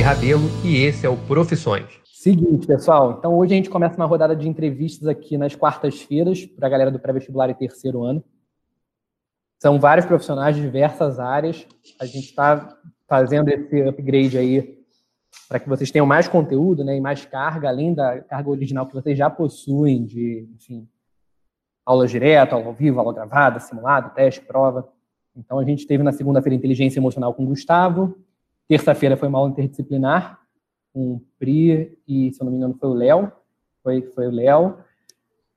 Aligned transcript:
Felipe 0.00 0.02
Rabelo 0.02 0.48
e 0.64 0.76
esse 0.82 1.04
é 1.04 1.08
o 1.10 1.16
Profissões. 1.16 1.84
Seguinte, 2.04 2.66
pessoal, 2.66 3.16
então 3.18 3.36
hoje 3.36 3.52
a 3.52 3.56
gente 3.56 3.68
começa 3.68 3.96
uma 3.96 4.06
rodada 4.06 4.34
de 4.34 4.48
entrevistas 4.48 5.06
aqui 5.06 5.36
nas 5.36 5.54
quartas-feiras 5.54 6.46
para 6.46 6.66
a 6.66 6.70
galera 6.70 6.90
do 6.90 6.98
pré-vestibular 6.98 7.50
e 7.50 7.54
terceiro 7.54 8.02
ano. 8.02 8.24
São 9.58 9.78
vários 9.78 10.06
profissionais 10.06 10.56
de 10.56 10.62
diversas 10.62 11.18
áreas. 11.18 11.66
A 12.00 12.06
gente 12.06 12.26
está 12.26 12.76
fazendo 13.06 13.48
esse 13.48 13.82
upgrade 13.82 14.38
aí 14.38 14.78
para 15.48 15.60
que 15.60 15.68
vocês 15.68 15.90
tenham 15.90 16.06
mais 16.06 16.26
conteúdo 16.26 16.82
né, 16.82 16.96
e 16.96 17.00
mais 17.00 17.26
carga, 17.26 17.68
além 17.68 17.92
da 17.92 18.20
carga 18.20 18.48
original 18.48 18.86
que 18.86 18.94
vocês 18.94 19.18
já 19.18 19.28
possuem 19.28 20.04
de, 20.04 20.48
enfim, 20.54 20.88
aulas 21.84 22.10
direto, 22.10 22.54
aula 22.54 22.66
ao 22.66 22.74
vivo, 22.74 23.00
aula 23.00 23.12
gravada, 23.12 23.60
simulado, 23.60 24.14
teste, 24.14 24.40
prova. 24.40 24.88
Então, 25.36 25.58
a 25.58 25.64
gente 25.64 25.86
teve 25.86 26.02
na 26.02 26.12
segunda-feira 26.12 26.56
inteligência 26.56 26.98
emocional 26.98 27.34
com 27.34 27.44
o 27.44 27.46
Gustavo, 27.46 28.16
Terça-feira 28.70 29.16
foi 29.16 29.26
uma 29.26 29.36
aula 29.36 29.50
interdisciplinar 29.50 30.38
com 30.92 31.14
o 31.14 31.22
Pri 31.40 31.98
e, 32.06 32.32
se 32.32 32.40
eu 32.40 32.44
não 32.44 32.52
me 32.52 32.56
engano, 32.56 32.76
foi 32.78 32.88
o 32.88 32.94
Léo. 32.94 33.32
Foi, 33.82 34.00
foi 34.02 34.28
o 34.28 34.30
Léo. 34.30 34.78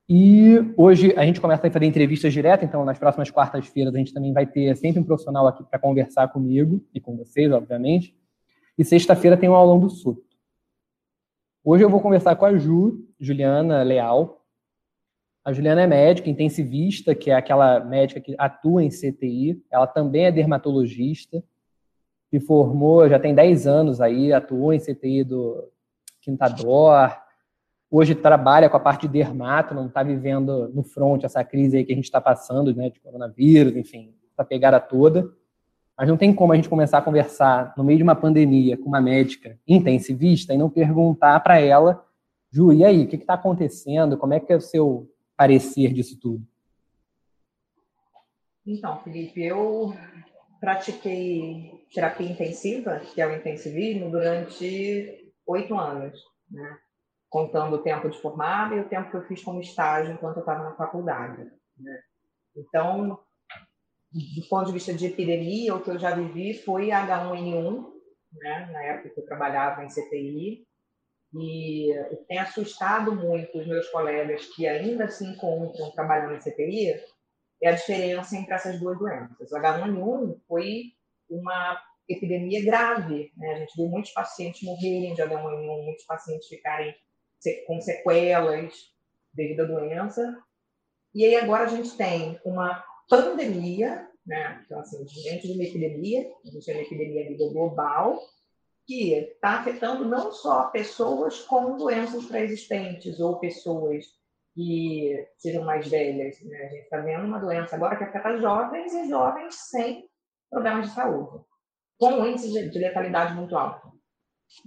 E 0.09 0.55
hoje 0.75 1.13
a 1.15 1.23
gente 1.23 1.39
começa 1.39 1.67
a 1.67 1.69
fazer 1.69 1.85
entrevistas 1.85 2.33
direto, 2.33 2.65
então 2.65 2.83
nas 2.83 2.97
próximas 2.97 3.29
quartas-feiras 3.29 3.93
a 3.93 3.99
gente 3.99 4.15
também 4.15 4.33
vai 4.33 4.47
ter 4.47 4.75
sempre 4.77 4.99
um 4.99 5.03
profissional 5.03 5.45
aqui 5.45 5.63
para 5.63 5.77
conversar 5.77 6.27
comigo 6.29 6.83
e 6.91 6.99
com 6.99 7.15
vocês, 7.15 7.51
obviamente. 7.51 8.17
E 8.79 8.83
sexta-feira 8.83 9.37
tem 9.37 9.47
um 9.47 9.53
aulão 9.53 9.79
do 9.79 9.91
SUT. 9.91 10.19
Hoje 11.63 11.83
eu 11.83 11.91
vou 11.91 12.01
conversar 12.01 12.35
com 12.35 12.45
a 12.45 12.57
Ju, 12.57 13.07
Juliana 13.19 13.83
Leal. 13.83 14.43
A 15.45 15.53
Juliana 15.53 15.83
é 15.83 15.87
médica 15.87 16.31
intensivista, 16.31 17.13
que 17.13 17.29
é 17.29 17.35
aquela 17.35 17.79
médica 17.79 18.19
que 18.19 18.33
atua 18.39 18.83
em 18.83 18.89
CTI. 18.89 19.63
Ela 19.69 19.85
também 19.85 20.25
é 20.25 20.31
dermatologista 20.31 21.43
se 22.33 22.39
formou, 22.39 23.07
já 23.07 23.19
tem 23.19 23.35
10 23.35 23.67
anos 23.67 24.01
aí, 24.01 24.33
atuou 24.33 24.73
em 24.73 24.79
CTI 24.79 25.23
do 25.23 25.69
Quintador, 26.19 27.15
hoje 27.91 28.15
trabalha 28.15 28.67
com 28.67 28.75
a 28.75 28.79
parte 28.79 29.07
de 29.07 29.13
dermato, 29.13 29.75
não 29.75 29.85
está 29.85 30.01
vivendo 30.01 30.67
no 30.69 30.81
front 30.81 31.23
essa 31.23 31.43
crise 31.43 31.77
aí 31.77 31.85
que 31.85 31.93
a 31.93 31.95
gente 31.95 32.05
está 32.05 32.19
passando, 32.19 32.75
né, 32.75 32.89
de 32.89 32.99
coronavírus, 32.99 33.75
enfim, 33.75 34.15
essa 34.31 34.43
pegada 34.43 34.79
toda. 34.79 35.31
Mas 35.95 36.09
não 36.09 36.17
tem 36.17 36.33
como 36.33 36.51
a 36.51 36.55
gente 36.55 36.67
começar 36.67 36.97
a 36.97 37.01
conversar 37.03 37.71
no 37.77 37.83
meio 37.83 37.97
de 37.97 38.03
uma 38.03 38.15
pandemia 38.15 38.77
com 38.77 38.85
uma 38.85 38.99
médica 38.99 39.59
intensivista 39.67 40.55
e 40.55 40.57
não 40.57 40.71
perguntar 40.71 41.39
para 41.41 41.59
ela, 41.59 42.03
Ju, 42.49 42.73
e 42.73 42.83
aí, 42.83 43.03
o 43.03 43.07
que 43.07 43.15
está 43.15 43.35
acontecendo? 43.35 44.17
Como 44.17 44.33
é 44.33 44.39
que 44.39 44.51
é 44.51 44.55
o 44.55 44.61
seu 44.61 45.07
parecer 45.37 45.93
disso 45.93 46.19
tudo? 46.19 46.43
Então, 48.65 48.97
Felipe, 49.03 49.39
eu 49.43 49.93
pratiquei 50.63 51.85
terapia 51.93 52.31
intensiva, 52.31 53.01
que 53.01 53.21
é 53.21 53.27
o 53.27 53.35
intensivismo, 53.35 54.09
durante 54.09 55.33
oito 55.45 55.77
anos, 55.77 56.17
né? 56.49 56.77
contando 57.29 57.75
o 57.75 57.83
tempo 57.83 58.09
de 58.09 58.17
formada 58.21 58.73
e 58.73 58.79
o 58.79 58.87
tempo 58.87 59.11
que 59.11 59.17
eu 59.17 59.27
fiz 59.27 59.43
como 59.43 59.59
estágio 59.59 60.13
enquanto 60.13 60.37
eu 60.37 60.39
estava 60.39 60.63
na 60.63 60.75
faculdade. 60.77 61.51
Né? 61.77 61.99
Então, 62.55 63.19
do 64.13 64.47
ponto 64.49 64.67
de 64.67 64.71
vista 64.71 64.93
de 64.93 65.07
epidemia, 65.07 65.75
o 65.75 65.81
que 65.81 65.89
eu 65.89 65.99
já 65.99 66.15
vivi 66.15 66.53
foi 66.53 66.91
H1N1, 66.91 67.91
né? 68.31 68.69
na 68.71 68.83
época 68.83 69.09
que 69.09 69.19
eu 69.19 69.25
trabalhava 69.25 69.83
em 69.83 69.89
CTI, 69.89 70.65
e 71.35 71.93
tem 72.29 72.39
assustado 72.39 73.13
muito 73.13 73.59
os 73.59 73.67
meus 73.67 73.89
colegas 73.89 74.45
que 74.55 74.65
ainda 74.65 75.09
se 75.09 75.25
encontram 75.25 75.91
trabalhando 75.91 76.35
em 76.35 76.39
CTI, 76.39 77.01
é 77.63 77.69
a 77.69 77.75
diferença 77.75 78.35
entre 78.35 78.53
essas 78.53 78.79
duas 78.79 78.97
doenças. 78.97 79.51
O 79.51 79.55
H1N1 79.55 80.37
foi 80.47 80.93
uma 81.29 81.81
epidemia 82.07 82.63
grave, 82.63 83.31
né? 83.37 83.53
A 83.53 83.59
gente 83.59 83.75
viu 83.75 83.87
muitos 83.87 84.11
pacientes 84.11 84.61
morrerem 84.63 85.13
de 85.13 85.21
H1N1, 85.21 85.85
muitos 85.85 86.05
pacientes 86.05 86.47
ficarem 86.47 86.93
com 87.65 87.79
sequelas 87.79 88.73
devido 89.33 89.61
à 89.61 89.65
doença. 89.65 90.37
E 91.15 91.23
aí 91.25 91.35
agora 91.35 91.63
a 91.63 91.67
gente 91.67 91.95
tem 91.95 92.39
uma 92.43 92.83
pandemia, 93.09 94.09
né? 94.25 94.61
Então, 94.65 94.79
assim, 94.79 95.05
dentro 95.23 95.47
de 95.47 95.53
uma 95.53 95.63
epidemia, 95.63 96.29
a 96.45 96.49
gente 96.49 96.65
tem 96.65 96.75
uma 96.75 96.83
epidemia 96.83 97.25
a 97.25 97.29
nível 97.29 97.51
global, 97.51 98.19
que 98.85 99.13
está 99.13 99.59
afetando 99.59 100.03
não 100.05 100.31
só 100.31 100.65
pessoas 100.65 101.39
com 101.41 101.77
doenças 101.77 102.25
pré-existentes 102.25 103.19
ou 103.19 103.39
pessoas 103.39 104.05
que 104.53 105.27
sejam 105.37 105.63
mais 105.63 105.87
velhas. 105.87 106.39
Né? 106.41 106.57
A 106.57 106.69
gente 106.69 106.83
está 106.83 106.97
vendo 106.97 107.25
uma 107.25 107.39
doença 107.39 107.75
agora 107.75 107.95
que 107.95 108.03
afeta 108.03 108.37
jovens 108.37 108.93
e 108.93 109.09
jovens 109.09 109.55
sem 109.55 110.07
problemas 110.49 110.89
de 110.89 110.95
saúde, 110.95 111.43
com 111.99 112.11
um 112.11 112.27
índice 112.27 112.69
de 112.69 112.79
letalidade 112.79 113.33
muito 113.33 113.57
alto. 113.57 113.91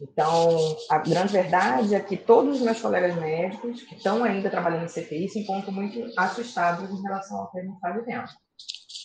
Então, 0.00 0.76
a 0.90 0.98
grande 0.98 1.32
verdade 1.32 1.94
é 1.94 2.00
que 2.00 2.16
todos 2.16 2.56
os 2.56 2.62
meus 2.62 2.80
colegas 2.80 3.14
médicos 3.14 3.82
que 3.82 3.94
estão 3.94 4.24
ainda 4.24 4.50
trabalhando 4.50 4.84
em 4.84 4.88
CTI 4.88 5.28
se 5.28 5.40
encontram 5.40 5.72
muito 5.72 6.10
assustados 6.18 6.90
em 6.90 7.02
relação 7.02 7.38
ao 7.38 7.50
que 7.52 7.60
a 7.60 7.62
gente 7.62 7.74
está 7.74 7.92
vivendo. 7.92 8.28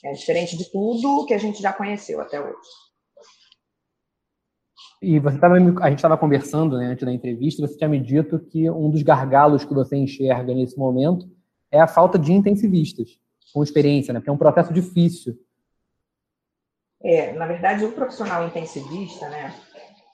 É 0.04 0.12
diferente 0.14 0.58
de 0.58 0.72
tudo 0.72 1.26
que 1.28 1.34
a 1.36 1.38
gente 1.38 1.62
já 1.62 1.72
conheceu 1.72 2.20
até 2.20 2.42
hoje. 2.42 2.58
E 5.02 5.18
você 5.18 5.40
tava, 5.40 5.56
a 5.56 5.90
gente 5.90 5.98
estava 5.98 6.16
conversando 6.16 6.78
né, 6.78 6.86
antes 6.86 7.04
da 7.04 7.12
entrevista, 7.12 7.66
você 7.66 7.76
tinha 7.76 7.90
me 7.90 8.00
dito 8.00 8.40
que 8.40 8.70
um 8.70 8.88
dos 8.88 9.02
gargalos 9.02 9.66
que 9.66 9.74
você 9.74 9.96
enxerga 9.98 10.54
nesse 10.54 10.78
momento 10.78 11.28
é 11.72 11.80
a 11.82 11.88
falta 11.88 12.20
de 12.20 12.32
intensivistas 12.32 13.20
com 13.52 13.64
experiência, 13.64 14.14
né? 14.14 14.20
Porque 14.20 14.30
é 14.30 14.34
um 14.34 14.38
processo 14.38 14.72
difícil. 14.72 15.36
É, 17.04 17.34
na 17.34 17.48
verdade, 17.48 17.84
o 17.84 17.92
profissional 17.94 18.46
intensivista, 18.46 19.28
né? 19.30 19.56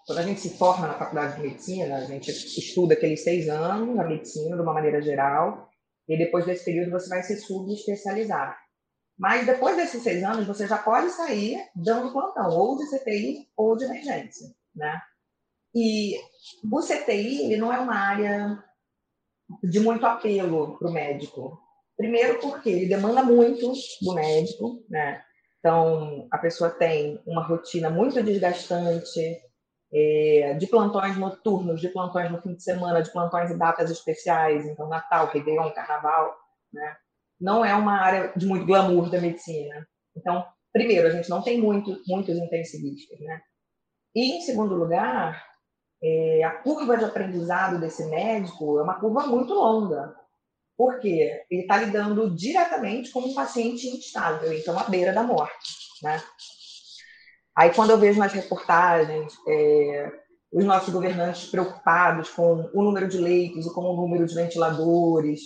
Quando 0.06 0.20
a 0.20 0.24
gente 0.24 0.40
se 0.40 0.58
forma 0.58 0.88
na 0.88 0.94
faculdade 0.94 1.36
de 1.36 1.42
medicina, 1.42 1.98
a 1.98 2.06
gente 2.06 2.32
estuda 2.32 2.94
aqueles 2.94 3.22
seis 3.26 3.50
anos 3.50 4.00
a 4.00 4.06
medicina 4.06 4.56
de 4.56 4.62
uma 4.62 4.74
maneira 4.74 5.02
geral, 5.02 5.70
e 6.08 6.18
depois 6.18 6.46
desse 6.46 6.64
período 6.64 6.92
você 6.92 7.10
vai 7.10 7.22
se 7.24 7.36
subespecializar. 7.42 8.58
Mas 9.20 9.46
depois 9.46 9.76
desses 9.76 10.02
seis 10.02 10.24
anos, 10.24 10.48
você 10.48 10.66
já 10.66 10.78
pode 10.78 11.10
sair 11.10 11.58
dando 11.76 12.14
plantão, 12.14 12.58
ou 12.58 12.78
de 12.78 12.86
CTI 12.90 13.50
ou 13.58 13.76
de 13.76 13.84
emergência 13.84 14.56
né? 14.78 15.02
E 15.76 16.16
o 16.72 16.80
CTI 16.80 17.58
não 17.58 17.74
é 17.74 17.80
uma 17.80 17.96
área 17.96 18.64
de 19.64 19.80
muito 19.80 20.06
apelo 20.06 20.78
para 20.78 20.90
o 20.90 20.94
médico. 20.94 21.60
Primeiro 21.96 22.40
porque 22.40 22.70
ele 22.70 22.88
demanda 22.88 23.24
muito 23.24 23.74
do 24.02 24.14
médico, 24.14 24.84
né? 24.90 25.24
Então, 25.60 26.28
a 26.32 26.38
pessoa 26.38 26.70
tem 26.70 27.20
uma 27.26 27.44
rotina 27.44 27.90
muito 27.90 28.22
desgastante, 28.24 29.20
é, 29.92 30.54
de 30.60 30.68
plantões 30.68 31.18
noturnos, 31.18 31.82
de 31.82 31.90
plantões 31.90 32.32
no 32.32 32.42
fim 32.42 32.54
de 32.54 32.64
semana, 32.64 33.02
de 33.02 33.12
plantões 33.12 33.50
em 33.50 33.58
datas 33.58 33.90
especiais, 33.90 34.66
então 34.66 34.88
Natal, 34.88 35.28
Réveillon, 35.28 35.72
Carnaval, 35.72 36.36
né? 36.72 36.98
Não 37.40 37.64
é 37.64 37.74
uma 37.74 38.00
área 38.02 38.34
de 38.36 38.46
muito 38.46 38.66
glamour 38.66 39.10
da 39.10 39.22
medicina. 39.22 39.88
Então, 40.16 40.46
primeiro, 40.74 41.08
a 41.08 41.12
gente 41.12 41.30
não 41.30 41.42
tem 41.42 41.60
muito, 41.62 42.02
muitos 42.08 42.36
intensivistas, 42.36 43.20
né? 43.20 43.42
E, 44.16 44.38
em 44.38 44.42
segundo 44.42 44.76
lugar, 44.76 45.44
é, 46.02 46.44
a 46.44 46.52
curva 46.52 46.98
de 46.98 47.06
aprendizado 47.06 47.80
desse 47.80 48.06
médico 48.06 48.80
é 48.80 48.84
uma 48.84 49.00
curva 49.00 49.26
muito 49.28 49.54
longa, 49.54 50.16
porque 50.78 51.44
ele 51.50 51.62
está 51.62 51.78
lidando 51.78 52.30
diretamente 52.36 53.12
com 53.12 53.20
um 53.20 53.34
paciente 53.34 53.88
instável, 53.88 54.54
então 54.54 54.78
à 54.78 54.84
beira 54.84 55.12
da 55.12 55.24
morte. 55.24 55.74
Né? 56.04 56.22
Aí, 57.56 57.74
quando 57.74 57.90
eu 57.90 57.98
vejo 57.98 58.20
nas 58.20 58.34
reportagens 58.34 59.34
é, 59.48 60.12
os 60.52 60.64
nossos 60.64 60.94
governantes 60.94 61.50
preocupados 61.50 62.30
com 62.30 62.70
o 62.74 62.84
número 62.84 63.08
de 63.08 63.18
leitos 63.18 63.66
e 63.66 63.74
com 63.74 63.82
o 63.82 63.96
número 63.96 64.26
de 64.28 64.36
ventiladores, 64.36 65.42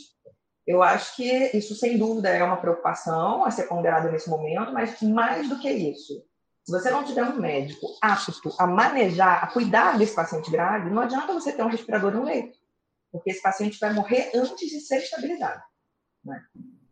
eu 0.67 0.83
acho 0.83 1.16
que 1.16 1.57
isso, 1.57 1.75
sem 1.75 1.97
dúvida, 1.97 2.30
é 2.30 2.44
uma 2.44 2.57
preocupação 2.57 3.45
a 3.45 3.51
ser 3.51 3.63
ponderada 3.63 4.12
nesse 4.12 4.30
momento, 4.30 4.74
mas 4.74 5.01
mais 5.01 5.50
do 5.50 5.59
que 5.59 5.69
isso, 5.69 6.24
se 6.63 6.72
você 6.72 6.92
não 6.92 7.04
tiver 7.04 7.24
um 7.24 7.40
médico 7.40 7.88
apto 8.02 8.52
a 8.60 8.68
manejar, 8.68 9.44
a 9.44 9.48
cuidar 9.48 9.98
desse 9.98 10.16
paciente 10.16 10.52
grave, 10.52 10.90
não 10.90 11.02
adianta 11.02 11.34
você 11.34 11.52
ter 11.52 11.63
um 11.63 11.69
respirador 11.69 12.12
no 12.12 12.24
leito, 12.24 12.58
porque 13.12 13.31
esse 13.31 13.42
paciente 13.42 13.80
vai 13.80 13.94
morrer 13.94 14.31
antes 14.36 14.69
de 14.69 14.80
ser 14.80 15.00
estabilizado. 15.00 15.62
Né? 16.24 16.40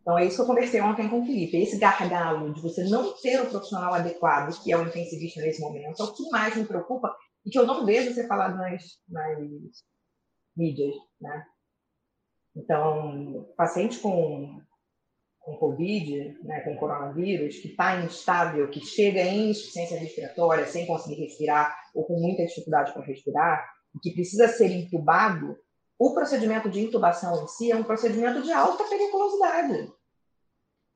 Então, 0.00 0.18
é 0.18 0.26
isso 0.26 0.36
que 0.36 0.42
eu 0.42 0.46
conversei 0.46 0.80
ontem 0.80 1.08
com 1.08 1.20
o 1.20 1.26
Felipe. 1.26 1.56
Esse 1.56 1.78
gargalo 1.78 2.52
de 2.52 2.60
você 2.60 2.84
não 2.84 3.12
ter 3.20 3.40
o 3.40 3.48
profissional 3.48 3.94
adequado, 3.94 4.60
que 4.62 4.72
é 4.72 4.76
o 4.76 4.86
intensivista 4.86 5.40
nesse 5.40 5.60
momento, 5.60 6.02
é 6.02 6.04
o 6.04 6.12
que 6.12 6.28
mais 6.30 6.56
me 6.56 6.64
preocupa 6.64 7.14
e 7.44 7.50
que 7.50 7.58
eu 7.58 7.66
não 7.66 7.86
vejo 7.86 8.12
ser 8.12 8.26
falado 8.26 8.56
nas, 8.56 8.82
nas 9.08 9.38
mídias. 10.56 10.94
Né? 11.20 11.44
Então, 12.56 13.52
paciente 13.56 13.98
com 14.00 14.60
com 15.40 15.56
Covid, 15.56 16.38
né, 16.42 16.60
com 16.60 16.76
coronavírus, 16.76 17.58
que 17.58 17.68
está 17.68 18.00
instável, 18.00 18.68
que 18.68 18.84
chega 18.84 19.20
em 19.20 19.50
insuficiência 19.50 19.98
respiratória 19.98 20.66
sem 20.66 20.86
conseguir 20.86 21.22
respirar 21.22 21.74
ou 21.94 22.04
com 22.04 22.20
muita 22.20 22.44
dificuldade 22.44 22.92
para 22.92 23.02
respirar, 23.02 23.68
e 23.94 23.98
que 23.98 24.12
precisa 24.12 24.48
ser 24.48 24.70
intubado, 24.70 25.56
o 25.98 26.14
procedimento 26.14 26.70
de 26.70 26.80
intubação 26.80 27.42
em 27.42 27.48
si 27.48 27.72
é 27.72 27.76
um 27.76 27.82
procedimento 27.82 28.42
de 28.42 28.52
alta 28.52 28.84
periculosidade. 28.84 29.92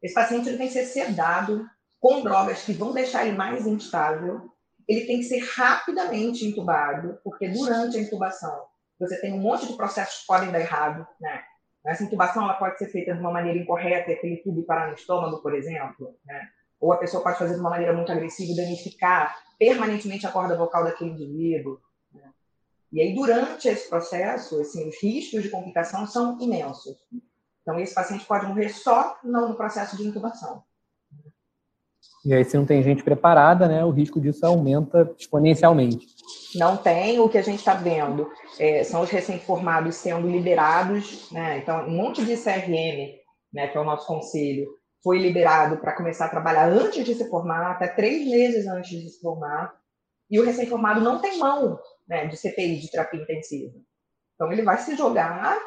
Esse 0.02 0.14
paciente 0.14 0.48
ele 0.48 0.58
tem 0.58 0.68
que 0.68 0.72
ser 0.72 0.86
sedado 0.86 1.66
com 1.98 2.22
drogas 2.22 2.62
que 2.62 2.72
vão 2.72 2.92
deixar 2.92 3.26
ele 3.26 3.36
mais 3.36 3.66
instável 3.66 4.54
ele 4.88 5.06
tem 5.06 5.18
que 5.18 5.24
ser 5.24 5.38
rapidamente 5.38 6.46
intubado, 6.46 7.18
porque 7.24 7.48
durante 7.48 7.96
a 7.96 8.00
intubação 8.00 8.66
você 8.98 9.20
tem 9.20 9.32
um 9.32 9.40
monte 9.40 9.66
de 9.66 9.76
processos 9.76 10.20
que 10.20 10.26
podem 10.26 10.52
dar 10.52 10.60
errado, 10.60 11.06
né? 11.20 11.42
Essa 11.84 12.04
intubação 12.04 12.44
ela 12.44 12.54
pode 12.54 12.78
ser 12.78 12.88
feita 12.88 13.12
de 13.12 13.20
uma 13.20 13.30
maneira 13.30 13.58
incorreta, 13.58 14.10
aquele 14.10 14.38
tubo 14.38 14.62
parar 14.62 14.88
no 14.88 14.94
estômago, 14.94 15.42
por 15.42 15.54
exemplo, 15.54 16.16
né? 16.24 16.48
Ou 16.80 16.92
a 16.92 16.96
pessoa 16.96 17.22
pode 17.22 17.38
fazer 17.38 17.54
de 17.54 17.60
uma 17.60 17.70
maneira 17.70 17.92
muito 17.92 18.10
agressiva 18.10 18.52
e 18.52 18.56
danificar 18.56 19.36
permanentemente 19.58 20.26
a 20.26 20.32
corda 20.32 20.56
vocal 20.56 20.84
daquele 20.84 21.10
indivíduo. 21.10 21.80
Né? 22.12 22.30
E 22.92 23.00
aí, 23.00 23.14
durante 23.14 23.68
esse 23.68 23.88
processo, 23.88 24.60
assim, 24.60 24.88
os 24.88 25.02
riscos 25.02 25.42
de 25.42 25.50
complicação 25.50 26.06
são 26.06 26.38
imensos. 26.40 26.96
Então, 27.62 27.78
esse 27.80 27.94
paciente 27.94 28.26
pode 28.26 28.46
morrer 28.46 28.68
só 28.68 29.18
no 29.22 29.54
processo 29.54 29.96
de 29.96 30.06
intubação. 30.06 30.62
E 32.24 32.32
aí, 32.32 32.42
se 32.44 32.56
não 32.56 32.64
tem 32.64 32.82
gente 32.82 33.04
preparada, 33.04 33.68
né, 33.68 33.84
o 33.84 33.90
risco 33.90 34.18
disso 34.18 34.46
aumenta 34.46 35.12
exponencialmente. 35.18 36.06
Não 36.54 36.76
tem. 36.76 37.18
O 37.20 37.28
que 37.28 37.36
a 37.36 37.42
gente 37.42 37.58
está 37.58 37.74
vendo 37.74 38.30
é, 38.58 38.82
são 38.82 39.02
os 39.02 39.10
recém-formados 39.10 39.96
sendo 39.96 40.26
liberados. 40.26 41.30
Né? 41.30 41.58
Então, 41.58 41.86
um 41.86 41.90
monte 41.90 42.24
de 42.24 42.34
CRM, 42.36 43.14
né, 43.52 43.68
que 43.68 43.76
é 43.76 43.80
o 43.80 43.84
nosso 43.84 44.06
conselho, 44.06 44.66
foi 45.02 45.18
liberado 45.18 45.76
para 45.76 45.92
começar 45.92 46.26
a 46.26 46.30
trabalhar 46.30 46.66
antes 46.70 47.04
de 47.04 47.14
se 47.14 47.28
formar, 47.28 47.72
até 47.72 47.88
três 47.88 48.26
meses 48.26 48.66
antes 48.66 48.90
de 48.90 49.10
se 49.10 49.20
formar. 49.20 49.74
E 50.30 50.40
o 50.40 50.44
recém-formado 50.44 51.02
não 51.02 51.20
tem 51.20 51.38
mão 51.38 51.78
né, 52.08 52.26
de 52.26 52.38
CPI, 52.38 52.80
de 52.80 52.90
terapia 52.90 53.20
intensiva. 53.20 53.74
Então, 54.34 54.50
ele 54.50 54.62
vai 54.62 54.78
se 54.78 54.96
jogar 54.96 55.58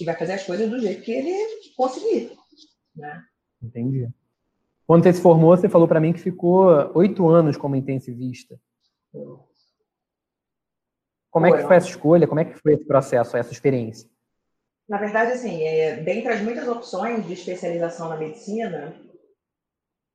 e 0.00 0.04
vai 0.04 0.16
fazer 0.16 0.32
as 0.32 0.42
coisas 0.42 0.68
do 0.68 0.80
jeito 0.80 1.02
que 1.02 1.12
ele 1.12 1.32
conseguir. 1.76 2.32
Né? 2.96 3.22
Entendi. 3.62 4.08
Quando 4.86 5.02
você 5.02 5.12
se 5.12 5.20
formou, 5.20 5.56
você 5.56 5.68
falou 5.68 5.88
para 5.88 6.00
mim 6.00 6.12
que 6.12 6.20
ficou 6.20 6.68
oito 6.94 7.28
anos 7.28 7.56
como 7.56 7.74
intensivista. 7.74 8.58
Como 11.30 11.46
é 11.46 11.52
que 11.52 11.66
foi 11.66 11.76
essa 11.76 11.88
escolha? 11.88 12.26
Como 12.26 12.40
é 12.40 12.44
que 12.44 12.54
foi 12.54 12.74
esse 12.74 12.84
processo, 12.84 13.36
essa 13.36 13.52
experiência? 13.52 14.08
Na 14.88 14.98
verdade, 14.98 15.32
assim, 15.32 15.64
é, 15.64 15.96
dentre 15.96 16.32
as 16.32 16.40
muitas 16.40 16.68
opções 16.68 17.26
de 17.26 17.32
especialização 17.32 18.08
na 18.08 18.16
medicina, 18.16 18.94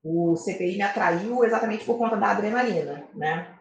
o 0.02 0.36
CPI 0.38 0.78
me 0.78 0.82
atraiu 0.82 1.44
exatamente 1.44 1.84
por 1.84 1.98
conta 1.98 2.16
da 2.16 2.32
adrenalina, 2.32 3.06
né? 3.14 3.60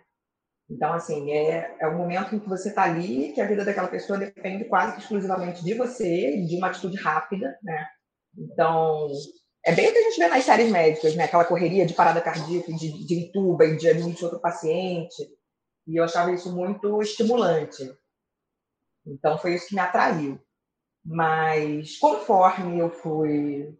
Então, 0.70 0.92
assim, 0.92 1.32
é, 1.32 1.76
é 1.80 1.88
um 1.88 1.98
momento 1.98 2.34
em 2.34 2.38
que 2.38 2.48
você 2.48 2.68
está 2.68 2.84
ali, 2.84 3.32
que 3.32 3.40
a 3.40 3.46
vida 3.46 3.64
daquela 3.64 3.88
pessoa 3.88 4.16
depende 4.18 4.64
quase 4.66 4.94
que 4.94 5.00
exclusivamente 5.00 5.64
de 5.64 5.74
você, 5.74 6.44
de 6.46 6.56
uma 6.56 6.68
atitude 6.68 6.96
rápida, 6.96 7.58
né? 7.60 7.86
Então, 8.38 9.08
é 9.64 9.72
bem 9.72 9.88
o 9.88 9.92
que 9.92 9.98
a 9.98 10.02
gente 10.02 10.18
vê 10.18 10.28
nas 10.28 10.44
séries 10.44 10.70
médicas, 10.70 11.14
né? 11.14 11.24
Aquela 11.24 11.44
correria 11.44 11.84
de 11.84 11.94
parada 11.94 12.20
cardíaca, 12.20 12.72
de, 12.72 13.06
de 13.06 13.14
intuba 13.14 13.64
e 13.66 13.76
de 13.76 13.88
admite 13.88 14.24
outro 14.24 14.40
paciente. 14.40 15.22
E 15.86 15.96
eu 15.96 16.04
achava 16.04 16.32
isso 16.32 16.54
muito 16.54 17.00
estimulante. 17.02 17.82
Então, 19.06 19.38
foi 19.38 19.54
isso 19.54 19.68
que 19.68 19.74
me 19.74 19.80
atraiu. 19.80 20.40
Mas, 21.04 21.98
conforme 21.98 22.78
eu 22.78 22.90
fui 22.90 23.76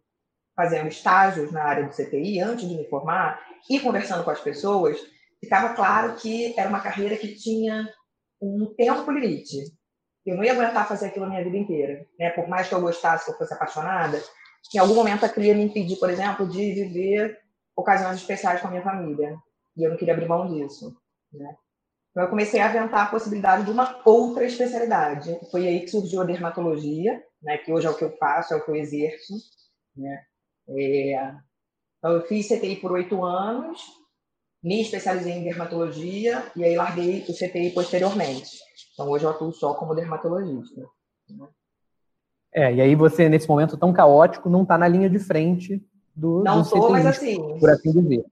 fazendo 0.55 0.89
estágios 0.89 1.51
na 1.53 1.63
área 1.63 1.87
do 1.87 1.95
CTI, 1.95 2.41
antes 2.41 2.69
de 2.69 2.75
me 2.75 2.89
formar, 2.89 3.41
e 3.69 3.81
conversando 3.81 4.25
com 4.25 4.31
as 4.31 4.41
pessoas, 4.41 4.99
ficava 5.39 5.75
claro 5.75 6.17
que 6.17 6.59
era 6.59 6.69
uma 6.69 6.81
carreira 6.81 7.17
que 7.17 7.35
tinha 7.35 7.89
um 8.41 8.75
tempo 8.75 9.11
limite. 9.11 9.57
Eu 10.27 10.37
não 10.37 10.45
ia 10.45 10.53
aguentar 10.53 10.87
fazer 10.87 11.07
aquilo 11.07 11.25
a 11.25 11.29
minha 11.29 11.45
vida 11.45 11.57
inteira. 11.57 12.07
Né? 12.19 12.31
Por 12.31 12.47
mais 12.49 12.69
que 12.69 12.75
eu 12.75 12.81
gostasse, 12.81 13.25
que 13.25 13.33
eu 13.33 13.39
fosse 13.39 13.55
apaixonada, 13.55 14.23
em 14.75 14.79
algum 14.79 14.95
momento 14.95 15.25
aquilo 15.25 15.47
ia 15.47 15.55
me 15.55 15.65
impedir, 15.65 15.97
por 15.97 16.11
exemplo, 16.11 16.47
de 16.47 16.73
viver 16.73 17.39
ocasiões 17.77 18.17
especiais 18.17 18.61
com 18.61 18.69
a 18.69 18.71
minha 18.71 18.83
família. 18.83 19.37
E 19.77 19.85
eu 19.85 19.91
não 19.91 19.97
queria 19.97 20.15
abrir 20.15 20.29
mão 20.29 20.47
disso. 20.47 20.97
Né? 21.33 21.57
Então, 22.11 22.25
eu 22.25 22.31
comecei 22.31 22.61
a 22.61 22.67
aventar 22.67 23.07
a 23.07 23.11
possibilidade 23.11 23.65
de 23.65 23.71
uma 23.71 24.01
outra 24.05 24.45
especialidade. 24.45 25.39
Foi 25.51 25.67
aí 25.67 25.81
que 25.81 25.89
surgiu 25.89 26.21
a 26.21 26.25
dermatologia, 26.25 27.23
né, 27.43 27.59
que 27.59 27.73
hoje 27.73 27.87
é 27.87 27.91
o 27.91 27.97
que 27.97 28.05
eu 28.05 28.17
faço, 28.17 28.53
é 28.53 28.57
o 28.57 28.65
que 28.65 28.71
eu 28.71 28.77
exerço. 28.77 29.35
Né? 29.97 30.25
É... 30.69 31.35
Então, 31.99 32.13
eu 32.13 32.23
fiz 32.27 32.49
CTI 32.49 32.77
por 32.77 32.93
oito 32.93 33.25
anos, 33.25 33.81
me 34.63 34.83
especializei 34.83 35.33
em 35.33 35.45
dermatologia 35.45 36.51
e 36.57 36.65
aí 36.65 36.77
larguei 36.77 37.25
o 37.29 37.33
CTI 37.33 37.71
posteriormente. 37.71 38.59
Então, 38.93 39.09
hoje 39.09 39.25
eu 39.25 39.31
atuo 39.31 39.53
só 39.53 39.75
como 39.75 39.95
dermatologista. 39.95 40.81
Né? 41.29 41.49
É, 42.53 42.73
e 42.75 42.81
aí 42.81 42.95
você, 42.95 43.29
nesse 43.29 43.49
momento 43.49 43.77
tão 43.77 43.93
caótico, 43.93 44.51
não 44.51 44.63
está 44.63 44.77
na 44.77 44.89
linha 44.89 45.09
de 45.09 45.19
frente 45.19 45.83
do 46.15 46.43
Não 46.43 46.63
estou, 46.63 46.91
mas 46.91 47.07
assim... 47.07 47.59
Por 47.59 47.71
assim 47.71 47.93
dizer. 47.93 48.25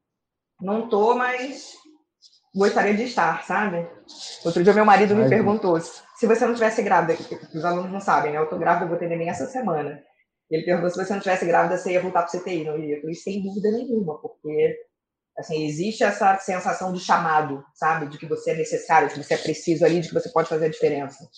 Não 0.61 0.85
estou, 0.85 1.15
mas 1.15 1.75
gostaria 2.55 2.95
de 2.95 3.05
estar, 3.05 3.45
sabe? 3.45 3.87
Outro 4.45 4.65
dia 4.65 4.73
meu 4.73 4.85
marido 4.85 5.15
me 5.15 5.29
perguntou 5.29 5.79
se 5.81 6.27
você 6.27 6.45
não 6.45 6.55
tivesse 6.55 6.83
grávida, 6.83 7.17
os 7.55 7.65
alunos 7.65 7.93
não 7.93 8.01
sabem, 8.01 8.33
né? 8.33 8.39
Eu 8.39 8.49
tô 8.49 8.59
grávida, 8.59 8.89
vou 8.89 8.99
ter 8.99 9.09
neném 9.09 9.29
essa 9.29 9.47
semana. 9.47 10.03
Ele 10.51 10.65
perguntou 10.65 10.91
se 10.91 10.97
você 10.97 11.13
não 11.13 11.21
tivesse 11.21 11.47
grávida, 11.47 11.79
você 11.79 11.93
ia 11.93 12.03
voltar 12.03 12.23
para 12.23 12.37
o 12.37 12.41
CTI, 12.41 12.65
não 12.65 12.77
ia? 12.77 12.97
Eu 12.97 13.01
falei, 13.03 13.15
sem 13.15 13.41
dúvida 13.41 13.71
nenhuma, 13.71 14.19
porque 14.19 14.77
assim, 15.39 15.65
existe 15.65 16.03
essa 16.03 16.37
sensação 16.39 16.93
de 16.93 16.99
chamado, 16.99 17.65
sabe? 17.75 18.09
De 18.09 18.19
que 18.19 18.27
você 18.27 18.51
é 18.51 18.57
necessário, 18.57 19.09
de 19.09 19.15
que 19.15 19.23
você 19.23 19.35
é 19.35 19.39
preciso 19.39 19.85
ali, 19.85 20.01
de 20.01 20.09
que 20.09 20.15
você 20.15 20.29
pode 20.31 20.49
fazer 20.49 20.67
a 20.67 20.71
diferença. 20.71 21.29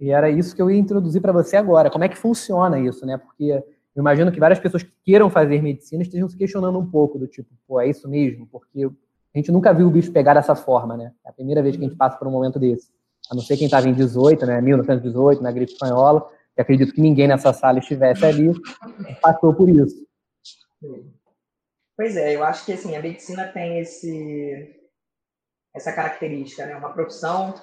E 0.00 0.10
era 0.10 0.28
isso 0.28 0.54
que 0.54 0.60
eu 0.60 0.70
ia 0.70 0.78
introduzir 0.78 1.20
para 1.22 1.32
você 1.32 1.56
agora. 1.56 1.90
Como 1.90 2.04
é 2.04 2.08
que 2.08 2.16
funciona 2.16 2.78
isso, 2.78 3.06
né? 3.06 3.16
Porque 3.16 3.44
eu 3.44 4.00
imagino 4.00 4.32
que 4.32 4.40
várias 4.40 4.58
pessoas 4.58 4.82
que 4.82 4.92
queiram 5.04 5.30
fazer 5.30 5.62
medicina 5.62 6.02
estejam 6.02 6.28
se 6.28 6.36
questionando 6.36 6.78
um 6.78 6.90
pouco 6.90 7.18
do 7.18 7.26
tipo, 7.26 7.48
pô, 7.66 7.80
é 7.80 7.88
isso 7.88 8.08
mesmo? 8.08 8.46
Porque 8.50 8.84
a 8.86 9.38
gente 9.38 9.52
nunca 9.52 9.72
viu 9.72 9.86
o 9.86 9.90
bicho 9.90 10.12
pegar 10.12 10.34
dessa 10.34 10.54
forma, 10.54 10.96
né? 10.96 11.12
É 11.24 11.30
a 11.30 11.32
primeira 11.32 11.62
vez 11.62 11.76
que 11.76 11.84
a 11.84 11.88
gente 11.88 11.96
passa 11.96 12.16
por 12.16 12.26
um 12.26 12.30
momento 12.30 12.58
desse. 12.58 12.88
A 13.30 13.34
não 13.34 13.42
ser 13.42 13.56
quem 13.56 13.66
estava 13.66 13.88
em 13.88 13.94
18, 13.94 14.44
né? 14.46 14.60
1918, 14.60 15.42
na 15.42 15.52
gripe 15.52 15.72
espanhola, 15.72 16.28
que 16.54 16.60
acredito 16.60 16.92
que 16.92 17.00
ninguém 17.00 17.28
nessa 17.28 17.52
sala 17.52 17.78
estivesse 17.78 18.24
ali, 18.24 18.52
passou 19.22 19.54
por 19.54 19.68
isso. 19.68 20.06
Pois 21.96 22.16
é, 22.16 22.34
eu 22.34 22.44
acho 22.44 22.66
que 22.66 22.72
assim, 22.72 22.96
a 22.96 23.00
medicina 23.00 23.46
tem 23.46 23.78
esse, 23.78 24.76
essa 25.74 25.92
característica, 25.92 26.66
né? 26.66 26.76
Uma 26.76 26.92
profissão 26.92 27.54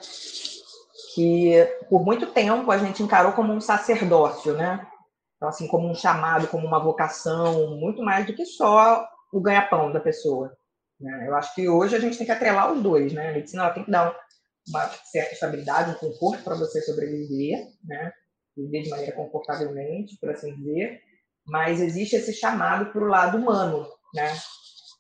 que 1.14 1.54
por 1.90 2.04
muito 2.04 2.28
tempo 2.28 2.72
a 2.72 2.78
gente 2.78 3.04
encarou 3.04 3.34
como 3.34 3.54
um 3.54 3.62
sacerdócio, 3.62 4.54
né? 4.54 4.88
Então, 5.36 5.50
assim, 5.50 5.68
como 5.68 5.90
um 5.90 5.96
chamado, 5.96 6.48
como 6.48 6.68
uma 6.68 6.80
vocação, 6.80 7.76
muito 7.78 8.04
mais 8.04 8.28
do 8.28 8.34
que 8.34 8.46
só 8.46 9.08
o 9.34 9.42
ganha-pão 9.42 9.92
da 9.92 10.00
pessoa. 10.00 10.56
Né? 11.00 11.26
Eu 11.28 11.36
acho 11.36 11.56
que 11.56 11.68
hoje 11.68 11.96
a 11.96 12.00
gente 12.00 12.18
tem 12.18 12.26
que 12.26 12.32
atrelar 12.32 12.72
os 12.72 12.82
dois, 12.82 13.12
né? 13.12 13.30
A 13.30 13.34
medicina 13.34 13.64
ela 13.64 13.74
tem 13.74 13.84
que 13.84 13.90
dar 13.90 14.16
uma 14.68 14.88
certa 14.88 15.34
estabilidade, 15.34 15.92
um 15.92 15.96
conforto 15.96 16.44
para 16.44 16.56
você 16.56 16.82
sobreviver, 16.82 17.58
né? 17.84 18.14
Viver 18.56 18.84
de 18.84 18.90
maneira 18.90 19.14
confortavelmente, 19.14 20.18
por 20.20 20.30
assim 20.30 20.56
dizer. 20.56 21.02
Mas 21.48 21.82
existe 21.82 22.16
esse 22.16 22.34
chamado 22.34 22.92
para 22.92 23.04
o 23.04 23.08
lado 23.08 23.38
humano, 23.38 23.88
né? 24.14 24.32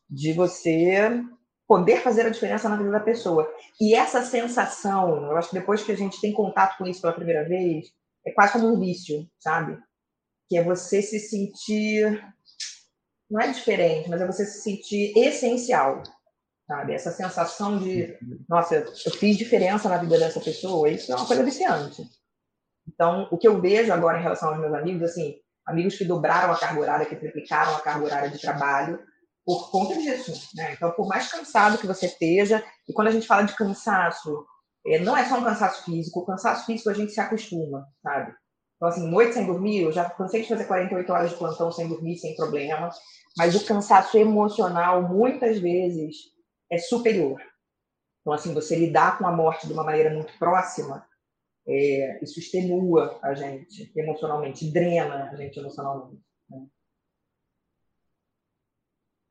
De 0.09 0.33
você 0.33 1.21
poder 1.71 2.01
fazer 2.01 2.25
a 2.25 2.29
diferença 2.29 2.67
na 2.67 2.75
vida 2.75 2.91
da 2.91 2.99
pessoa. 2.99 3.49
E 3.79 3.95
essa 3.95 4.21
sensação, 4.21 5.31
eu 5.31 5.37
acho 5.37 5.51
que 5.51 5.55
depois 5.57 5.81
que 5.81 5.93
a 5.93 5.95
gente 5.95 6.19
tem 6.19 6.33
contato 6.33 6.77
com 6.77 6.85
isso 6.85 6.99
pela 6.99 7.13
primeira 7.13 7.47
vez, 7.47 7.87
é 8.27 8.31
quase 8.33 8.51
como 8.51 8.67
um 8.67 8.77
vício, 8.77 9.25
sabe? 9.39 9.79
Que 10.49 10.57
é 10.57 10.63
você 10.65 11.01
se 11.01 11.17
sentir 11.17 12.21
não 13.29 13.39
é 13.39 13.53
diferente, 13.53 14.09
mas 14.09 14.19
é 14.19 14.27
você 14.27 14.45
se 14.45 14.59
sentir 14.59 15.17
essencial, 15.17 16.03
sabe? 16.67 16.93
Essa 16.93 17.09
sensação 17.09 17.79
de, 17.79 18.17
nossa, 18.49 18.75
eu 18.75 19.11
fiz 19.13 19.37
diferença 19.37 19.87
na 19.87 19.95
vida 19.95 20.19
dessa 20.19 20.41
pessoa, 20.41 20.89
isso 20.89 21.09
é 21.09 21.15
uma 21.15 21.25
coisa 21.25 21.41
viciante. 21.41 22.03
Então, 22.85 23.29
o 23.31 23.37
que 23.37 23.47
eu 23.47 23.61
vejo 23.61 23.93
agora 23.93 24.19
em 24.19 24.23
relação 24.23 24.49
aos 24.49 24.59
meus 24.59 24.73
amigos, 24.73 25.03
assim, 25.03 25.35
amigos 25.65 25.97
que 25.97 26.03
dobraram 26.03 26.51
a 26.51 26.59
carga 26.59 26.81
horária, 26.81 27.05
que 27.05 27.15
triplicaram 27.15 27.77
a 27.77 27.79
carga 27.79 28.03
horária 28.03 28.29
de 28.29 28.41
trabalho 28.41 28.99
por 29.45 29.71
conta 29.71 29.95
disso, 29.95 30.49
né? 30.55 30.73
Então, 30.73 30.91
por 30.91 31.07
mais 31.07 31.31
cansado 31.31 31.77
que 31.77 31.87
você 31.87 32.05
esteja, 32.05 32.63
e 32.87 32.93
quando 32.93 33.07
a 33.07 33.11
gente 33.11 33.27
fala 33.27 33.43
de 33.43 33.55
cansaço, 33.55 34.45
é, 34.85 34.99
não 34.99 35.15
é 35.15 35.27
só 35.27 35.37
um 35.37 35.43
cansaço 35.43 35.83
físico, 35.85 36.19
o 36.19 36.25
cansaço 36.25 36.65
físico 36.65 36.89
a 36.89 36.93
gente 36.93 37.11
se 37.11 37.19
acostuma, 37.19 37.87
sabe? 38.01 38.33
Então, 38.75 38.89
assim, 38.89 39.07
noite 39.07 39.35
sem 39.35 39.45
dormir, 39.45 39.83
eu 39.83 39.91
já 39.91 40.09
cansei 40.09 40.41
de 40.41 40.49
fazer 40.49 40.65
48 40.65 41.13
horas 41.13 41.29
de 41.29 41.37
plantão 41.37 41.71
sem 41.71 41.87
dormir, 41.87 42.17
sem 42.17 42.35
problema. 42.35 42.89
Mas 43.37 43.55
o 43.55 43.63
cansaço 43.63 44.17
emocional, 44.17 45.03
muitas 45.03 45.59
vezes, 45.59 46.17
é 46.71 46.79
superior. 46.79 47.39
Então, 48.21 48.33
assim, 48.33 48.53
você 48.53 48.75
lidar 48.75 49.19
com 49.19 49.27
a 49.27 49.31
morte 49.31 49.67
de 49.67 49.73
uma 49.73 49.83
maneira 49.83 50.09
muito 50.11 50.33
próxima, 50.39 51.05
é, 51.67 52.23
isso 52.23 52.39
extenua 52.39 53.19
a 53.21 53.35
gente 53.35 53.91
emocionalmente, 53.95 54.71
drena 54.71 55.29
a 55.31 55.35
gente 55.35 55.59
emocionalmente. 55.59 56.23
Né? 56.49 56.65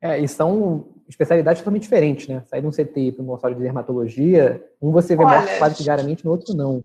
É, 0.03 0.19
e 0.19 0.27
são 0.27 0.89
especialidades 1.09 1.61
totalmente 1.61 1.83
diferentes, 1.83 2.29
né? 2.29 2.43
Sair 2.47 2.61
de 2.61 2.67
um 2.67 2.71
CTI 2.71 3.13
para 3.13 3.23
um 3.23 3.27
consultório 3.27 3.57
de 3.57 3.63
dermatologia, 3.63 4.65
um 4.81 4.93
você 4.93 5.17
vê 5.17 5.25
Olha, 5.25 5.39
morte 5.39 5.59
quase 5.59 5.75
que 5.77 5.83
diariamente, 5.83 6.25
no 6.25 6.31
outro 6.31 6.55
não. 6.55 6.85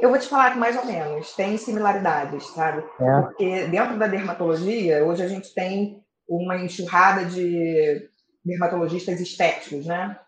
Eu 0.00 0.10
vou 0.10 0.18
te 0.18 0.28
falar 0.28 0.52
que 0.52 0.58
mais 0.58 0.76
ou 0.76 0.84
menos, 0.84 1.34
tem 1.34 1.56
similaridades, 1.56 2.46
sabe? 2.48 2.84
É. 3.00 3.20
Porque 3.22 3.66
dentro 3.66 3.98
da 3.98 4.06
dermatologia, 4.06 5.04
hoje 5.04 5.22
a 5.22 5.28
gente 5.28 5.52
tem 5.54 6.02
uma 6.28 6.56
enxurrada 6.56 7.24
de 7.24 8.08
dermatologistas 8.44 9.20
estéticos, 9.20 9.86
né? 9.86 10.18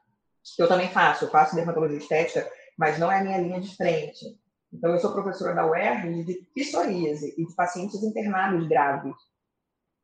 que 0.55 0.63
eu 0.63 0.69
também 0.69 0.89
faço. 0.89 1.25
Eu 1.25 1.31
faço 1.31 1.57
dermatologia 1.57 1.99
estética, 1.99 2.49
mas 2.79 2.99
não 2.99 3.11
é 3.11 3.21
a 3.21 3.25
minha 3.25 3.39
linha 3.39 3.61
de 3.61 3.75
frente. 3.75 4.25
Então, 4.73 4.93
eu 4.93 4.99
sou 4.99 5.13
professora 5.13 5.55
da 5.55 5.67
UERJ 5.67 6.25
de 6.25 6.35
psoríase 6.55 7.35
e 7.37 7.47
de 7.47 7.55
pacientes 7.55 8.03
internados 8.03 8.67
graves. 8.69 9.15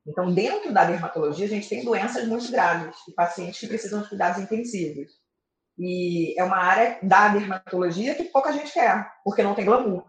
Então, 0.07 0.33
dentro 0.33 0.73
da 0.73 0.85
dermatologia, 0.85 1.47
a 1.47 1.49
gente 1.49 1.69
tem 1.69 1.85
doenças 1.85 2.27
muito 2.27 2.51
graves 2.51 2.97
e 3.09 3.13
pacientes 3.13 3.61
que 3.61 3.69
precisam 3.69 4.03
de 4.03 4.09
cuidados 4.09 4.43
intensivos. 4.43 5.13
E 5.79 6.39
é 6.39 6.45
uma 6.45 6.57
área 6.57 6.99
da 7.03 7.29
dermatologia 7.29 8.15
que 8.15 8.25
pouca 8.25 8.53
gente 8.53 8.73
quer, 8.73 9.11
porque 9.25 9.43
não 9.43 9.55
tem 9.55 9.65
glamour. 9.65 10.05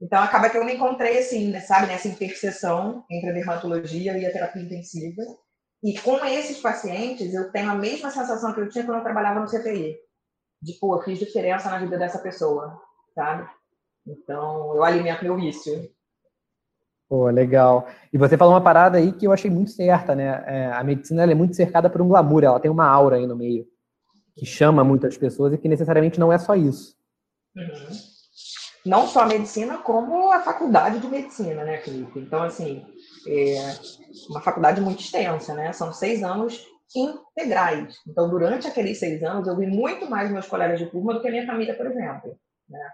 Então, 0.00 0.22
acaba 0.22 0.48
que 0.48 0.56
eu 0.56 0.64
me 0.64 0.74
encontrei 0.74 1.18
assim, 1.18 1.50
né, 1.50 1.60
sabe, 1.60 1.86
nessa 1.86 2.08
interseção 2.08 3.04
entre 3.10 3.30
a 3.30 3.32
dermatologia 3.32 4.16
e 4.16 4.24
a 4.24 4.32
terapia 4.32 4.62
intensiva. 4.62 5.22
E 5.82 5.98
com 5.98 6.24
esses 6.24 6.58
pacientes, 6.58 7.34
eu 7.34 7.50
tenho 7.52 7.70
a 7.70 7.74
mesma 7.74 8.10
sensação 8.10 8.52
que 8.54 8.60
eu 8.60 8.68
tinha 8.68 8.84
quando 8.84 8.98
eu 8.98 9.04
trabalhava 9.04 9.40
no 9.40 9.46
CTI. 9.46 9.96
De, 10.62 10.74
pô, 10.74 10.96
eu 10.96 11.02
fiz 11.02 11.18
diferença 11.18 11.70
na 11.70 11.78
vida 11.78 11.98
dessa 11.98 12.18
pessoa, 12.18 12.80
sabe? 13.14 13.48
Então, 14.06 14.74
eu 14.74 14.84
alimento 14.84 15.24
meu 15.24 15.36
vício. 15.36 15.90
Pô, 17.10 17.28
legal. 17.28 17.88
E 18.12 18.16
você 18.16 18.36
falou 18.36 18.54
uma 18.54 18.60
parada 18.60 18.96
aí 18.96 19.10
que 19.10 19.26
eu 19.26 19.32
achei 19.32 19.50
muito 19.50 19.72
certa, 19.72 20.14
né? 20.14 20.44
É, 20.46 20.66
a 20.66 20.84
medicina 20.84 21.24
é 21.24 21.34
muito 21.34 21.56
cercada 21.56 21.90
por 21.90 22.00
um 22.00 22.06
glamour, 22.06 22.44
ela 22.44 22.60
tem 22.60 22.70
uma 22.70 22.86
aura 22.86 23.16
aí 23.16 23.26
no 23.26 23.34
meio 23.34 23.66
que 24.36 24.46
chama 24.46 24.84
muitas 24.84 25.18
pessoas 25.18 25.52
e 25.52 25.58
que 25.58 25.68
necessariamente 25.68 26.20
não 26.20 26.32
é 26.32 26.38
só 26.38 26.54
isso. 26.54 26.96
Não 28.86 29.08
só 29.08 29.22
a 29.22 29.26
medicina, 29.26 29.78
como 29.78 30.30
a 30.30 30.40
faculdade 30.40 31.00
de 31.00 31.08
medicina, 31.08 31.64
né, 31.64 31.78
Felipe? 31.78 32.20
Então, 32.20 32.44
assim, 32.44 32.86
é 33.26 33.74
uma 34.28 34.40
faculdade 34.40 34.80
muito 34.80 35.00
extensa, 35.00 35.52
né? 35.52 35.72
São 35.72 35.92
seis 35.92 36.22
anos 36.22 36.64
integrais. 36.94 37.96
Então, 38.06 38.30
durante 38.30 38.68
aqueles 38.68 39.00
seis 39.00 39.20
anos, 39.24 39.48
eu 39.48 39.56
vi 39.56 39.66
muito 39.66 40.08
mais 40.08 40.30
meus 40.30 40.46
colegas 40.46 40.78
de 40.78 40.86
turma 40.86 41.12
do 41.12 41.20
que 41.20 41.26
a 41.26 41.30
minha 41.32 41.46
família, 41.46 41.76
por 41.76 41.86
exemplo. 41.86 42.38
Né? 42.68 42.90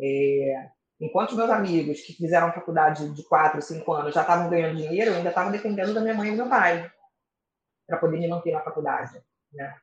É, 0.00 0.68
Enquanto 1.02 1.34
meus 1.34 1.50
amigos 1.50 2.00
que 2.00 2.12
fizeram 2.12 2.52
faculdade 2.52 3.12
de 3.12 3.24
quatro, 3.24 3.60
cinco 3.60 3.92
anos 3.92 4.14
já 4.14 4.20
estavam 4.20 4.48
ganhando 4.48 4.76
dinheiro, 4.76 5.10
eu 5.10 5.16
ainda 5.16 5.30
estava 5.30 5.50
dependendo 5.50 5.92
da 5.92 6.00
minha 6.00 6.14
mãe 6.14 6.28
e 6.28 6.30
do 6.30 6.36
meu 6.36 6.48
pai 6.48 6.88
para 7.88 7.98
poder 7.98 8.20
me 8.20 8.28
manter 8.28 8.52
na 8.52 8.60
faculdade, 8.60 9.20
né? 9.52 9.74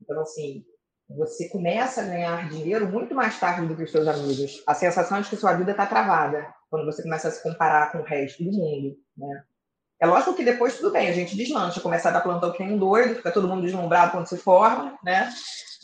Então, 0.00 0.18
assim, 0.22 0.64
você 1.06 1.50
começa 1.50 2.00
a 2.00 2.06
ganhar 2.06 2.48
dinheiro 2.48 2.88
muito 2.88 3.14
mais 3.14 3.38
tarde 3.38 3.66
do 3.66 3.76
que 3.76 3.82
os 3.82 3.92
seus 3.92 4.08
amigos. 4.08 4.62
A 4.66 4.72
sensação 4.72 5.20
de 5.20 5.28
que 5.28 5.36
sua 5.36 5.52
vida 5.52 5.72
está 5.72 5.84
travada 5.84 6.50
quando 6.70 6.86
você 6.86 7.02
começa 7.02 7.28
a 7.28 7.30
se 7.30 7.42
comparar 7.42 7.92
com 7.92 7.98
o 7.98 8.02
resto 8.02 8.42
do 8.42 8.50
mundo, 8.50 8.96
né? 9.18 9.44
É 10.00 10.06
lógico 10.06 10.34
que 10.34 10.44
depois 10.44 10.78
tudo 10.78 10.92
bem, 10.92 11.08
a 11.08 11.12
gente 11.12 11.36
deslancha, 11.36 11.78
começa 11.78 12.08
a 12.08 12.12
dar 12.12 12.22
plantão 12.22 12.50
que 12.52 12.64
nem 12.64 12.74
um 12.74 12.78
doido, 12.78 13.16
fica 13.16 13.30
todo 13.30 13.46
mundo 13.46 13.62
deslumbrado 13.62 14.12
quando 14.12 14.26
se 14.26 14.38
forma, 14.38 14.98
né? 15.04 15.30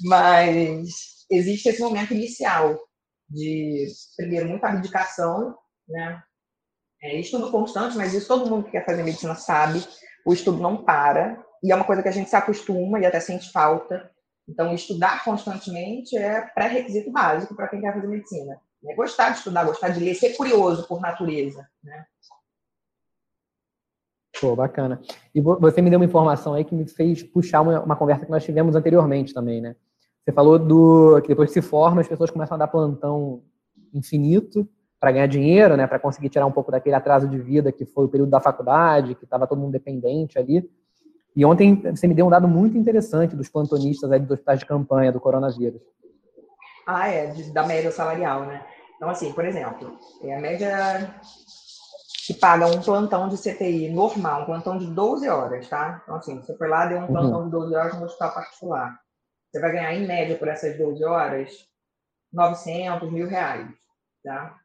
Mas 0.04 0.88
existe 1.30 1.68
esse 1.68 1.82
momento 1.82 2.14
inicial 2.14 2.78
de, 3.30 3.86
primeiro, 4.16 4.48
muita 4.48 4.68
abdicação, 4.68 5.56
né? 5.88 6.22
É, 7.02 7.18
estudo 7.18 7.50
constante, 7.50 7.96
mas 7.96 8.12
isso 8.12 8.28
todo 8.28 8.48
mundo 8.48 8.64
que 8.64 8.72
quer 8.72 8.84
fazer 8.84 9.02
medicina 9.02 9.34
sabe. 9.34 9.82
O 10.26 10.34
estudo 10.34 10.60
não 10.60 10.84
para, 10.84 11.42
e 11.62 11.72
é 11.72 11.74
uma 11.74 11.84
coisa 11.84 12.02
que 12.02 12.08
a 12.08 12.12
gente 12.12 12.28
se 12.28 12.36
acostuma 12.36 12.98
e 13.00 13.06
até 13.06 13.20
sente 13.20 13.50
falta. 13.50 14.10
Então, 14.46 14.74
estudar 14.74 15.24
constantemente 15.24 16.16
é 16.16 16.42
pré-requisito 16.42 17.10
básico 17.10 17.54
para 17.54 17.68
quem 17.68 17.80
quer 17.80 17.94
fazer 17.94 18.08
medicina. 18.08 18.60
É 18.86 18.94
gostar 18.94 19.30
de 19.30 19.38
estudar, 19.38 19.64
gostar 19.64 19.90
de 19.90 20.00
ler, 20.00 20.14
ser 20.14 20.36
curioso 20.36 20.86
por 20.88 21.00
natureza, 21.00 21.66
né? 21.82 22.04
Pô, 24.40 24.56
bacana. 24.56 25.00
E 25.34 25.40
você 25.40 25.82
me 25.82 25.90
deu 25.90 25.98
uma 25.98 26.04
informação 26.04 26.54
aí 26.54 26.64
que 26.64 26.74
me 26.74 26.88
fez 26.88 27.22
puxar 27.22 27.60
uma, 27.60 27.80
uma 27.80 27.96
conversa 27.96 28.24
que 28.24 28.30
nós 28.30 28.42
tivemos 28.42 28.74
anteriormente 28.74 29.34
também, 29.34 29.60
né? 29.60 29.76
Você 30.24 30.32
falou 30.32 30.58
do 30.58 31.20
que 31.22 31.28
depois 31.28 31.50
se 31.50 31.62
forma, 31.62 32.00
as 32.00 32.08
pessoas 32.08 32.30
começam 32.30 32.54
a 32.54 32.58
dar 32.58 32.68
plantão 32.68 33.42
infinito 33.92 34.68
para 34.98 35.12
ganhar 35.12 35.26
dinheiro, 35.26 35.76
né, 35.76 35.86
para 35.86 35.98
conseguir 35.98 36.28
tirar 36.28 36.46
um 36.46 36.52
pouco 36.52 36.70
daquele 36.70 36.94
atraso 36.94 37.26
de 37.26 37.38
vida 37.38 37.72
que 37.72 37.86
foi 37.86 38.04
o 38.04 38.08
período 38.08 38.30
da 38.30 38.40
faculdade, 38.40 39.14
que 39.14 39.24
estava 39.24 39.46
todo 39.46 39.60
mundo 39.60 39.72
dependente 39.72 40.38
ali. 40.38 40.68
E 41.34 41.44
ontem 41.44 41.74
você 41.74 42.06
me 42.06 42.14
deu 42.14 42.26
um 42.26 42.30
dado 42.30 42.46
muito 42.46 42.76
interessante 42.76 43.34
dos 43.34 43.48
plantonistas 43.48 44.12
aí 44.12 44.20
dos 44.20 44.32
hospitais 44.32 44.58
de 44.58 44.66
campanha 44.66 45.10
do 45.10 45.20
coronavírus. 45.20 45.80
Ah, 46.86 47.08
é, 47.08 47.32
da 47.52 47.66
média 47.66 47.90
salarial, 47.90 48.44
né? 48.44 48.62
Então, 48.96 49.08
assim, 49.08 49.32
por 49.32 49.44
exemplo, 49.44 49.96
é 50.22 50.36
a 50.36 50.40
média 50.40 51.14
que 52.26 52.34
paga 52.34 52.66
um 52.66 52.82
plantão 52.82 53.28
de 53.28 53.36
CTI 53.38 53.90
normal, 53.90 54.42
um 54.42 54.46
plantão 54.46 54.76
de 54.76 54.86
12 54.86 55.28
horas, 55.28 55.68
tá? 55.68 56.00
Então, 56.02 56.16
assim, 56.16 56.36
você 56.36 56.54
foi 56.56 56.68
lá, 56.68 56.86
deu 56.86 56.98
um 56.98 57.02
uhum. 57.02 57.06
plantão 57.06 57.38
uhum. 57.38 57.44
de 57.46 57.50
12 57.50 57.74
horas 57.74 57.98
no 57.98 58.04
hospital 58.04 58.34
particular. 58.34 59.00
Você 59.50 59.60
vai 59.60 59.72
ganhar, 59.72 59.94
em 59.94 60.06
média, 60.06 60.38
por 60.38 60.48
essas 60.48 60.76
12 60.78 61.04
horas, 61.04 61.66
900, 62.32 63.10
mil 63.10 63.28
reais, 63.28 63.68
tá? 64.22 64.58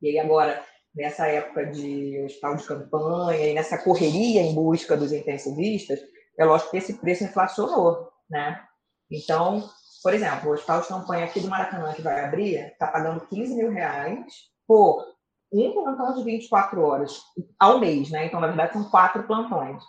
E 0.00 0.08
aí 0.08 0.18
agora, 0.18 0.64
nessa 0.94 1.26
época 1.26 1.66
de 1.66 2.22
hospital 2.24 2.56
de 2.56 2.66
campanha 2.66 3.46
e 3.46 3.54
nessa 3.54 3.78
correria 3.78 4.40
em 4.40 4.54
busca 4.54 4.96
dos 4.96 5.12
intensivistas, 5.12 6.00
é 6.38 6.44
lógico 6.44 6.70
que 6.70 6.78
esse 6.78 6.94
preço 6.94 7.24
inflacionou, 7.24 8.10
né? 8.30 8.62
Então, 9.10 9.68
por 10.02 10.14
exemplo, 10.14 10.50
o 10.50 10.52
hospital 10.54 10.80
de 10.80 10.88
campanha 10.88 11.24
aqui 11.26 11.40
do 11.40 11.48
Maracanã, 11.48 11.92
que 11.92 12.02
vai 12.02 12.24
abrir, 12.24 12.56
está 12.56 12.86
pagando 12.86 13.26
15 13.26 13.54
mil 13.54 13.70
reais 13.70 14.50
por 14.66 15.04
um 15.52 15.72
plantão 15.72 16.14
de 16.14 16.24
24 16.24 16.80
horas 16.82 17.20
ao 17.58 17.78
mês, 17.78 18.10
né? 18.10 18.26
Então, 18.26 18.40
na 18.40 18.48
verdade, 18.48 18.72
são 18.72 18.90
quatro 18.90 19.22
plantões. 19.24 19.82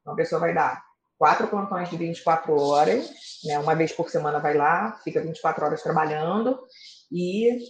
Então, 0.00 0.12
a 0.12 0.16
pessoa 0.16 0.40
vai 0.40 0.54
dar 0.54 0.82
quatro 1.22 1.46
plantões 1.46 1.88
de 1.88 1.96
24 1.96 2.52
horas, 2.52 3.08
né? 3.44 3.56
Uma 3.56 3.76
vez 3.76 3.92
por 3.92 4.10
semana 4.10 4.40
vai 4.40 4.54
lá, 4.54 4.98
fica 5.04 5.22
24 5.22 5.64
horas 5.64 5.80
trabalhando 5.80 6.58
e 7.12 7.60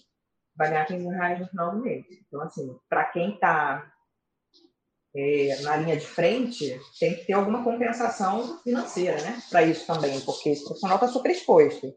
vai 0.56 0.70
ganhar 0.70 0.86
15 0.86 1.02
mil 1.02 1.10
reais 1.10 1.38
no 1.38 1.48
final 1.48 1.72
do 1.72 1.82
mês. 1.82 2.06
Então, 2.26 2.40
assim, 2.40 2.74
para 2.88 3.04
quem 3.04 3.34
está 3.34 3.92
é, 5.14 5.60
na 5.60 5.76
linha 5.76 5.98
de 5.98 6.06
frente, 6.06 6.80
tem 6.98 7.14
que 7.14 7.26
ter 7.26 7.34
alguma 7.34 7.62
compensação 7.62 8.58
financeira, 8.62 9.20
né? 9.20 9.42
Para 9.50 9.64
isso 9.64 9.86
também, 9.86 10.18
porque 10.22 10.48
esse 10.48 10.64
profissional 10.64 10.96
está 10.96 11.08
super 11.08 11.30
exposto. 11.30 11.94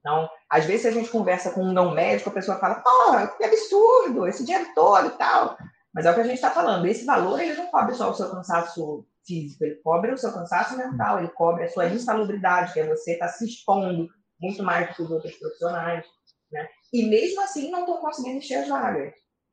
Então, 0.00 0.28
às 0.50 0.66
vezes, 0.66 0.84
a 0.84 0.90
gente 0.90 1.08
conversa 1.08 1.52
com 1.52 1.62
um 1.62 1.72
não 1.72 1.92
médico, 1.92 2.28
a 2.28 2.34
pessoa 2.34 2.58
fala, 2.58 2.74
pô, 2.74 3.38
que 3.38 3.44
absurdo, 3.44 4.26
esse 4.26 4.44
dinheiro 4.44 4.68
todo 4.74 5.06
e 5.06 5.16
tal. 5.16 5.56
Mas 5.94 6.04
é 6.04 6.10
o 6.10 6.14
que 6.14 6.20
a 6.20 6.24
gente 6.24 6.34
está 6.34 6.50
falando, 6.50 6.84
esse 6.84 7.06
valor 7.06 7.40
ele 7.40 7.54
não 7.54 7.68
cobre 7.68 7.94
só 7.94 8.10
o 8.10 8.14
seu 8.14 8.30
cansaço 8.30 9.06
físico, 9.26 9.64
ele 9.64 9.76
cobre 9.76 10.12
o 10.12 10.18
seu 10.18 10.32
cansaço 10.32 10.76
mental, 10.76 11.18
ele 11.18 11.28
cobre 11.28 11.64
a 11.64 11.68
sua 11.68 11.88
insalubridade, 11.88 12.72
que 12.72 12.80
é 12.80 12.88
você 12.88 13.12
estar 13.12 13.26
tá 13.26 13.32
se 13.32 13.44
expondo 13.44 14.08
muito 14.40 14.62
mais 14.62 14.88
do 14.88 14.94
que 14.94 15.02
os 15.02 15.10
outros 15.10 15.34
profissionais. 15.36 16.04
Né? 16.50 16.68
E 16.92 17.08
mesmo 17.08 17.42
assim 17.42 17.70
não 17.70 17.80
estão 17.80 17.98
conseguindo 17.98 18.38
encher 18.38 18.62
as 18.62 18.68
vagas, 18.68 19.12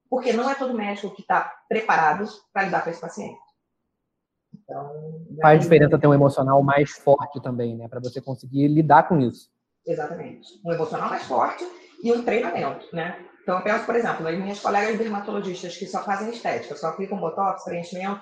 porque 0.09 0.33
não 0.33 0.49
é 0.49 0.55
todo 0.55 0.73
médico 0.73 1.15
que 1.15 1.21
está 1.21 1.53
preparado 1.67 2.27
para 2.53 2.63
lidar 2.63 2.83
com 2.83 2.89
esse 2.89 3.01
paciente. 3.01 3.39
Então, 4.53 5.25
Faz 5.41 5.61
diferença 5.61 5.97
ter 5.97 6.07
um 6.07 6.13
emocional 6.13 6.61
mais 6.61 6.91
forte 6.91 7.41
também, 7.41 7.77
né? 7.77 7.87
Para 7.87 7.99
você 7.99 8.21
conseguir 8.21 8.67
lidar 8.67 9.07
com 9.07 9.19
isso. 9.19 9.49
Exatamente. 9.85 10.47
Um 10.65 10.71
emocional 10.71 11.09
mais 11.09 11.23
forte 11.23 11.65
e 12.03 12.11
um 12.11 12.23
treinamento, 12.23 12.93
né? 12.93 13.25
Então, 13.41 13.57
eu 13.57 13.63
penso, 13.63 13.85
por 13.85 13.95
exemplo, 13.95 14.23
nas 14.23 14.37
minhas 14.37 14.59
colegas 14.59 14.97
dermatologistas 14.97 15.75
que 15.75 15.87
só 15.87 16.03
fazem 16.03 16.29
estética, 16.29 16.75
só 16.75 16.89
aplicam 16.89 17.19
botox, 17.19 17.63
preenchimento, 17.63 18.21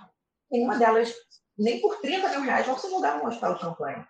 nenhuma 0.51 0.77
delas, 0.77 1.13
nem 1.57 1.81
por 1.81 1.99
30 1.99 2.29
mil 2.29 2.41
reais, 2.41 2.65
vão 2.65 2.77
se 2.77 2.89
mudar 2.89 3.17
no 3.17 3.27
hospital 3.27 3.55
de 3.55 3.61
campanha. 3.61 4.07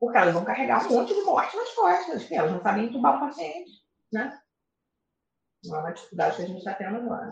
Porque 0.00 0.16
elas 0.16 0.34
vão 0.34 0.44
carregar 0.44 0.86
um 0.86 0.94
monte 0.94 1.14
de 1.14 1.22
morte 1.22 1.56
nas 1.56 1.70
costas, 1.74 2.22
porque 2.22 2.34
elas 2.34 2.52
não 2.52 2.62
sabem 2.62 2.86
entubar 2.86 3.16
um 3.16 3.28
paciente, 3.28 3.70
né? 4.12 4.38
Não 5.64 5.76
é 5.76 5.80
uma 5.80 5.90
dificuldade 5.92 6.36
que 6.36 6.42
a 6.42 6.46
gente 6.46 6.58
está 6.58 6.74
tendo 6.74 6.96
agora. 6.96 7.30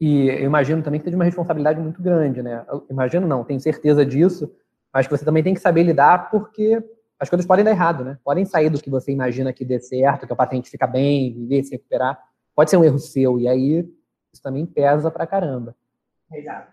E 0.00 0.28
eu 0.28 0.44
imagino 0.44 0.82
também 0.82 1.00
que 1.00 1.04
tem 1.04 1.14
uma 1.14 1.24
responsabilidade 1.24 1.80
muito 1.80 2.02
grande, 2.02 2.42
né? 2.42 2.64
Eu 2.68 2.86
imagino 2.90 3.26
não, 3.26 3.44
tenho 3.44 3.60
certeza 3.60 4.04
disso, 4.04 4.52
mas 4.92 5.06
que 5.06 5.16
você 5.16 5.24
também 5.24 5.42
tem 5.42 5.54
que 5.54 5.60
saber 5.60 5.84
lidar 5.84 6.30
porque 6.30 6.82
as 7.18 7.30
coisas 7.30 7.46
podem 7.46 7.64
dar 7.64 7.70
errado, 7.70 8.04
né? 8.04 8.18
Podem 8.24 8.44
sair 8.44 8.68
do 8.68 8.80
que 8.80 8.90
você 8.90 9.12
imagina 9.12 9.52
que 9.52 9.64
dê 9.64 9.80
certo, 9.80 10.26
que 10.26 10.32
o 10.32 10.36
paciente 10.36 10.68
fica 10.68 10.86
bem, 10.86 11.32
viver, 11.32 11.62
se 11.62 11.70
recuperar. 11.70 12.20
Pode 12.54 12.70
ser 12.70 12.76
um 12.76 12.84
erro 12.84 12.98
seu, 12.98 13.38
e 13.38 13.48
aí 13.48 13.88
isso 14.32 14.42
também 14.42 14.66
pesa 14.66 15.10
pra 15.10 15.26
caramba. 15.26 15.76
Exato. 16.36 16.72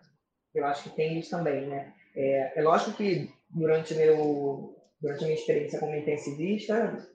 Eu 0.53 0.65
acho 0.65 0.83
que 0.83 0.95
tem 0.95 1.19
isso 1.19 1.29
também, 1.29 1.67
né? 1.67 1.93
É, 2.15 2.59
é 2.59 2.61
lógico 2.61 2.97
que 2.97 3.29
durante, 3.49 3.93
meu, 3.93 4.75
durante 5.01 5.23
a 5.23 5.27
minha 5.27 5.39
experiência 5.39 5.79
como 5.79 5.95
intensivista, 5.95 7.07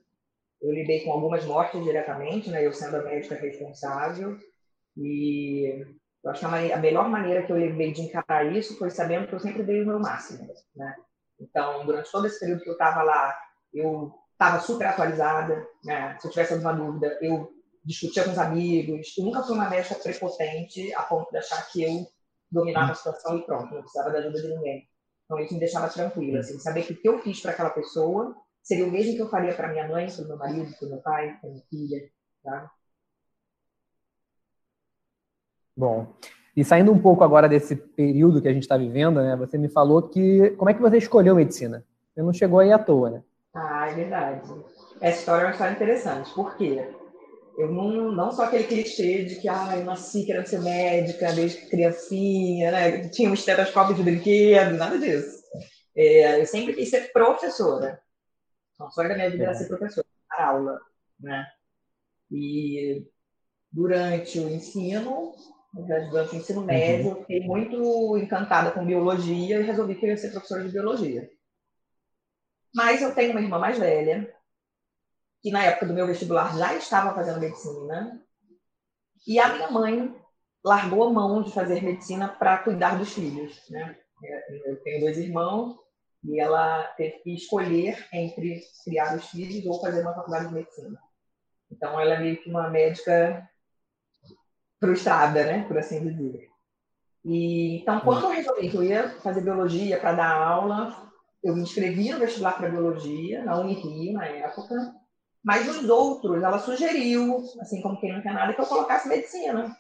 eu 0.61 0.73
lidei 0.73 1.05
com 1.05 1.13
algumas 1.13 1.45
mortes 1.45 1.83
diretamente, 1.85 2.51
né? 2.51 2.65
Eu 2.65 2.73
sendo 2.73 2.97
a 2.97 3.03
médica 3.03 3.35
responsável. 3.35 4.39
E 4.97 5.85
eu 6.25 6.31
acho 6.31 6.41
que 6.41 6.73
a, 6.73 6.79
melhor 6.79 7.09
maneira 7.09 7.43
que 7.43 7.53
eu 7.53 7.57
levei 7.57 7.93
de 7.93 8.03
encarar 8.03 8.51
isso 8.51 8.79
foi 8.79 8.91
sabendo 8.91 9.29
que 9.29 9.35
eu 9.35 9.41
sempre 9.41 9.63
dei 9.63 9.83
o 9.83 9.87
meu 9.87 9.99
máximo, 9.99 10.49
né? 10.75 10.97
Então, 11.39 11.85
durante 11.85 12.11
todo 12.11 12.27
esse 12.27 12.41
período 12.41 12.63
que 12.63 12.69
eu 12.71 12.73
estava 12.73 13.03
lá, 13.03 13.39
eu 13.73 14.13
estava 14.33 14.61
super 14.61 14.87
atualizada. 14.87 15.67
Né? 15.85 16.17
Se 16.19 16.27
eu 16.27 16.31
tivesse 16.31 16.55
alguma 16.55 16.73
dúvida, 16.73 17.19
eu 17.21 17.53
discutia 17.85 18.25
com 18.25 18.31
os 18.31 18.39
amigos. 18.39 19.15
Eu 19.17 19.25
nunca 19.25 19.43
fui 19.43 19.55
uma 19.55 19.69
médica 19.69 19.95
prepotente 19.97 20.93
a 20.95 21.03
ponto 21.03 21.31
de 21.31 21.39
achar 21.39 21.71
que 21.71 21.83
eu 21.83 22.07
dominava 22.51 22.93
a 22.93 22.95
situação 22.95 23.37
e 23.39 23.43
pronto, 23.45 23.75
não 23.75 23.81
precisava 23.81 24.11
da 24.11 24.19
ajuda 24.19 24.41
de 24.41 24.49
ninguém. 24.49 24.89
Então, 25.25 25.39
isso 25.41 25.55
me 25.55 25.61
deixava 25.61 25.89
tranquila, 25.89 26.39
assim, 26.39 26.59
saber 26.59 26.85
que 26.85 26.93
o 26.93 26.97
que 26.97 27.09
eu 27.09 27.19
fiz 27.19 27.41
para 27.41 27.51
aquela 27.51 27.71
pessoa 27.71 28.37
seria 28.63 28.87
o 28.87 28.91
mesmo 28.91 29.15
que 29.15 29.23
eu 29.23 29.29
faria 29.29 29.55
para 29.55 29.69
minha 29.69 29.89
mãe, 29.89 30.07
para 30.07 30.25
o 30.25 30.29
meu 30.29 30.37
marido, 30.37 30.77
para 30.77 30.87
o 30.87 30.91
meu 30.91 30.99
pai, 31.01 31.37
para 31.41 31.51
minha 31.51 31.63
filha, 31.69 32.11
tá? 32.43 32.71
Bom, 35.77 36.15
e 36.57 36.65
saindo 36.65 36.91
um 36.91 36.99
pouco 36.99 37.23
agora 37.23 37.49
desse 37.49 37.77
período 37.77 38.41
que 38.41 38.49
a 38.49 38.53
gente 38.53 38.63
está 38.63 38.77
vivendo, 38.77 39.21
né? 39.21 39.37
Você 39.37 39.59
me 39.59 39.69
falou 39.69 40.03
que 40.03 40.51
como 40.53 40.71
é 40.71 40.75
que 40.75 40.81
você 40.81 40.97
escolheu 40.97 41.35
medicina? 41.35 41.85
Você 42.15 42.23
não 42.23 42.33
chegou 42.33 42.61
aí 42.61 42.73
à 42.73 42.79
toa, 42.79 43.11
né? 43.11 43.23
Ah, 43.53 43.91
é 43.91 43.95
verdade. 43.95 44.41
Essa 45.01 45.19
história 45.19 45.43
é 45.43 45.45
uma 45.47 45.53
história 45.53 45.73
interessante. 45.75 46.33
Por 46.35 46.57
quê? 46.57 46.89
Eu 47.57 47.73
não, 47.73 48.13
não 48.13 48.31
sou 48.33 48.45
aquele 48.45 48.65
clichê 48.65 49.25
de 49.25 49.37
que 49.37 49.49
ah, 49.49 49.77
eu 49.79 49.85
nasci 49.85 50.27
querendo 50.27 50.47
ser 50.47 50.61
médica 50.61 51.33
desde 51.33 51.67
criancinha, 51.69 52.71
né? 52.71 53.09
Tinha 53.09 53.31
um 53.31 53.35
estetoscópio 53.35 53.95
de 53.95 54.03
brinquedo, 54.03 54.77
nada 54.77 54.99
disso. 54.99 55.43
É, 55.97 56.41
eu 56.41 56.47
sempre 56.47 56.75
quis 56.75 56.91
ser 56.91 57.11
professora. 57.13 57.99
Então, 58.75 58.91
só 58.91 59.03
da 59.03 59.15
minha 59.15 59.31
vida 59.31 59.45
era 59.45 59.55
ser 59.55 59.69
professora, 59.69 60.07
dar 60.29 60.49
aula, 60.49 60.79
né? 61.19 61.47
E 62.31 63.07
durante 63.73 64.39
o 64.39 64.51
ensino, 64.51 65.35
durante 65.73 66.35
o 66.35 66.39
ensino 66.39 66.61
médio, 66.63 67.09
uhum. 67.09 67.21
fiquei 67.21 67.41
muito 67.41 68.19
encantada 68.19 68.71
com 68.71 68.85
biologia 68.85 69.61
e 69.61 69.63
resolvi 69.63 69.95
que 69.95 70.05
eu 70.05 70.11
ia 70.11 70.17
ser 70.19 70.31
professora 70.31 70.63
de 70.63 70.73
biologia. 70.73 71.31
Mas 72.75 73.01
eu 73.01 73.15
tenho 73.15 73.31
uma 73.31 73.41
irmã 73.41 73.59
mais 73.59 73.79
velha, 73.79 74.31
que 75.47 75.53
na 75.53 75.63
época 75.63 75.87
do 75.87 75.95
meu 75.95 76.09
vestibular 76.09 76.59
já 76.59 76.75
estava 76.75 77.15
fazendo 77.15 77.39
medicina, 77.39 78.21
e 79.25 79.39
a 79.39 79.55
minha 79.55 79.71
mãe 79.71 80.13
largou 80.65 81.05
a 81.05 81.13
mão 81.13 81.41
de 81.41 81.53
fazer 81.53 81.85
medicina 81.85 82.27
para 82.27 82.59
cuidar 82.59 82.99
dos 82.99 83.13
filhos. 83.13 83.63
Né? 83.71 83.97
Eu 84.65 84.83
tenho 84.83 85.03
dois 85.03 85.17
irmãos 85.17 85.77
e 86.25 86.41
ela 86.41 86.83
teve 86.97 87.19
que 87.19 87.33
escolher 87.33 88.09
entre 88.13 88.61
criar 88.83 89.15
os 89.15 89.29
filhos 89.29 89.65
ou 89.67 89.81
fazer 89.81 90.03
uma 90.03 90.15
faculdade 90.15 90.49
de 90.49 90.55
medicina. 90.55 91.01
Então, 91.71 92.01
ela 92.01 92.15
é 92.15 92.19
meio 92.19 92.43
que 92.43 92.51
uma 92.51 92.69
médica 92.69 93.49
frustrada, 94.81 95.45
né, 95.45 95.65
por 95.69 95.79
assim 95.79 96.13
dizer. 96.13 96.51
E, 97.25 97.83
então, 97.83 98.01
quando 98.01 98.25
eu 98.25 98.31
resolvi 98.31 98.69
que 98.69 98.77
eu 98.77 98.83
ia 98.83 99.11
fazer 99.21 99.43
biologia 99.43 100.01
para 100.01 100.13
dar 100.13 100.43
aula, 100.43 101.09
eu 101.41 101.55
me 101.55 101.63
inscrevi 101.63 102.11
no 102.11 102.19
vestibular 102.19 102.57
para 102.57 102.69
biologia, 102.69 103.45
na 103.45 103.57
Unirio, 103.61 104.15
na 104.15 104.27
época, 104.27 105.06
mas 105.47 105.69
os 105.69 105.89
outros, 105.89 106.43
ela 106.43 106.59
sugeriu, 106.59 107.37
assim 107.61 107.81
como 107.81 108.01
quem 108.01 108.13
não 108.13 108.21
quer 108.21 108.35
nada, 108.35 108.53
que 108.53 108.61
eu 108.61 108.67
colocasse 108.67 109.07
medicina. 109.07 109.79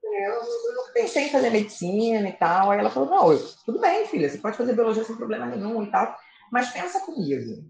Eu, 0.00 0.92
pensei 0.94 1.24
em 1.24 1.30
fazer 1.30 1.50
medicina 1.50 2.28
e 2.28 2.32
tal, 2.34 2.70
aí 2.70 2.78
ela 2.78 2.88
falou, 2.88 3.10
não, 3.10 3.32
eu, 3.32 3.44
tudo 3.64 3.80
bem, 3.80 4.06
filha, 4.06 4.30
você 4.30 4.38
pode 4.38 4.56
fazer 4.56 4.74
biologia 4.74 5.02
sem 5.02 5.16
problema 5.16 5.44
nenhum 5.44 5.82
e 5.82 5.90
tal, 5.90 6.16
mas 6.52 6.70
pensa 6.70 7.00
comigo, 7.00 7.68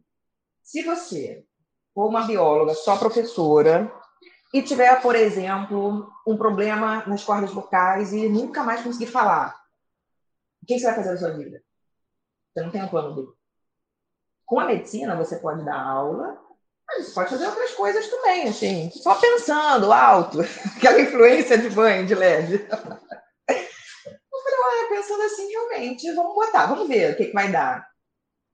se 0.62 0.82
você 0.82 1.42
for 1.94 2.06
uma 2.06 2.26
bióloga, 2.26 2.74
só 2.74 2.98
professora, 2.98 3.90
e 4.52 4.60
tiver, 4.60 5.00
por 5.00 5.16
exemplo, 5.16 6.12
um 6.26 6.36
problema 6.36 7.02
nas 7.06 7.24
cordas 7.24 7.50
vocais 7.50 8.12
e 8.12 8.28
nunca 8.28 8.62
mais 8.62 8.82
conseguir 8.82 9.10
falar, 9.10 9.58
o 10.62 10.66
que 10.66 10.78
você 10.78 10.84
vai 10.84 10.96
fazer 10.96 11.12
na 11.12 11.16
sua 11.16 11.30
vida? 11.30 11.62
Você 12.52 12.62
não 12.62 12.70
tem 12.70 12.84
um 12.84 12.88
plano 12.88 13.14
B. 13.14 13.32
Com 14.44 14.60
a 14.60 14.66
medicina, 14.66 15.16
você 15.16 15.36
pode 15.36 15.64
dar 15.64 15.80
aula, 15.80 16.46
mas 16.98 17.10
pode 17.10 17.30
fazer 17.30 17.46
outras 17.46 17.70
coisas 17.72 18.08
também, 18.08 18.48
assim, 18.48 18.90
só 18.90 19.14
pensando 19.14 19.92
alto, 19.92 20.40
aquela 20.76 21.00
influência 21.00 21.56
de 21.56 21.70
banho 21.70 22.06
de 22.06 22.14
leve. 22.14 22.66
Eu 23.48 24.40
falei, 24.42 24.58
olha, 24.60 24.88
pensando 24.88 25.22
assim, 25.22 25.48
realmente, 25.48 26.12
vamos 26.12 26.34
botar, 26.34 26.66
vamos 26.66 26.88
ver 26.88 27.12
o 27.12 27.16
que, 27.16 27.26
que 27.26 27.32
vai 27.32 27.50
dar. 27.50 27.86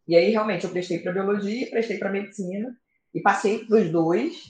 E 0.06 0.14
aí, 0.16 0.30
realmente, 0.30 0.64
eu 0.64 0.70
prestei 0.70 0.98
para 0.98 1.12
biologia, 1.12 1.70
prestei 1.70 1.98
para 1.98 2.10
medicina, 2.10 2.76
e 3.14 3.20
passei 3.20 3.64
para 3.64 3.78
os 3.78 3.90
dois, 3.90 4.42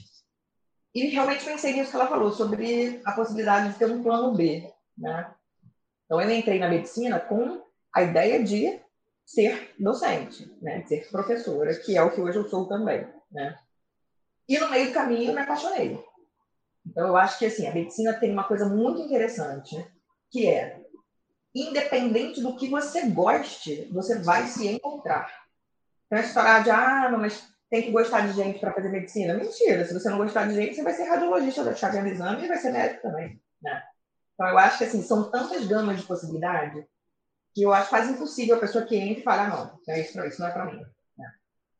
e 0.93 1.07
realmente 1.07 1.45
pensei 1.45 1.73
nisso 1.73 1.91
que 1.91 1.95
ela 1.95 2.07
falou, 2.07 2.31
sobre 2.31 3.01
a 3.05 3.11
possibilidade 3.13 3.73
de 3.73 3.79
ter 3.79 3.89
um 3.89 4.03
plano 4.03 4.33
B. 4.33 4.69
Né? 4.97 5.33
Então, 6.05 6.21
eu 6.21 6.29
entrei 6.29 6.59
na 6.59 6.69
medicina 6.69 7.19
com 7.19 7.63
a 7.93 8.03
ideia 8.03 8.43
de 8.43 8.79
ser 9.25 9.73
docente, 9.79 10.51
né? 10.61 10.81
de 10.81 10.89
ser 10.89 11.09
professora, 11.09 11.73
que 11.75 11.97
é 11.97 12.01
o 12.01 12.11
que 12.11 12.21
hoje 12.21 12.37
eu 12.37 12.49
sou 12.49 12.67
também. 12.67 13.07
Né? 13.31 13.57
E 14.47 14.57
no 14.59 14.69
meio 14.69 14.87
do 14.87 14.93
caminho, 14.93 15.29
eu 15.29 15.33
me 15.33 15.41
apaixonei. 15.41 16.03
Então, 16.85 17.07
eu 17.07 17.17
acho 17.17 17.39
que 17.39 17.45
assim, 17.45 17.67
a 17.67 17.73
medicina 17.73 18.13
tem 18.13 18.31
uma 18.31 18.43
coisa 18.43 18.67
muito 18.67 19.01
interessante, 19.01 19.75
que 20.29 20.47
é, 20.47 20.81
independente 21.53 22.41
do 22.41 22.55
que 22.55 22.69
você 22.69 23.07
goste, 23.07 23.89
você 23.91 24.19
vai 24.19 24.45
se 24.45 24.67
encontrar. 24.67 25.31
Então, 26.05 26.19
essa 26.19 26.27
história 26.27 26.63
de, 26.63 26.69
ah, 26.69 27.09
mas 27.17 27.47
tem 27.69 27.81
que 27.81 27.91
gostar 27.91 28.27
de 28.27 28.33
gente 28.33 28.59
para 28.59 28.73
fazer 28.73 28.89
medicina. 28.89 29.33
Mentira, 29.33 29.85
se 29.85 29.93
você 29.93 30.09
não 30.09 30.17
gostar 30.17 30.47
de 30.47 30.53
gente, 30.53 30.75
você 30.75 30.83
vai 30.83 30.93
ser 30.93 31.05
radiologista 31.05 31.63
da 31.63 31.73
chave 31.73 32.01
de 32.01 32.09
exame 32.09 32.45
e 32.45 32.47
vai 32.47 32.57
ser 32.57 32.71
médico 32.71 33.01
também. 33.01 33.41
Né? 33.61 33.83
Então, 34.33 34.47
eu 34.47 34.57
acho 34.57 34.77
que 34.77 34.83
assim, 34.83 35.01
são 35.01 35.31
tantas 35.31 35.65
gamas 35.65 35.97
de 35.97 36.05
possibilidade 36.05 36.85
que 37.53 37.63
eu 37.63 37.73
acho 37.73 37.89
quase 37.89 38.11
impossível 38.11 38.57
a 38.57 38.59
pessoa 38.59 38.85
que 38.85 38.97
entra 38.97 39.19
e 39.19 39.23
fala, 39.23 39.47
não, 39.47 39.79
é 39.87 40.01
isso, 40.01 40.19
isso 40.25 40.41
não 40.41 40.47
é 40.47 40.51
para 40.51 40.65
mim. 40.65 40.85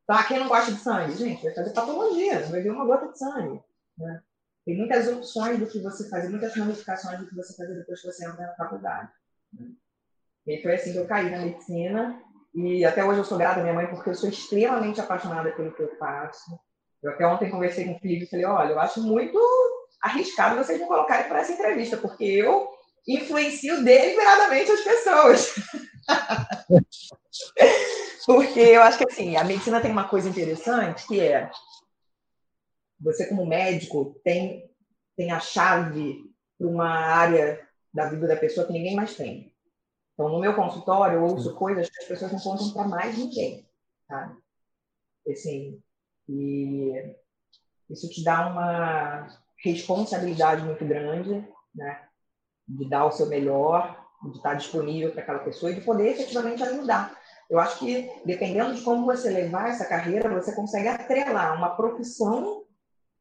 Então, 0.05 0.23
quem 0.27 0.39
não 0.39 0.47
gosta 0.47 0.71
de 0.71 0.79
sangue, 0.79 1.15
gente, 1.15 1.43
vai 1.43 1.53
fazer 1.53 1.73
patologia, 1.73 2.39
vai 2.45 2.61
ver 2.61 2.69
uma 2.69 2.85
gota 2.85 3.11
de 3.11 3.17
sangue. 3.17 3.59
Né? 3.97 4.21
Tem 4.63 4.77
muitas 4.77 5.07
opções 5.07 5.59
do 5.59 5.65
que 5.65 5.81
você 5.81 6.07
fazer, 6.09 6.29
muitas 6.29 6.55
ramificações 6.55 7.19
do 7.19 7.27
que 7.27 7.35
você 7.35 7.55
fazer 7.55 7.75
depois 7.75 8.01
que 8.01 8.07
você 8.07 8.25
entra 8.25 8.45
na 8.45 8.55
faculdade. 8.55 9.11
Né? 9.51 9.71
E 10.47 10.61
foi 10.61 10.75
assim 10.75 10.91
que 10.91 10.99
eu 10.99 11.07
caí 11.07 11.29
na 11.31 11.39
medicina 11.39 12.21
e 12.53 12.85
até 12.85 13.03
hoje 13.03 13.19
eu 13.19 13.25
sou 13.25 13.37
grata 13.37 13.59
à 13.59 13.63
minha 13.63 13.73
mãe 13.73 13.87
porque 13.87 14.11
eu 14.11 14.15
sou 14.15 14.29
extremamente 14.29 15.01
apaixonada 15.01 15.51
pelo 15.51 15.73
que 15.73 15.81
eu 15.81 15.97
faço. 15.97 16.57
Eu 17.01 17.11
até 17.11 17.25
ontem 17.25 17.49
conversei 17.49 17.85
com 17.85 17.95
o 17.95 17.99
Felipe 17.99 18.25
e 18.25 18.29
falei, 18.29 18.45
olha, 18.45 18.71
eu 18.73 18.79
acho 18.79 19.01
muito 19.01 19.39
arriscado 20.01 20.55
vocês 20.55 20.79
me 20.79 20.87
colocarem 20.87 21.27
para 21.27 21.39
essa 21.39 21.51
entrevista, 21.51 21.97
porque 21.97 22.23
eu 22.23 22.69
influencio 23.07 23.83
deliberadamente 23.83 24.71
as 24.71 24.81
pessoas. 24.81 25.55
porque 28.25 28.59
eu 28.59 28.81
acho 28.81 28.97
que 28.97 29.05
assim, 29.05 29.35
a 29.35 29.43
medicina 29.43 29.81
tem 29.81 29.91
uma 29.91 30.07
coisa 30.07 30.29
interessante 30.29 31.07
que 31.07 31.19
é 31.19 31.49
você 32.99 33.27
como 33.27 33.45
médico 33.45 34.19
tem 34.23 34.69
tem 35.15 35.31
a 35.31 35.39
chave 35.39 36.23
para 36.57 36.67
uma 36.67 36.89
área 36.89 37.65
da 37.93 38.09
vida 38.09 38.27
da 38.27 38.35
pessoa 38.35 38.67
que 38.67 38.73
ninguém 38.73 38.95
mais 38.95 39.15
tem. 39.15 39.53
Então, 40.13 40.29
no 40.29 40.39
meu 40.39 40.55
consultório, 40.55 41.17
eu 41.17 41.23
ouço 41.23 41.49
Sim. 41.49 41.55
coisas 41.55 41.89
que 41.89 42.01
as 42.01 42.07
pessoas 42.07 42.31
não 42.31 42.39
contam 42.39 42.71
para 42.71 42.88
mais 42.88 43.17
ninguém, 43.17 43.67
sabe? 44.07 44.38
Assim, 45.29 45.81
e 46.27 47.15
isso 47.89 48.09
te 48.09 48.23
dá 48.23 48.47
uma 48.47 49.27
responsabilidade 49.63 50.63
muito 50.63 50.85
grande, 50.85 51.47
né? 51.73 52.07
De 52.67 52.89
dar 52.89 53.05
o 53.05 53.11
seu 53.11 53.27
melhor, 53.27 54.05
de 54.23 54.38
estar 54.38 54.53
disponível 54.55 55.11
para 55.11 55.21
aquela 55.21 55.39
pessoa 55.39 55.71
e 55.71 55.75
de 55.75 55.81
poder 55.81 56.09
efetivamente 56.09 56.63
ajudar. 56.63 57.17
Eu 57.49 57.60
acho 57.60 57.79
que, 57.79 58.12
dependendo 58.25 58.73
de 58.73 58.81
como 58.81 59.05
você 59.05 59.29
levar 59.29 59.69
essa 59.69 59.86
carreira, 59.86 60.34
você 60.34 60.53
consegue 60.55 60.88
atrelar 60.88 61.55
uma 61.58 61.75
profissão 61.75 62.63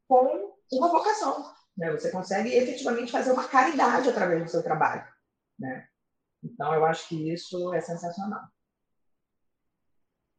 com 0.08 0.54
uma 0.72 0.88
vocação. 0.88 1.44
Né? 1.76 1.90
Você 1.92 2.10
consegue 2.10 2.54
efetivamente 2.54 3.12
fazer 3.12 3.32
uma 3.32 3.44
caridade 3.44 4.08
através 4.08 4.42
do 4.42 4.50
seu 4.50 4.62
trabalho. 4.62 5.04
Né? 5.58 5.86
Então, 6.42 6.72
eu 6.74 6.84
acho 6.84 7.08
que 7.08 7.32
isso 7.32 7.72
é 7.74 7.80
sensacional. 7.80 8.42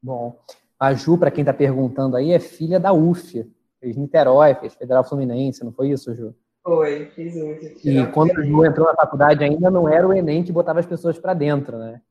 Bom, 0.02 0.39
a 0.80 0.93
Ju, 0.93 1.17
para 1.17 1.32
quem 1.32 1.41
está 1.41 1.54
perguntando 1.54 2.15
aí, 2.15 2.32
é 2.32 2.39
filha 2.39 2.80
da 2.80 2.93
UF, 2.93 3.52
fez 3.80 3.95
Niterói, 3.95 4.56
fez 4.56 4.76
Federal 4.76 5.04
Fluminense, 5.04 5.63
não 5.63 5.71
foi 5.71 5.89
isso, 5.89 6.13
Ju? 6.13 6.36
Foi, 6.63 7.06
fiz 7.12 7.36
UF. 7.36 7.80
E 7.84 8.12
quando 8.12 8.32
a 8.39 8.43
Ju 8.43 8.65
entrou 8.65 8.88
na 8.88 8.95
faculdade 8.95 9.43
ainda 9.43 9.69
não 9.69 9.88
era 9.88 10.08
o 10.08 10.13
Enem 10.13 10.43
que 10.43 10.52
botava 10.52 10.80
as 10.80 10.86
pessoas 10.86 11.17
para 11.19 11.34
dentro, 11.34 11.78
né? 11.78 12.02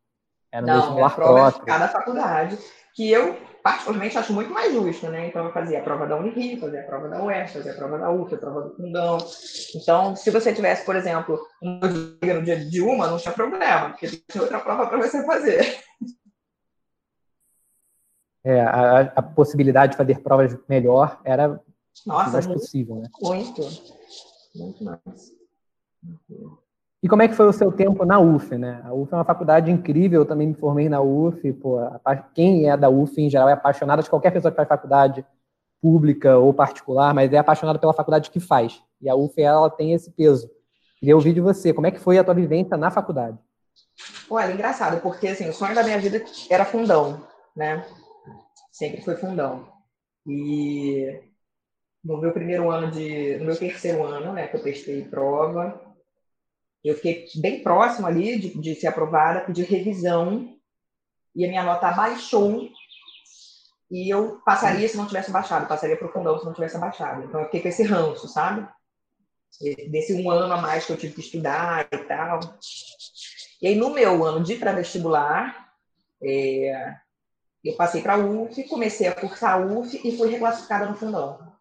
Era 0.55 0.65
um 0.65 0.69
não, 0.69 0.77
vestibular 0.77 1.15
próprio. 1.17 1.61
de 1.61 1.67
cada 1.67 1.89
faculdade, 1.89 2.59
que 2.95 3.11
eu 3.11 3.37
particularmente 3.61 4.17
acho 4.17 4.33
muito 4.33 4.53
mais 4.53 4.73
justo, 4.73 5.09
né? 5.09 5.27
Então 5.27 5.45
eu 5.47 5.53
fazia 5.53 5.81
a 5.81 5.83
prova 5.83 6.07
da 6.07 6.17
Unirio, 6.17 6.61
fazia 6.61 6.81
a 6.81 6.85
prova 6.85 7.09
da 7.09 7.25
UES, 7.25 7.53
fazia 7.53 7.73
a 7.73 7.75
prova 7.75 7.99
da 7.99 8.11
UF, 8.13 8.33
a 8.33 8.39
prova 8.39 8.61
do 8.61 8.77
Fundão. 8.77 9.19
Então, 9.75 10.15
se 10.15 10.31
você 10.31 10.55
tivesse, 10.55 10.85
por 10.85 10.95
exemplo, 10.95 11.41
um 11.61 11.81
no 11.81 12.43
dia 12.45 12.65
de 12.65 12.81
uma, 12.81 13.09
não 13.09 13.17
tinha 13.17 13.35
problema, 13.35 13.91
porque 13.91 14.07
tinha 14.07 14.43
outra 14.43 14.61
prova 14.61 14.87
para 14.87 14.99
você 14.99 15.27
fazer. 15.27 15.83
É, 18.45 18.61
a, 18.61 19.01
a, 19.01 19.23
possibilidade 19.23 19.93
de 19.93 19.97
fazer 19.97 20.21
provas 20.21 20.57
melhor 20.69 21.19
era 21.25 21.61
Nossa, 22.07 22.31
mais 22.33 22.47
muito, 22.47 22.61
possível, 22.61 22.97
né? 22.97 23.09
Muito, 23.21 23.63
muito 24.55 24.85
mais. 24.85 25.33
Muito. 26.01 26.64
E 27.05 27.09
como 27.09 27.21
é 27.21 27.29
que 27.29 27.35
foi 27.35 27.47
o 27.47 27.53
seu 27.53 27.71
tempo 27.71 28.03
na 28.07 28.19
UF, 28.19 28.57
né? 28.57 28.81
A 28.83 28.95
UF 28.95 29.13
é 29.13 29.17
uma 29.17 29.27
faculdade 29.27 29.71
incrível, 29.71 30.23
eu 30.23 30.27
também 30.27 30.49
me 30.49 30.55
formei 30.55 30.89
na 30.89 31.03
UF, 31.03 31.53
pô, 31.53 31.77
quem 32.33 32.71
é 32.71 32.79
da 32.79 32.89
UF 32.89 33.21
em 33.21 33.29
geral 33.29 33.47
é 33.47 33.53
apaixonado 33.53 34.03
de 34.03 34.09
qualquer 34.09 34.31
pessoa 34.31 34.51
que 34.51 34.57
faz 34.57 34.67
faculdade 34.67 35.23
pública 35.83 36.39
ou 36.39 36.55
particular, 36.55 37.13
mas 37.13 37.31
é 37.31 37.37
apaixonado 37.37 37.79
pela 37.79 37.93
faculdade 37.93 38.31
que 38.31 38.41
faz. 38.41 38.83
E 39.03 39.11
a 39.11 39.15
UF 39.15 39.39
ela 39.39 39.69
tem 39.69 39.93
esse 39.93 40.11
peso. 40.13 40.51
Queria 40.99 41.15
ouvir 41.15 41.35
de 41.35 41.43
você, 41.43 41.75
como 41.75 41.87
é 41.87 41.91
que 41.91 42.01
foi 42.01 42.17
a 42.17 42.25
tua 42.25 42.33
vivência 42.33 42.75
na 42.75 42.91
faculdade? 42.91 43.39
Olha, 44.31 44.55
engraçado, 44.55 44.99
porque 45.03 45.29
assim, 45.29 45.47
o 45.47 45.53
sonho 45.53 45.75
da 45.75 45.83
minha 45.83 45.99
vida 45.99 46.25
era 46.49 46.65
fundão, 46.65 47.23
né? 47.55 47.85
Sempre 48.73 49.03
foi 49.03 49.17
fundão. 49.17 49.69
E 50.27 51.21
no 52.03 52.17
meu 52.17 52.33
primeiro 52.33 52.71
ano 52.71 52.91
de, 52.91 53.37
no 53.37 53.45
meu 53.45 53.59
terceiro 53.59 54.05
ano, 54.05 54.33
né, 54.33 54.47
que 54.47 54.57
eu 54.57 54.63
prestei 54.63 55.03
prova, 55.05 55.84
eu 56.85 56.95
fiquei 56.97 57.27
bem 57.37 57.63
próximo 57.63 58.07
ali 58.07 58.39
de, 58.39 58.61
de 58.61 58.75
ser 58.75 58.89
aprovada, 58.89 59.41
pedi 59.41 59.63
revisão 59.63 60.55
e 61.35 61.45
a 61.45 61.49
minha 61.49 61.65
nota 61.65 61.91
baixou 61.93 62.69
e 63.91 64.13
eu 64.13 64.41
passaria 64.45 64.89
se 64.89 64.97
não 64.97 65.07
tivesse 65.07 65.31
baixado, 65.31 65.67
passaria 65.67 65.97
para 65.97 66.09
o 66.09 66.13
fundão 66.13 66.39
se 66.39 66.45
não 66.45 66.53
tivesse 66.53 66.79
baixado. 66.79 67.25
Então 67.25 67.41
eu 67.41 67.47
fiquei 67.47 67.63
com 67.63 67.69
esse 67.69 67.83
ranço, 67.85 68.29
sabe? 68.29 68.69
Desse 69.89 70.13
um 70.15 70.31
ano 70.31 70.53
a 70.53 70.61
mais 70.61 70.85
que 70.85 70.93
eu 70.93 70.97
tive 70.97 71.15
que 71.15 71.21
estudar 71.21 71.89
e 71.91 71.99
tal. 71.99 72.41
E 73.63 73.69
aí 73.69 73.77
no 73.77 73.91
meu 73.91 74.25
ano 74.25 74.45
de 74.45 74.57
pré-vestibular, 74.57 75.73
é, 76.23 76.97
eu 77.65 77.75
passei 77.77 78.03
para 78.03 78.15
a 78.15 78.19
UF, 78.19 78.63
comecei 78.65 79.07
a 79.07 79.15
cursar 79.15 79.55
a 79.55 79.65
UF 79.65 80.01
e 80.05 80.17
fui 80.17 80.29
reclassificada 80.29 80.87
no 80.87 80.97
fundão. 80.97 81.55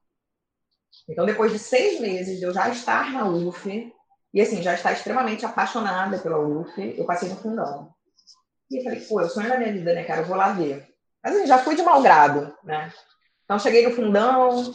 Então 1.07 1.25
depois 1.25 1.51
de 1.51 1.59
seis 1.59 2.01
meses 2.01 2.39
de 2.39 2.45
eu 2.45 2.53
já 2.53 2.67
estar 2.69 3.11
na 3.11 3.27
UF, 3.27 3.93
e 4.33 4.41
assim, 4.41 4.61
já 4.61 4.73
estar 4.73 4.91
extremamente 4.91 5.45
apaixonada 5.45 6.17
pela 6.17 6.39
UF, 6.39 6.95
eu 6.97 7.05
passei 7.05 7.29
no 7.29 7.35
fundão. 7.35 7.93
E 8.71 8.79
eu 8.79 8.83
falei, 8.83 8.99
pô, 9.01 9.21
eu 9.21 9.29
sonho 9.29 9.49
da 9.49 9.57
minha 9.57 9.71
vida, 9.71 9.93
né, 9.93 10.03
cara? 10.03 10.21
Eu 10.21 10.25
vou 10.25 10.35
lá 10.35 10.51
ver. 10.53 10.87
Mas 11.23 11.35
assim, 11.35 11.45
já 11.45 11.59
fui 11.59 11.75
de 11.75 11.83
mau 11.83 12.01
grado, 12.01 12.53
né? 12.63 12.91
Então 13.45 13.59
cheguei 13.59 13.87
no 13.87 13.95
fundão, 13.95 14.73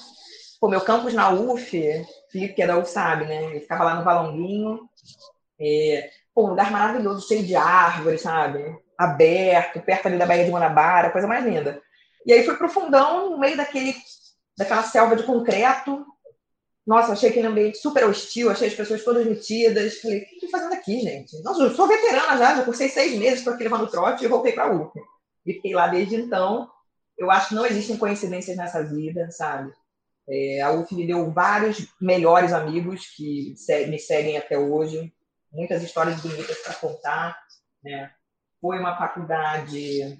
pô, 0.61 0.69
meu 0.69 0.81
campus 0.81 1.13
na 1.13 1.31
UF, 1.31 1.71
Felipe, 2.31 2.55
que 2.55 2.63
é 2.63 2.67
da 2.67 2.79
UF, 2.79 2.89
sabe, 2.89 3.25
né? 3.25 3.57
Eu 3.57 3.61
ficava 3.61 3.83
lá 3.83 3.97
no 3.97 4.05
Valonguinho. 4.05 4.89
É, 5.61 6.11
pô, 6.33 6.47
um 6.47 6.51
lugar 6.51 6.71
maravilhoso, 6.71 7.27
cheio 7.27 7.45
de 7.45 7.57
árvores, 7.57 8.23
sabe? 8.23 8.79
Aberto, 8.97 9.81
perto 9.81 10.07
ali 10.07 10.19
da 10.19 10.27
Baía 10.27 10.45
de 10.45 10.51
Guanabara, 10.51 11.11
coisa 11.11 11.27
mais 11.27 11.45
linda. 11.45 11.83
E 12.25 12.33
aí 12.33 12.45
fui 12.45 12.57
pro 12.57 12.69
fundão, 12.69 13.31
no 13.31 13.39
meio 13.39 13.57
daquele, 13.57 13.95
daquela 14.57 14.83
selva 14.85 15.17
de 15.17 15.25
concreto. 15.25 16.07
Nossa, 16.89 17.13
achei 17.13 17.29
aquele 17.29 17.47
ambiente 17.47 17.77
super 17.77 18.07
hostil, 18.07 18.51
achei 18.51 18.69
as 18.69 18.75
pessoas 18.75 19.05
todas 19.05 19.27
metidas. 19.27 20.01
Falei, 20.01 20.23
o 20.23 20.25
que 20.25 20.41
tô 20.41 20.49
fazendo 20.49 20.73
aqui, 20.73 20.99
gente? 21.01 21.39
Nossa, 21.43 21.65
eu 21.65 21.75
sou 21.75 21.87
veterana 21.87 22.39
já, 22.39 22.57
já 22.57 22.65
cursei 22.65 22.89
seis 22.89 23.15
meses, 23.19 23.41
estou 23.41 23.53
aqui 23.53 23.65
levando 23.65 23.91
trote 23.91 24.25
e 24.25 24.29
voltei 24.29 24.53
para 24.53 24.65
a 24.65 24.75
UF 24.75 24.99
e 25.45 25.53
fiquei 25.53 25.75
lá 25.75 25.89
desde 25.89 26.17
então. 26.17 26.67
Eu 27.19 27.31
acho 27.31 27.51
que 27.51 27.55
não 27.55 27.67
existem 27.67 27.99
coincidências 27.99 28.57
nessa 28.57 28.83
vida, 28.83 29.31
sabe? 29.31 29.71
É, 30.27 30.63
a 30.63 30.73
UF 30.73 30.95
me 30.95 31.07
deu 31.07 31.31
vários 31.31 31.87
melhores 32.01 32.55
amigos 32.55 33.07
que 33.15 33.55
me 33.91 33.99
seguem 33.99 34.39
até 34.39 34.59
hoje, 34.59 35.13
muitas 35.53 35.83
histórias 35.83 36.19
bonitas 36.23 36.57
para 36.61 36.73
contar. 36.73 37.39
Né? 37.85 38.11
Foi 38.63 38.79
uma 38.79 38.97
faculdade 38.97 40.19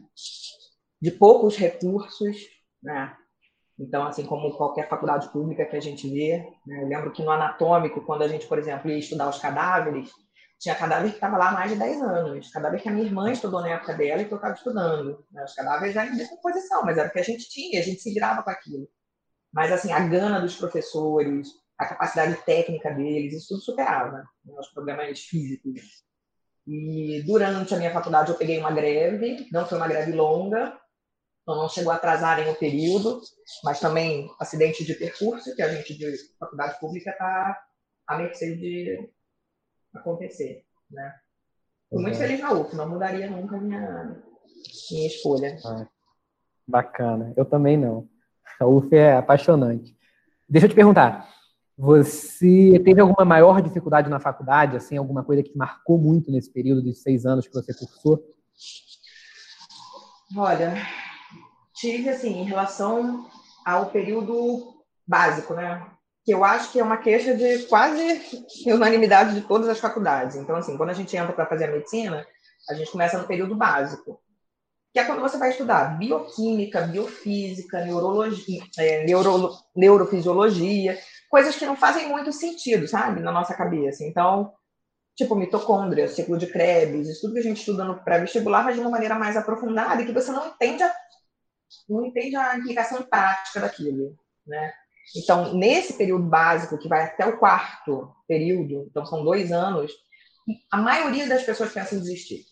de 1.01 1.11
poucos 1.13 1.57
recursos, 1.57 2.37
né? 2.83 3.17
Então, 3.79 4.07
assim 4.07 4.27
como 4.27 4.57
qualquer 4.57 4.89
faculdade 4.89 5.29
pública 5.29 5.65
que 5.65 5.77
a 5.77 5.81
gente 5.81 6.09
vê, 6.09 6.39
né? 6.67 6.83
eu 6.83 6.89
lembro 6.89 7.13
que 7.13 7.23
no 7.23 7.31
anatômico, 7.31 8.05
quando 8.05 8.23
a 8.23 8.29
gente, 8.29 8.47
por 8.47 8.59
exemplo, 8.59 8.91
ia 8.91 8.99
estudar 8.99 9.29
os 9.29 9.39
cadáveres, 9.39 10.11
tinha 10.59 10.75
cadáver 10.75 11.11
que 11.11 11.17
estava 11.17 11.37
lá 11.37 11.51
há 11.51 11.53
mais 11.53 11.71
de 11.71 11.79
10 11.79 12.03
anos. 12.03 12.51
Cadáver 12.51 12.83
que 12.83 12.89
a 12.89 12.93
minha 12.93 13.07
irmã 13.07 13.31
estudou 13.31 13.61
na 13.61 13.69
época 13.69 13.95
dela 13.95 14.21
e 14.21 14.25
que 14.25 14.33
eu 14.33 14.37
estava 14.37 14.55
estudando. 14.55 15.25
Né? 15.31 15.45
Os 15.45 15.55
cadáveres 15.55 15.95
já 15.95 16.05
em 16.05 16.17
decomposição, 16.17 16.83
mas 16.85 16.99
era 16.99 17.09
o 17.09 17.13
que 17.13 17.21
a 17.21 17.25
gente 17.25 17.49
tinha, 17.49 17.79
a 17.79 17.83
gente 17.83 18.01
se 18.01 18.13
virava 18.13 18.43
com 18.43 18.51
aquilo. 18.51 18.89
Mas, 19.53 19.71
assim, 19.71 19.93
a 19.93 20.01
gana 20.01 20.41
dos 20.41 20.57
professores, 20.57 21.49
a 21.79 21.87
capacidade 21.87 22.35
técnica 22.45 22.91
deles, 22.91 23.35
isso 23.35 23.49
tudo 23.49 23.61
superava 23.61 24.11
né? 24.11 24.25
os 24.59 24.69
problemas 24.69 25.21
físicos. 25.21 26.03
E 26.67 27.23
durante 27.25 27.73
a 27.75 27.79
minha 27.79 27.93
faculdade 27.93 28.31
eu 28.31 28.37
peguei 28.37 28.59
uma 28.59 28.73
greve, 28.73 29.49
não 29.53 29.65
foi 29.65 29.79
uma 29.79 29.89
greve 29.89 30.13
longa, 30.13 30.77
então 31.49 31.63
não 31.63 31.69
chegou 31.71 31.91
a 31.91 31.97
atrasar 31.97 32.41
em 32.41 32.51
um 32.51 32.55
período, 32.55 33.23
mas 33.65 33.81
também 33.81 34.31
acidente 34.39 34.85
de 34.85 34.93
percurso, 34.93 35.57
que 35.57 35.63
a 35.63 35.75
gente 35.75 35.97
de 35.97 36.15
faculdade 36.39 36.79
pública 36.79 37.11
está 37.11 37.59
à 38.07 38.19
mercê 38.19 38.55
de 38.55 39.11
acontecer, 39.95 40.63
né? 40.91 41.15
Estou 41.85 42.03
muito 42.03 42.19
feliz 42.19 42.39
na 42.39 42.53
UF, 42.53 42.77
não 42.77 42.87
mudaria 42.87 43.31
nunca 43.31 43.57
a 43.57 43.61
minha, 43.63 44.23
minha 44.91 45.07
escolha. 45.07 45.57
Ah, 45.65 45.87
bacana. 46.67 47.33
Eu 47.35 47.47
também 47.47 47.79
não. 47.79 48.07
A 48.61 48.67
UF 48.67 48.95
é 48.95 49.15
apaixonante. 49.15 49.97
Deixa 50.47 50.67
eu 50.67 50.71
te 50.71 50.77
perguntar, 50.77 51.31
você 51.79 52.79
teve 52.85 53.01
alguma 53.01 53.25
maior 53.25 53.63
dificuldade 53.63 54.11
na 54.11 54.21
faculdade, 54.21 54.77
assim, 54.77 54.99
alguma 54.99 55.25
coisa 55.25 55.43
que 55.43 55.57
marcou 55.57 55.97
muito 55.97 56.31
nesse 56.31 56.53
período 56.53 56.83
de 56.83 56.95
seis 56.95 57.25
anos 57.25 57.49
que 57.49 57.55
você 57.55 57.73
cursou? 57.73 58.23
Olha, 60.37 60.75
tive, 61.81 62.09
assim, 62.09 62.41
em 62.41 62.45
relação 62.45 63.27
ao 63.65 63.87
período 63.91 64.75
básico, 65.07 65.55
né? 65.55 65.87
que 66.29 66.35
eu 66.35 66.45
acho 66.45 66.73
que 66.73 66.79
é 66.79 66.85
uma 66.85 66.99
queixa 66.99 67.35
de 67.35 67.61
quase 67.61 68.21
unanimidade 68.67 69.35
de 69.35 69.41
todas 69.41 69.67
as 69.67 69.79
faculdades. 69.79 70.37
Então, 70.37 70.57
assim, 70.57 70.77
quando 70.77 70.91
a 70.91 70.93
gente 70.93 71.17
entra 71.17 71.33
para 71.33 71.47
fazer 71.47 71.65
a 71.65 71.73
medicina, 71.73 72.27
a 72.69 72.75
gente 72.75 72.93
começa 72.93 73.17
no 73.17 73.27
período 73.27 73.57
básico, 73.57 74.21
que 74.93 74.99
é 75.01 75.05
quando 75.05 75.23
você 75.23 75.39
vai 75.39 75.49
estudar 75.49 75.97
bioquímica, 75.99 76.83
biofísica, 76.83 77.83
neurologia, 77.83 78.61
é, 78.79 79.07
neuro, 79.07 79.53
neurofisiologia, 79.75 80.99
coisas 81.31 81.57
que 81.57 81.65
não 81.65 81.77
fazem 81.77 82.11
muito 82.11 82.31
sentido, 82.31 82.87
sabe, 82.87 83.23
na 83.23 83.33
nossa 83.33 83.55
cabeça. 83.55 84.05
Então, 84.05 84.53
tipo 85.17 85.35
mitocôndria, 85.35 86.09
ciclo 86.09 86.37
de 86.37 86.47
Krebs, 86.47 87.09
isso 87.09 87.23
tudo 87.23 87.33
que 87.33 87.41
a 87.41 87.43
gente 87.43 87.61
estuda 87.61 87.85
no 87.85 88.05
pré-vestibular, 88.05 88.65
mas 88.65 88.75
de 88.75 88.83
uma 88.83 88.91
maneira 88.91 89.15
mais 89.15 89.35
aprofundada 89.35 90.03
e 90.03 90.05
que 90.05 90.13
você 90.13 90.31
não 90.31 90.47
entende 90.47 90.83
a, 90.83 90.93
não 91.89 92.05
entende 92.07 92.37
a 92.37 92.57
implicação 92.57 93.03
prática 93.03 93.61
daquilo, 93.61 94.17
né? 94.47 94.73
Então, 95.17 95.55
nesse 95.55 95.95
período 95.95 96.25
básico, 96.25 96.79
que 96.79 96.89
vai 96.89 97.05
até 97.05 97.27
o 97.27 97.39
quarto 97.39 98.15
período, 98.27 98.87
então 98.91 99.07
são 99.07 99.25
dois 99.25 99.51
anos, 99.51 99.93
a 100.71 100.77
maioria 100.77 101.27
das 101.27 101.43
pessoas 101.43 101.73
pensa 101.73 101.95
em 101.95 102.01
desistir. 102.01 102.45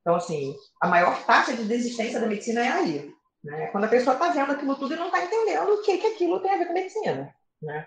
Então, 0.00 0.14
assim, 0.14 0.56
a 0.80 0.86
maior 0.86 1.24
taxa 1.24 1.54
de 1.54 1.64
desistência 1.64 2.20
da 2.20 2.26
medicina 2.26 2.64
é 2.64 2.68
aí. 2.68 3.14
Né? 3.42 3.66
Quando 3.68 3.84
a 3.84 3.88
pessoa 3.88 4.14
está 4.14 4.30
vendo 4.30 4.52
aquilo 4.52 4.76
tudo 4.76 4.94
e 4.94 4.96
não 4.96 5.06
está 5.06 5.24
entendendo 5.24 5.68
o 5.68 5.82
que, 5.82 5.98
que 5.98 6.06
aquilo 6.06 6.40
tem 6.40 6.52
a 6.52 6.58
ver 6.58 6.66
com 6.66 6.72
medicina. 6.72 7.34
Né? 7.60 7.86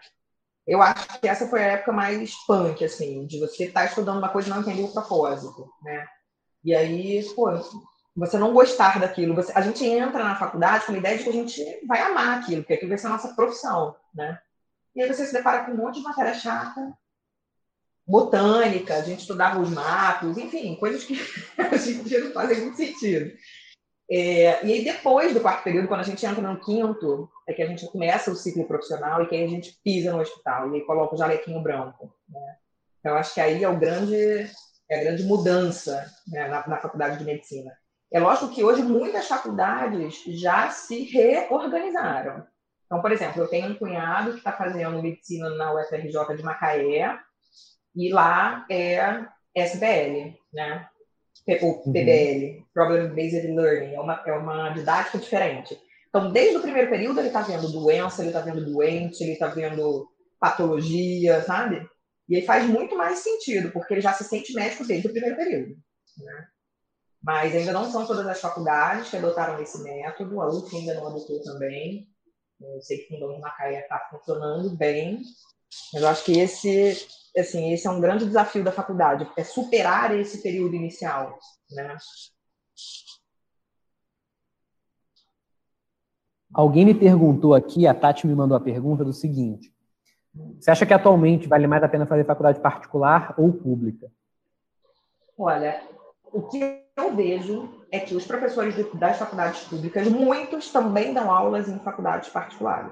Eu 0.68 0.82
acho 0.82 1.20
que 1.20 1.28
essa 1.28 1.48
foi 1.48 1.64
a 1.64 1.68
época 1.74 1.92
mais 1.92 2.34
punk, 2.46 2.84
assim, 2.84 3.26
de 3.26 3.40
você 3.40 3.66
estar 3.66 3.82
tá 3.82 3.86
estudando 3.88 4.20
uma 4.20 4.30
coisa 4.30 4.50
e 4.50 4.52
não 4.52 4.62
entender 4.62 4.84
o 4.84 4.94
propósito. 4.94 5.70
Né? 5.82 6.08
E 6.64 6.76
aí, 6.76 7.24
pô, 7.36 7.50
você 8.16 8.38
não 8.38 8.54
gostar 8.54 9.00
daquilo. 9.00 9.36
Você, 9.36 9.52
a 9.56 9.62
gente 9.62 9.86
entra 9.86 10.24
na 10.24 10.36
faculdade 10.36 10.86
com 10.86 10.94
a 10.94 10.98
ideia 10.98 11.18
de 11.18 11.24
que 11.24 11.30
a 11.30 11.34
gente 11.34 11.86
vai 11.88 12.02
amar 12.02 12.40
aquilo, 12.40 12.62
porque 12.62 12.74
aquilo 12.74 12.90
vai 12.90 12.98
ser 12.98 13.08
a 13.08 13.12
nossa 13.12 13.34
profissão, 13.34 13.96
né? 14.14 14.40
E 14.96 15.02
aí 15.02 15.08
você 15.08 15.26
se 15.26 15.34
depara 15.34 15.64
com 15.64 15.72
um 15.72 15.78
monte 15.78 15.96
de 15.96 16.04
matéria 16.04 16.34
chata, 16.34 16.94
botânica, 18.06 18.96
a 18.96 19.02
gente 19.02 19.22
estudava 19.22 19.60
os 19.60 19.70
mapas, 19.70 20.38
enfim, 20.38 20.76
coisas 20.76 21.04
que 21.06 21.18
a 21.58 21.78
gente 21.78 22.18
não 22.18 22.34
fazem 22.34 22.60
muito 22.60 22.78
sentido. 22.78 23.32
É, 24.10 24.66
e 24.66 24.74
aí 24.74 24.84
depois 24.84 25.34
do 25.34 25.40
quarto 25.40 25.64
período, 25.64 25.88
quando 25.88 26.02
a 26.02 26.04
gente 26.04 26.26
entra 26.26 26.42
no 26.42 26.60
quinto, 26.60 27.30
é 27.48 27.54
que 27.54 27.62
a 27.62 27.68
gente 27.68 27.90
começa 27.90 28.30
o 28.30 28.36
ciclo 28.36 28.68
profissional 28.68 29.24
e 29.24 29.28
que 29.28 29.36
aí 29.36 29.46
a 29.46 29.48
gente 29.48 29.80
pisa 29.82 30.12
no 30.12 30.20
hospital 30.20 30.70
e 30.70 30.76
aí 30.76 30.86
coloca 30.86 31.16
o 31.16 31.18
jalequinho 31.18 31.64
branco. 31.64 32.14
Né? 32.28 32.56
Então, 33.00 33.16
acho 33.16 33.34
que 33.34 33.40
aí 33.40 33.64
é, 33.64 33.70
o 33.70 33.80
grande, 33.80 34.18
é 34.90 35.00
a 35.00 35.04
grande 35.04 35.24
mudança 35.24 36.06
né, 36.28 36.50
na, 36.50 36.68
na 36.68 36.78
faculdade 36.78 37.18
de 37.18 37.24
medicina 37.24 37.72
é 38.12 38.20
lógico 38.20 38.54
que 38.54 38.64
hoje 38.64 38.82
muitas 38.84 39.28
faculdades 39.28 40.24
já 40.28 40.70
se 40.70 41.04
reorganizaram. 41.06 42.46
Então, 42.86 43.02
por 43.02 43.12
exemplo, 43.12 43.42
eu 43.42 43.48
tenho 43.48 43.70
um 43.70 43.76
cunhado 43.76 44.32
que 44.32 44.40
está 44.40 44.52
fazendo 44.52 45.02
medicina 45.02 45.50
na 45.52 45.74
UFRJ 45.74 46.36
de 46.36 46.44
Macaé, 46.44 47.18
e 47.96 48.12
lá 48.12 48.66
é 48.70 49.26
SBL, 49.56 50.36
né? 50.54 50.88
O 51.62 51.92
PBL, 51.92 52.58
uhum. 52.58 52.66
Problem 52.74 53.08
Based 53.16 53.48
Learning, 53.48 53.96
é 53.96 54.00
uma, 54.00 54.24
é 54.26 54.34
uma 54.34 54.70
didática 54.70 55.18
diferente. 55.18 55.78
Então, 56.10 56.32
desde 56.32 56.58
o 56.58 56.62
primeiro 56.62 56.90
período, 56.90 57.20
ele 57.20 57.28
está 57.28 57.42
vendo 57.42 57.72
doença, 57.72 58.22
ele 58.22 58.30
está 58.30 58.42
vendo 58.42 58.66
doente, 58.66 59.24
ele 59.24 59.32
está 59.32 59.48
vendo 59.48 60.08
patologia, 60.40 61.42
sabe? 61.44 61.88
E 62.28 62.36
aí 62.36 62.46
faz 62.46 62.66
muito 62.66 62.96
mais 62.98 63.20
sentido, 63.20 63.72
porque 63.72 63.94
ele 63.94 64.02
já 64.02 64.14
se 64.14 64.24
sente 64.26 64.54
médico 64.54 64.86
desde 64.86 65.08
o 65.08 65.12
primeiro 65.12 65.36
período. 65.36 65.76
Né? 66.18 66.48
Mas 67.24 67.56
ainda 67.56 67.72
não 67.72 67.90
são 67.92 68.06
todas 68.06 68.26
as 68.26 68.42
faculdades 68.42 69.10
que 69.10 69.18
adotaram 69.18 69.62
esse 69.62 69.82
método, 69.84 70.42
a 70.42 70.50
UF 70.50 70.76
ainda 70.76 70.96
não 70.96 71.08
adotou 71.08 71.42
também. 71.44 72.08
Eu 72.60 72.82
sei 72.82 73.00
que 73.00 73.14
o 73.14 73.20
Fundão 73.20 73.36
de 73.36 73.42
Macaé 73.42 73.82
está 73.82 74.00
funcionando 74.10 74.76
bem, 74.76 75.22
mas 75.94 76.02
eu 76.02 76.10
acho 76.10 76.26
que 76.26 76.40
esse, 76.40 77.08
assim, 77.38 77.74
esse 77.74 77.88
é 77.88 77.92
um 77.92 78.02
grande 78.02 78.26
desafio 78.26 78.64
da 78.64 78.72
faculdade, 78.72 79.30
é 79.38 79.44
superar 79.44 80.18
esse 80.18 80.42
período 80.42 80.76
inicial, 80.76 81.38
né? 81.72 81.98
Alguém 86.54 86.86
me 86.86 86.94
perguntou 86.94 87.54
aqui, 87.54 87.88
a 87.88 87.94
Tati 87.94 88.28
me 88.28 88.36
mandou 88.36 88.58
a 88.58 88.62
pergunta 88.62 89.06
do 89.06 89.14
seguinte: 89.14 89.74
você 90.60 90.70
acha 90.70 90.86
que 90.86 90.94
atualmente 90.94 91.48
vale 91.48 91.66
mais 91.66 91.84
a 91.84 91.90
pena 91.90 92.06
fazer 92.06 92.26
faculdade 92.26 92.60
particular 92.60 93.34
ou 93.38 93.54
pública? 93.54 94.12
Olha, 95.38 95.82
o 96.32 96.48
que 96.48 96.86
eu 96.96 97.16
vejo 97.16 97.86
é 97.92 98.00
que 98.00 98.16
os 98.16 98.26
professores 98.26 98.76
das 98.94 99.18
faculdades 99.18 99.64
públicas, 99.64 100.08
muitos 100.08 100.72
também 100.72 101.14
dão 101.14 101.32
aulas 101.32 101.68
em 101.68 101.80
faculdades 101.80 102.30
particulares. 102.30 102.92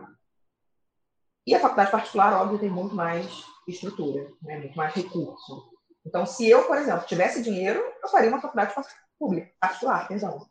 E 1.47 1.55
a 1.55 1.59
faculdade 1.59 1.91
particular, 1.91 2.33
óbvio, 2.33 2.59
tem 2.59 2.69
muito 2.69 2.93
mais 2.93 3.43
estrutura, 3.67 4.27
né? 4.41 4.57
muito 4.57 4.75
mais 4.75 4.93
recurso. 4.93 5.71
Então, 6.05 6.25
se 6.25 6.49
eu, 6.49 6.63
por 6.63 6.77
exemplo, 6.77 7.05
tivesse 7.05 7.41
dinheiro, 7.41 7.81
eu 8.01 8.09
faria 8.09 8.29
uma 8.29 8.41
faculdade 8.41 8.73
pública, 9.17 9.51
particular, 9.59 10.03
atenção. 10.03 10.47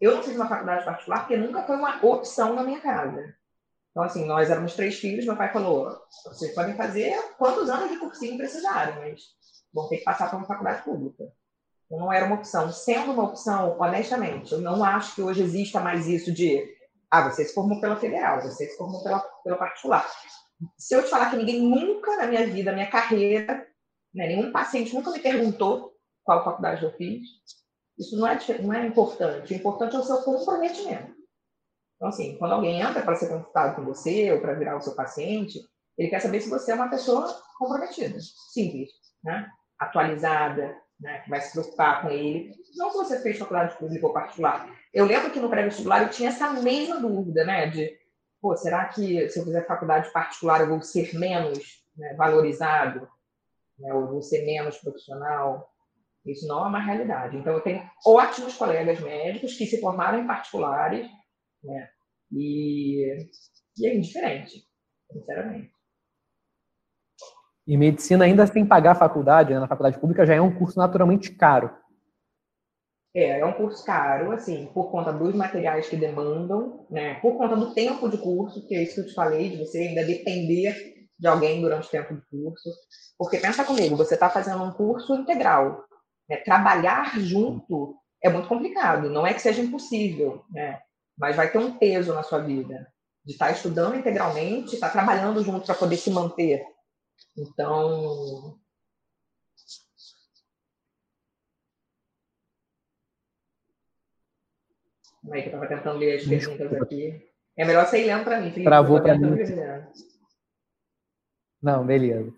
Eu 0.00 0.16
não 0.16 0.22
fiz 0.22 0.34
uma 0.34 0.48
faculdade 0.48 0.84
particular 0.84 1.20
porque 1.20 1.36
nunca 1.36 1.62
foi 1.62 1.76
uma 1.76 2.04
opção 2.04 2.54
na 2.54 2.62
minha 2.62 2.80
casa. 2.80 3.34
Então, 3.90 4.02
assim, 4.02 4.24
nós 4.24 4.50
éramos 4.50 4.74
três 4.74 4.98
filhos, 4.98 5.24
meu 5.24 5.36
pai 5.36 5.52
falou, 5.52 5.94
vocês 6.24 6.54
podem 6.54 6.76
fazer 6.76 7.14
quantos 7.36 7.68
anos 7.68 7.90
de 7.90 7.98
cursinho 7.98 8.38
precisarem, 8.38 8.98
mas 8.98 9.20
vão 9.72 9.88
ter 9.88 9.98
que 9.98 10.04
passar 10.04 10.30
por 10.30 10.36
uma 10.36 10.46
faculdade 10.46 10.82
pública. 10.82 11.24
Não 11.98 12.12
era 12.12 12.24
uma 12.24 12.36
opção. 12.36 12.72
Sendo 12.72 13.12
uma 13.12 13.24
opção, 13.24 13.76
honestamente, 13.78 14.52
eu 14.52 14.60
não 14.60 14.82
acho 14.82 15.14
que 15.14 15.22
hoje 15.22 15.42
exista 15.42 15.78
mais 15.80 16.06
isso 16.06 16.32
de 16.32 16.66
ah, 17.10 17.28
você 17.28 17.44
se 17.44 17.52
formou 17.52 17.80
pela 17.80 17.96
federal, 17.96 18.40
você 18.40 18.66
se 18.66 18.76
formou 18.76 19.02
pela, 19.02 19.20
pela 19.44 19.56
particular. 19.56 20.06
Se 20.78 20.94
eu 20.94 21.02
te 21.02 21.10
falar 21.10 21.30
que 21.30 21.36
ninguém 21.36 21.60
nunca 21.60 22.16
na 22.16 22.26
minha 22.26 22.46
vida, 22.46 22.70
na 22.70 22.76
minha 22.78 22.90
carreira, 22.90 23.66
né, 24.14 24.28
nenhum 24.28 24.50
paciente 24.50 24.94
nunca 24.94 25.10
me 25.10 25.18
perguntou 25.18 25.92
qual 26.24 26.44
faculdade 26.44 26.82
eu 26.82 26.92
fiz, 26.92 27.22
isso 27.98 28.16
não 28.16 28.26
é, 28.26 28.38
não 28.60 28.72
é 28.72 28.86
importante. 28.86 29.52
O 29.52 29.56
importante 29.56 29.94
é 29.94 29.98
o 29.98 30.04
seu 30.04 30.22
comprometimento. 30.22 31.12
Então, 31.96 32.08
assim, 32.08 32.36
quando 32.38 32.52
alguém 32.52 32.80
entra 32.80 33.02
para 33.02 33.16
ser 33.16 33.28
consultado 33.28 33.76
com 33.76 33.84
você 33.84 34.32
ou 34.32 34.40
para 34.40 34.54
virar 34.54 34.76
o 34.76 34.80
seu 34.80 34.94
paciente, 34.94 35.60
ele 35.98 36.08
quer 36.08 36.20
saber 36.20 36.40
se 36.40 36.48
você 36.48 36.72
é 36.72 36.74
uma 36.74 36.88
pessoa 36.88 37.28
comprometida, 37.58 38.18
simples, 38.52 38.88
né? 39.22 39.48
atualizada, 39.78 40.74
né? 41.02 41.24
vai 41.28 41.40
se 41.40 41.52
preocupar 41.52 42.02
com 42.02 42.10
ele. 42.10 42.54
Não 42.76 42.90
se 42.90 42.96
você 42.96 43.20
fez 43.20 43.38
faculdade 43.38 43.76
pública 43.76 44.06
ou 44.06 44.12
particular. 44.12 44.72
Eu 44.94 45.04
lembro 45.04 45.30
que 45.30 45.40
no 45.40 45.50
pré-vestibular 45.50 46.02
eu 46.02 46.10
tinha 46.10 46.28
essa 46.28 46.50
mesma 46.52 47.00
dúvida, 47.00 47.44
né? 47.44 47.66
De, 47.66 47.98
pô, 48.40 48.56
será 48.56 48.86
que 48.86 49.28
se 49.28 49.38
eu 49.38 49.44
fizer 49.44 49.66
faculdade 49.66 50.12
particular 50.12 50.60
eu 50.60 50.68
vou 50.68 50.80
ser 50.80 51.12
menos 51.18 51.84
né, 51.96 52.14
valorizado? 52.14 53.08
Né, 53.78 53.92
ou 53.92 54.06
vou 54.06 54.22
ser 54.22 54.46
menos 54.46 54.78
profissional? 54.78 55.68
Isso 56.24 56.46
não 56.46 56.64
é 56.64 56.68
uma 56.68 56.80
realidade. 56.80 57.36
Então, 57.36 57.52
eu 57.54 57.60
tenho 57.60 57.82
ótimos 58.06 58.54
colegas 58.54 59.00
médicos 59.00 59.54
que 59.54 59.66
se 59.66 59.80
formaram 59.80 60.20
em 60.20 60.26
particulares, 60.26 61.10
né? 61.64 61.90
E, 62.30 63.26
e 63.76 63.86
é 63.86 63.94
indiferente, 63.94 64.64
sinceramente. 65.10 65.72
E 67.66 67.76
medicina, 67.76 68.24
ainda 68.24 68.46
sem 68.46 68.66
pagar 68.66 68.92
a 68.92 68.96
faculdade, 68.96 69.52
né? 69.52 69.60
na 69.60 69.68
faculdade 69.68 69.98
pública, 69.98 70.26
já 70.26 70.34
é 70.34 70.40
um 70.40 70.52
curso 70.52 70.78
naturalmente 70.78 71.30
caro. 71.30 71.70
É, 73.14 73.40
é 73.40 73.44
um 73.44 73.52
curso 73.52 73.84
caro, 73.84 74.32
assim, 74.32 74.70
por 74.72 74.90
conta 74.90 75.12
dos 75.12 75.34
materiais 75.34 75.88
que 75.88 75.96
demandam, 75.96 76.86
né? 76.90 77.14
Por 77.20 77.36
conta 77.36 77.54
do 77.54 77.74
tempo 77.74 78.08
de 78.08 78.16
curso, 78.16 78.66
que 78.66 78.74
é 78.74 78.82
isso 78.82 78.94
que 78.94 79.00
eu 79.02 79.06
te 79.06 79.14
falei, 79.14 79.50
de 79.50 79.58
você 79.58 79.78
ainda 79.78 80.04
depender 80.04 80.74
de 81.18 81.28
alguém 81.28 81.60
durante 81.60 81.86
o 81.86 81.90
tempo 81.90 82.14
do 82.14 82.22
curso. 82.22 82.70
Porque 83.18 83.36
pensa 83.36 83.64
comigo, 83.64 83.96
você 83.96 84.14
está 84.14 84.30
fazendo 84.30 84.64
um 84.64 84.72
curso 84.72 85.14
integral. 85.14 85.84
Né? 86.28 86.36
Trabalhar 86.38 87.20
junto 87.20 87.94
é 88.22 88.30
muito 88.30 88.48
complicado. 88.48 89.10
Não 89.10 89.26
é 89.26 89.34
que 89.34 89.42
seja 89.42 89.60
impossível, 89.60 90.42
né? 90.50 90.80
Mas 91.16 91.36
vai 91.36 91.50
ter 91.50 91.58
um 91.58 91.76
peso 91.78 92.14
na 92.14 92.22
sua 92.22 92.38
vida 92.38 92.86
de 93.24 93.32
estar 93.32 93.46
tá 93.46 93.52
estudando 93.52 93.94
integralmente, 93.94 94.74
estar 94.74 94.88
tá 94.88 94.92
trabalhando 94.92 95.44
junto 95.44 95.66
para 95.66 95.74
poder 95.74 95.96
se 95.96 96.10
manter. 96.10 96.64
Então, 97.36 98.58
Como 105.22 105.36
é 105.36 105.40
que 105.40 105.48
eu 105.48 105.54
estava 105.54 105.68
tentando 105.68 105.98
ler 105.98 106.16
as 106.16 106.24
perguntas 106.24 106.82
aqui? 106.82 107.22
É 107.56 107.64
melhor 107.64 107.86
você 107.86 108.02
ir 108.02 108.06
lendo 108.06 108.24
para 108.24 108.40
mim, 108.40 108.50
Felipe. 108.50 108.64
Travou 108.64 109.00
para 109.00 109.16
mim. 109.16 109.36
Não, 111.62 111.86
beleza. 111.86 112.32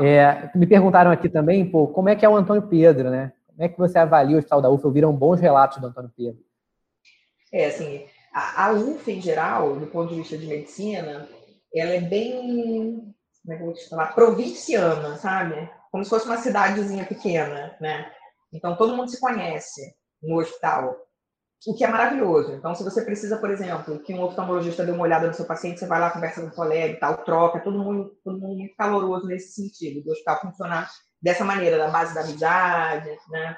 É, 0.00 0.50
me 0.56 0.66
perguntaram 0.66 1.10
aqui 1.10 1.28
também, 1.28 1.70
pô, 1.70 1.88
como 1.88 2.08
é 2.08 2.16
que 2.16 2.24
é 2.24 2.28
o 2.28 2.36
Antônio 2.36 2.66
Pedro, 2.68 3.10
né? 3.10 3.32
Como 3.48 3.62
é 3.62 3.68
que 3.68 3.78
você 3.78 3.98
avalia 3.98 4.36
o 4.36 4.38
Hospital 4.38 4.62
da 4.62 4.70
UFA? 4.70 4.86
Ouviram 4.86 5.14
bons 5.14 5.40
relatos 5.40 5.78
do 5.78 5.86
Antônio 5.86 6.10
Pedro. 6.16 6.42
É, 7.52 7.66
assim, 7.66 8.06
a, 8.32 8.68
a 8.68 8.72
UFA 8.72 9.10
em 9.10 9.20
geral, 9.20 9.78
do 9.78 9.86
ponto 9.86 10.08
de 10.08 10.20
vista 10.20 10.38
de 10.38 10.46
medicina, 10.46 11.28
ela 11.74 11.90
é 11.90 12.00
bem, 12.00 13.14
como 13.42 13.54
é 13.54 13.56
que 13.56 13.62
eu 13.62 13.66
vou 13.66 13.74
te 13.74 13.88
falar, 13.88 14.14
provinciana, 14.14 15.16
sabe? 15.16 15.70
Como 15.90 16.04
se 16.04 16.10
fosse 16.10 16.26
uma 16.26 16.38
cidadezinha 16.38 17.04
pequena, 17.04 17.76
né? 17.80 18.10
Então, 18.52 18.76
todo 18.76 18.96
mundo 18.96 19.10
se 19.10 19.20
conhece 19.20 19.94
no 20.22 20.38
hospital 20.38 20.96
o 21.66 21.74
que 21.74 21.84
é 21.84 21.88
maravilhoso. 21.88 22.52
Então, 22.52 22.74
se 22.74 22.82
você 22.82 23.02
precisa, 23.02 23.36
por 23.36 23.50
exemplo, 23.50 24.00
que 24.00 24.12
um 24.12 24.22
oftalmologista 24.22 24.84
dê 24.84 24.90
uma 24.90 25.04
olhada 25.04 25.28
no 25.28 25.34
seu 25.34 25.44
paciente, 25.44 25.78
você 25.78 25.86
vai 25.86 26.00
lá, 26.00 26.10
conversa 26.10 26.40
com 26.40 26.48
o 26.48 26.54
colega 26.54 26.94
e 26.94 26.98
tal, 26.98 27.18
troca, 27.18 27.60
todo 27.60 27.78
mundo, 27.78 28.16
todo 28.24 28.40
mundo 28.40 28.56
muito 28.56 28.74
caloroso 28.74 29.26
nesse 29.26 29.52
sentido, 29.52 30.02
do 30.02 30.10
hospital 30.10 30.40
funcionar 30.40 30.90
dessa 31.20 31.44
maneira, 31.44 31.78
da 31.78 31.88
base 31.88 32.14
da 32.14 32.22
amizade, 32.22 33.16
né? 33.30 33.56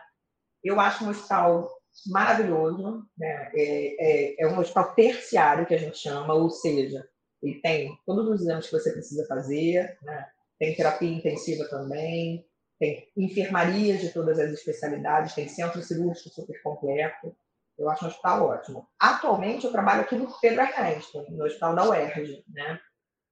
Eu 0.63 0.79
acho 0.81 1.05
um 1.05 1.09
hospital 1.09 1.71
maravilhoso, 2.07 3.07
né? 3.17 3.51
É, 3.55 4.35
é, 4.35 4.45
é 4.45 4.47
um 4.49 4.59
hospital 4.59 4.95
terciário, 4.95 5.67
que 5.67 5.75
a 5.75 5.79
gente 5.79 5.97
chama, 5.97 6.35
ou 6.35 6.51
seja, 6.51 7.07
ele 7.45 7.61
tem 7.61 7.97
todos 8.07 8.29
os 8.29 8.41
exames 8.41 8.67
que 8.67 8.73
você 8.73 8.93
precisa 8.93 9.27
fazer, 9.27 9.99
né? 10.03 10.27
tem 10.59 10.75
terapia 10.75 11.11
intensiva 11.11 11.65
também, 11.69 12.45
tem 12.79 13.09
enfermaria 13.17 13.97
de 13.99 14.13
todas 14.13 14.39
as 14.39 14.51
especialidades, 14.53 15.35
tem 15.35 15.49
centro 15.49 15.83
cirúrgico 15.83 16.31
super 16.31 16.63
completo, 16.63 17.37
eu 17.79 17.91
acho 17.91 18.05
um 18.05 18.09
hospital 18.09 18.47
ótimo. 18.47 18.89
Atualmente, 18.99 19.65
eu 19.65 19.73
trabalho 19.73 20.03
aqui 20.03 20.17
no 20.17 20.29
Pedro 20.41 20.63
Ernesto, 20.63 21.25
no 21.31 21.45
hospital 21.45 21.75
da 21.75 21.89
UERJ, 21.89 22.45
né? 22.49 22.81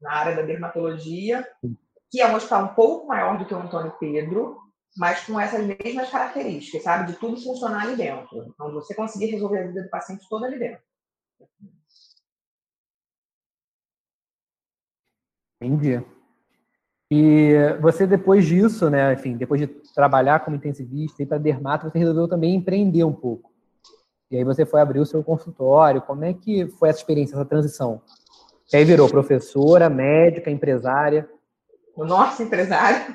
na 0.00 0.14
área 0.14 0.36
da 0.36 0.42
dermatologia, 0.42 1.46
que 2.10 2.20
é 2.20 2.26
um 2.26 2.34
hospital 2.34 2.64
um 2.64 2.74
pouco 2.74 3.06
maior 3.06 3.38
do 3.38 3.46
que 3.46 3.54
o 3.54 3.58
Antônio 3.58 3.96
Pedro, 4.00 4.58
mas 4.96 5.24
com 5.24 5.40
essas 5.40 5.64
mesmas 5.64 6.10
características, 6.10 6.82
sabe? 6.82 7.12
De 7.12 7.18
tudo 7.18 7.40
funcionar 7.40 7.84
ali 7.84 7.96
dentro. 7.96 8.44
Então, 8.48 8.72
você 8.72 8.94
conseguir 8.94 9.26
resolver 9.26 9.60
a 9.60 9.66
vida 9.68 9.82
do 9.82 9.88
paciente 9.88 10.26
toda 10.28 10.46
ali 10.46 10.58
dentro. 10.58 10.82
Entendi. 15.62 16.02
E 17.10 17.54
você, 17.80 18.06
depois 18.06 18.46
disso, 18.46 18.88
né, 18.88 19.12
enfim, 19.12 19.36
depois 19.36 19.60
de 19.60 19.66
trabalhar 19.94 20.40
como 20.40 20.56
intensivista 20.56 21.22
e 21.22 21.26
para 21.26 21.38
dermato, 21.38 21.88
você 21.88 21.98
resolveu 21.98 22.26
também 22.26 22.54
empreender 22.54 23.04
um 23.04 23.12
pouco. 23.12 23.52
E 24.30 24.36
aí 24.38 24.44
você 24.44 24.64
foi 24.64 24.80
abrir 24.80 24.98
o 24.98 25.04
seu 25.04 25.22
consultório. 25.22 26.00
Como 26.00 26.24
é 26.24 26.32
que 26.32 26.66
foi 26.78 26.88
essa 26.88 27.00
experiência, 27.00 27.34
essa 27.34 27.44
transição? 27.44 28.00
E 28.72 28.76
aí 28.78 28.84
virou 28.84 29.10
professora, 29.10 29.90
médica, 29.90 30.50
empresária. 30.50 31.28
Nossa, 31.94 32.42
empresária. 32.42 33.06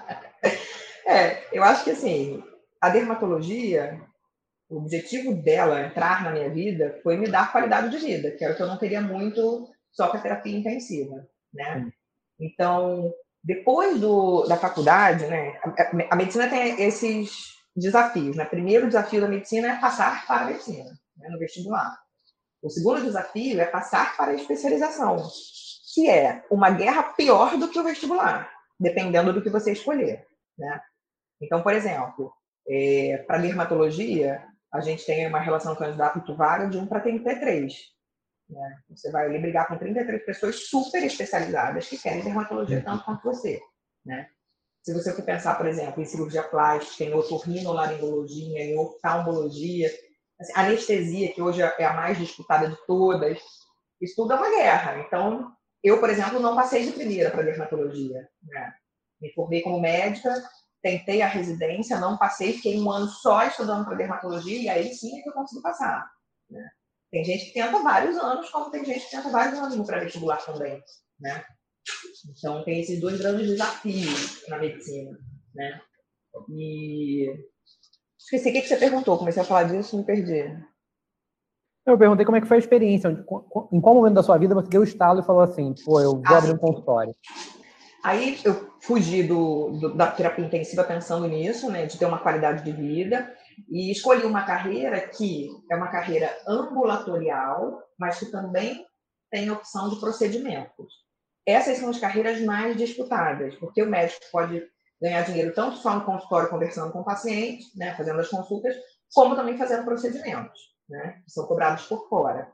é, 1.06 1.42
eu 1.52 1.62
acho 1.62 1.84
que 1.84 1.90
assim, 1.90 2.42
a 2.80 2.88
dermatologia, 2.88 4.00
o 4.70 4.78
objetivo 4.78 5.34
dela 5.34 5.82
entrar 5.82 6.24
na 6.24 6.32
minha 6.32 6.48
vida 6.48 6.98
foi 7.02 7.18
me 7.18 7.30
dar 7.30 7.52
qualidade 7.52 7.90
de 7.90 7.98
vida, 7.98 8.30
que 8.30 8.42
era 8.42 8.54
o 8.54 8.56
que 8.56 8.62
eu 8.62 8.66
não 8.66 8.78
teria 8.78 9.02
muito 9.02 9.68
só 9.92 10.08
com 10.08 10.16
a 10.16 10.20
terapia 10.20 10.56
intensiva, 10.56 11.26
né? 11.56 11.90
Então, 12.38 13.12
depois 13.42 14.00
do, 14.00 14.46
da 14.46 14.56
faculdade, 14.56 15.26
né, 15.26 15.58
a, 15.62 16.14
a 16.14 16.16
medicina 16.16 16.48
tem 16.48 16.82
esses 16.82 17.56
desafios. 17.74 18.36
Né? 18.36 18.44
Primeiro 18.44 18.86
desafio 18.86 19.20
da 19.20 19.28
medicina 19.28 19.72
é 19.72 19.80
passar 19.80 20.26
para 20.26 20.42
a 20.42 20.46
medicina, 20.46 20.90
né, 21.16 21.28
no 21.28 21.38
vestibular. 21.38 21.96
O 22.62 22.70
segundo 22.70 23.02
desafio 23.02 23.60
é 23.60 23.66
passar 23.66 24.16
para 24.16 24.32
a 24.32 24.34
especialização, 24.34 25.22
que 25.94 26.08
é 26.08 26.44
uma 26.50 26.70
guerra 26.70 27.02
pior 27.02 27.56
do 27.56 27.68
que 27.68 27.78
o 27.78 27.84
vestibular, 27.84 28.50
dependendo 28.78 29.32
do 29.32 29.42
que 29.42 29.50
você 29.50 29.72
escolher. 29.72 30.26
Né? 30.58 30.80
Então, 31.40 31.62
por 31.62 31.72
exemplo, 31.72 32.32
é, 32.68 33.24
para 33.26 33.38
dermatologia, 33.38 34.42
a 34.72 34.80
gente 34.80 35.06
tem 35.06 35.26
uma 35.26 35.38
relação 35.38 35.76
candidato-vaga 35.76 36.68
de 36.68 36.78
1 36.78 36.86
para 36.86 37.00
33. 37.00 37.74
Né? 38.48 38.78
Você 38.90 39.10
vai 39.10 39.26
ali 39.26 39.38
brigar 39.38 39.66
com 39.66 39.76
33 39.76 40.24
pessoas 40.24 40.68
super 40.68 41.02
especializadas 41.02 41.88
que 41.88 41.98
querem 41.98 42.22
dermatologia 42.22 42.82
tanto 42.82 43.04
quanto 43.04 43.24
você. 43.24 43.60
Né? 44.04 44.28
Se 44.82 44.94
você 44.94 45.12
for 45.12 45.24
pensar, 45.24 45.56
por 45.56 45.66
exemplo, 45.66 46.00
em 46.00 46.06
cirurgia 46.06 46.44
plástica, 46.44 47.04
em 47.04 47.12
otorrinolaringologia, 47.12 48.62
em 48.62 48.78
oftalmologia, 48.78 49.90
assim, 50.40 50.52
anestesia, 50.54 51.32
que 51.32 51.42
hoje 51.42 51.60
é 51.60 51.84
a 51.84 51.94
mais 51.94 52.18
disputada 52.18 52.68
de 52.68 52.76
todas, 52.86 53.40
isso 54.00 54.14
tudo 54.14 54.32
é 54.32 54.36
uma 54.36 54.50
guerra. 54.50 55.00
Então, 55.00 55.52
eu, 55.82 55.98
por 55.98 56.08
exemplo, 56.08 56.38
não 56.38 56.54
passei 56.54 56.84
de 56.84 56.92
primeira 56.92 57.30
para 57.30 57.42
dermatologia. 57.42 58.28
Né? 58.42 58.74
Me 59.20 59.32
formei 59.32 59.62
como 59.62 59.80
médica, 59.80 60.32
tentei 60.80 61.20
a 61.20 61.26
residência, 61.26 61.98
não 61.98 62.16
passei, 62.16 62.52
fiquei 62.52 62.78
um 62.78 62.90
ano 62.90 63.08
só 63.08 63.44
estudando 63.44 63.84
para 63.84 63.96
dermatologia 63.96 64.62
e 64.62 64.68
aí 64.68 64.94
sim 64.94 65.18
é 65.18 65.22
que 65.22 65.28
eu 65.28 65.32
consegui 65.32 65.62
passar. 65.62 66.08
Né? 66.48 66.64
Tem 67.10 67.24
gente 67.24 67.46
que 67.46 67.54
tenta 67.54 67.82
vários 67.82 68.16
anos, 68.16 68.50
como 68.50 68.70
tem 68.70 68.84
gente 68.84 69.04
que 69.04 69.10
tenta 69.10 69.30
vários 69.30 69.58
anos 69.58 69.76
no 69.76 69.86
pré-vestibular 69.86 70.44
também. 70.44 70.82
Né? 71.20 71.44
Então, 72.30 72.64
tem 72.64 72.80
esses 72.80 73.00
dois 73.00 73.18
grandes 73.18 73.48
desafios 73.48 74.46
na 74.48 74.58
medicina, 74.58 75.16
né? 75.54 75.80
E, 76.50 77.32
Esqueci 78.26 78.48
o 78.48 78.52
que 78.52 78.62
você 78.62 78.76
perguntou, 78.76 79.16
comecei 79.16 79.40
a 79.40 79.44
falar 79.44 79.64
disso, 79.64 79.96
me 79.96 80.02
perdi. 80.02 80.52
Eu 81.86 81.96
perguntei 81.96 82.26
como 82.26 82.36
é 82.36 82.40
que 82.40 82.48
foi 82.48 82.56
a 82.56 82.60
experiência, 82.60 83.08
em 83.08 83.80
qual 83.80 83.94
momento 83.94 84.14
da 84.14 84.22
sua 84.22 84.36
vida 84.36 84.52
você 84.52 84.68
deu 84.68 84.80
o 84.80 84.84
estalo 84.84 85.20
e 85.20 85.24
falou 85.24 85.42
assim, 85.42 85.72
pô, 85.84 86.00
eu 86.00 86.14
vou 86.14 86.22
ah, 86.26 86.38
abrir 86.38 86.52
um 86.52 86.58
consultório. 86.58 87.14
Aí 88.02 88.36
eu 88.44 88.72
fugi 88.80 89.22
do, 89.22 89.78
do, 89.78 89.94
da 89.94 90.10
terapia 90.10 90.44
intensiva 90.44 90.82
pensando 90.82 91.28
nisso, 91.28 91.70
né, 91.70 91.86
de 91.86 91.96
ter 91.96 92.04
uma 92.04 92.18
qualidade 92.18 92.64
de 92.64 92.72
vida, 92.72 93.32
e 93.68 93.90
escolhi 93.90 94.24
uma 94.24 94.44
carreira 94.44 95.00
que 95.08 95.48
é 95.70 95.76
uma 95.76 95.88
carreira 95.88 96.36
ambulatorial, 96.46 97.82
mas 97.98 98.18
que 98.18 98.26
também 98.26 98.86
tem 99.30 99.50
opção 99.50 99.88
de 99.90 99.98
procedimentos. 99.98 100.92
Essas 101.46 101.78
são 101.78 101.90
as 101.90 101.98
carreiras 101.98 102.40
mais 102.40 102.76
disputadas, 102.76 103.54
porque 103.56 103.82
o 103.82 103.88
médico 103.88 104.24
pode 104.32 104.62
ganhar 105.00 105.22
dinheiro 105.22 105.54
tanto 105.54 105.76
só 105.76 105.94
no 105.94 106.04
consultório 106.04 106.48
conversando 106.48 106.92
com 106.92 107.00
o 107.00 107.04
paciente, 107.04 107.66
né, 107.76 107.94
fazendo 107.96 108.20
as 108.20 108.28
consultas, 108.28 108.74
como 109.14 109.36
também 109.36 109.56
fazendo 109.56 109.84
procedimentos, 109.84 110.60
né, 110.88 111.22
que 111.24 111.30
são 111.30 111.46
cobrados 111.46 111.84
por 111.86 112.08
fora. 112.08 112.50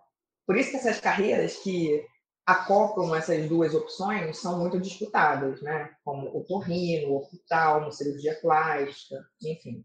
Por 0.47 0.57
isso 0.57 0.71
que 0.71 0.77
essas 0.77 1.01
carreiras 1.01 1.57
que 1.57 2.05
acoplam 2.45 3.15
essas 3.15 3.49
duas 3.49 3.75
opções 3.75 4.39
são 4.39 4.59
muito 4.59 4.81
disputadas, 4.81 5.63
né, 5.63 5.91
como 6.05 6.37
o 6.37 6.45
torrino, 6.45 7.13
o 7.13 7.17
oftalmo, 7.19 7.93
cirurgia 7.93 8.39
plástica, 8.41 9.25
enfim. 9.43 9.85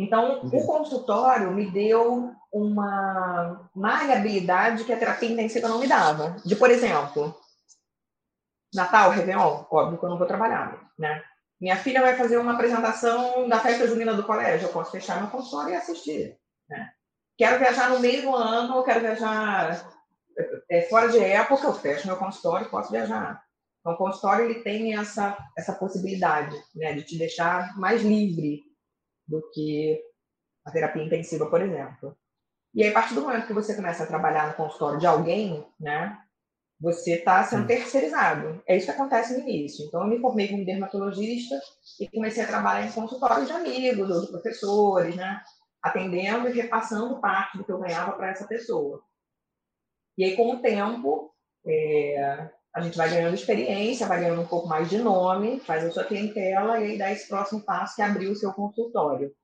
Então, 0.00 0.40
o 0.46 0.66
consultório 0.66 1.52
me 1.52 1.70
deu 1.70 2.32
uma 2.50 3.68
maleabilidade 3.74 4.84
que 4.84 4.92
a 4.94 4.98
terapia 4.98 5.30
intensiva 5.30 5.68
não 5.68 5.78
me 5.78 5.86
dava. 5.86 6.36
De, 6.42 6.56
por 6.56 6.70
exemplo, 6.70 7.38
Natal, 8.74 9.10
Réveillon, 9.10 9.66
óbvio 9.70 9.98
que 9.98 10.04
eu 10.04 10.08
não 10.08 10.16
vou 10.16 10.26
trabalhar, 10.26 10.90
né? 10.98 11.22
Minha 11.60 11.76
filha 11.76 12.00
vai 12.00 12.16
fazer 12.16 12.38
uma 12.38 12.54
apresentação 12.54 13.46
da 13.46 13.60
festa 13.60 13.86
junina 13.86 14.14
do 14.14 14.24
colégio, 14.24 14.68
eu 14.68 14.72
posso 14.72 14.90
fechar 14.90 15.20
meu 15.20 15.30
consultório 15.30 15.74
e 15.74 15.76
assistir. 15.76 16.38
Né? 16.66 16.90
Quero 17.36 17.58
viajar 17.58 17.90
no 17.90 18.00
meio 18.00 18.22
do 18.22 18.34
ano, 18.34 18.82
quero 18.82 19.00
viajar 19.00 19.86
é, 20.70 20.80
fora 20.88 21.10
de 21.10 21.18
época, 21.18 21.66
eu 21.66 21.74
fecho 21.74 22.06
meu 22.06 22.16
consultório 22.16 22.66
e 22.66 22.70
posso 22.70 22.90
viajar. 22.90 23.44
Então, 23.80 23.92
o 23.92 23.98
consultório 23.98 24.46
ele 24.46 24.62
tem 24.62 24.96
essa, 24.96 25.36
essa 25.58 25.74
possibilidade 25.74 26.56
né, 26.74 26.94
de 26.94 27.02
te 27.02 27.18
deixar 27.18 27.76
mais 27.76 28.00
livre 28.00 28.69
do 29.30 29.48
que 29.52 30.02
a 30.64 30.70
terapia 30.70 31.04
intensiva, 31.04 31.48
por 31.48 31.62
exemplo. 31.62 32.16
E 32.74 32.82
aí, 32.82 32.90
a 32.90 32.92
partir 32.92 33.14
do 33.14 33.22
momento 33.22 33.46
que 33.46 33.52
você 33.52 33.74
começa 33.74 34.04
a 34.04 34.06
trabalhar 34.06 34.48
no 34.48 34.54
consultório 34.54 34.98
de 34.98 35.06
alguém, 35.06 35.64
né, 35.78 36.18
você 36.80 37.14
está 37.14 37.42
sendo 37.44 37.66
terceirizado. 37.66 38.62
É 38.66 38.76
isso 38.76 38.86
que 38.86 38.92
acontece 38.92 39.34
no 39.34 39.40
início. 39.40 39.86
Então, 39.86 40.02
eu 40.02 40.08
me 40.08 40.20
formei 40.20 40.48
como 40.48 40.64
dermatologista 40.64 41.60
e 42.00 42.08
comecei 42.08 42.42
a 42.42 42.46
trabalhar 42.46 42.86
em 42.86 42.92
consultórios 42.92 43.46
de 43.46 43.52
amigos 43.52 44.10
ou 44.10 44.20
de 44.22 44.28
professores, 44.28 45.16
né? 45.16 45.42
atendendo 45.82 46.48
e 46.48 46.52
repassando 46.52 47.20
parte 47.20 47.56
do 47.56 47.64
que 47.64 47.72
eu 47.72 47.78
ganhava 47.78 48.12
para 48.12 48.30
essa 48.30 48.46
pessoa. 48.46 49.02
E 50.16 50.24
aí, 50.24 50.36
com 50.36 50.54
o 50.54 50.60
tempo, 50.60 51.34
é, 51.66 52.50
a 52.74 52.80
gente 52.80 52.96
vai 52.96 53.10
ganhando 53.10 53.34
experiência, 53.34 54.06
vai 54.06 54.20
ganhando 54.20 54.42
um 54.42 54.46
pouco 54.46 54.68
mais 54.68 54.88
de 54.88 54.98
nome, 54.98 55.60
faz 55.60 55.84
a 55.84 55.90
sua 55.90 56.04
clientela 56.04 56.78
e 56.80 56.92
aí 56.92 56.98
dá 56.98 57.10
esse 57.10 57.28
próximo 57.28 57.62
passo 57.62 57.96
que 57.96 58.02
é 58.02 58.04
abrir 58.04 58.28
o 58.28 58.36
seu 58.36 58.52
consultório. 58.52 59.34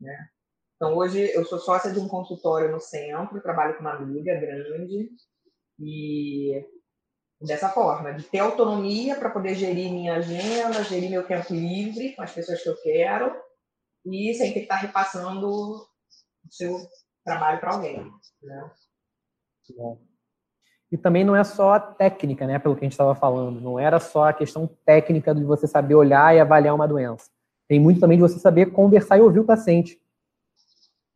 Né? 0.00 0.28
Então, 0.76 0.96
hoje 0.96 1.30
eu 1.32 1.44
sou 1.44 1.58
sócia 1.58 1.92
de 1.92 1.98
um 1.98 2.06
consultório 2.06 2.70
no 2.70 2.80
centro, 2.80 3.40
trabalho 3.40 3.74
com 3.74 3.80
uma 3.80 3.94
amiga 3.94 4.34
grande 4.38 5.10
e 5.80 6.64
dessa 7.40 7.68
forma, 7.68 8.14
de 8.14 8.24
ter 8.24 8.38
autonomia 8.38 9.16
para 9.16 9.30
poder 9.30 9.54
gerir 9.54 9.90
minha 9.90 10.16
agenda, 10.16 10.82
gerir 10.84 11.10
meu 11.10 11.26
tempo 11.26 11.52
livre 11.52 12.14
com 12.14 12.22
as 12.22 12.32
pessoas 12.32 12.62
que 12.62 12.68
eu 12.68 12.80
quero 12.82 13.34
e 14.06 14.32
sem 14.34 14.52
ter 14.52 14.60
que 14.60 14.64
estar 14.64 14.76
repassando 14.76 15.48
o 15.48 15.86
seu 16.48 16.78
trabalho 17.24 17.60
para 17.60 17.74
alguém. 17.74 18.10
Né? 18.42 18.70
Bom. 19.76 20.15
E 20.90 20.96
também 20.96 21.24
não 21.24 21.34
é 21.34 21.42
só 21.42 21.74
a 21.74 21.80
técnica, 21.80 22.46
né, 22.46 22.58
pelo 22.58 22.74
que 22.74 22.80
a 22.80 22.86
gente 22.86 22.92
estava 22.92 23.14
falando. 23.14 23.60
Não 23.60 23.78
era 23.78 23.98
só 23.98 24.28
a 24.28 24.32
questão 24.32 24.68
técnica 24.84 25.34
de 25.34 25.44
você 25.44 25.66
saber 25.66 25.94
olhar 25.94 26.34
e 26.34 26.40
avaliar 26.40 26.74
uma 26.74 26.86
doença. 26.86 27.28
Tem 27.68 27.80
muito 27.80 28.00
também 28.00 28.16
de 28.16 28.22
você 28.22 28.38
saber 28.38 28.66
conversar 28.66 29.18
e 29.18 29.20
ouvir 29.20 29.40
o 29.40 29.44
paciente. 29.44 30.00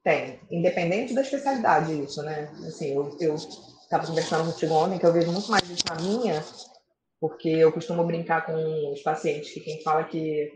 Tem, 0.02 0.40
independente 0.50 1.14
da 1.14 1.20
especialidade 1.20 2.02
isso, 2.02 2.22
né? 2.22 2.50
Assim, 2.66 2.94
eu, 2.94 3.35
estava 3.35 4.06
conversando 4.06 4.50
contigo 4.50 4.72
ontem, 4.74 4.98
que 4.98 5.06
eu 5.06 5.12
vejo 5.12 5.30
muito 5.30 5.50
mais 5.50 5.68
isso 5.68 5.85
na 5.88 5.96
minha, 5.96 6.44
porque 7.20 7.48
eu 7.48 7.70
costumo 7.70 8.04
brincar 8.04 8.46
com 8.46 8.92
os 8.92 9.02
pacientes 9.02 9.52
que 9.52 9.61
quem 9.61 9.83
fala 9.83 10.04
que, 10.04 10.50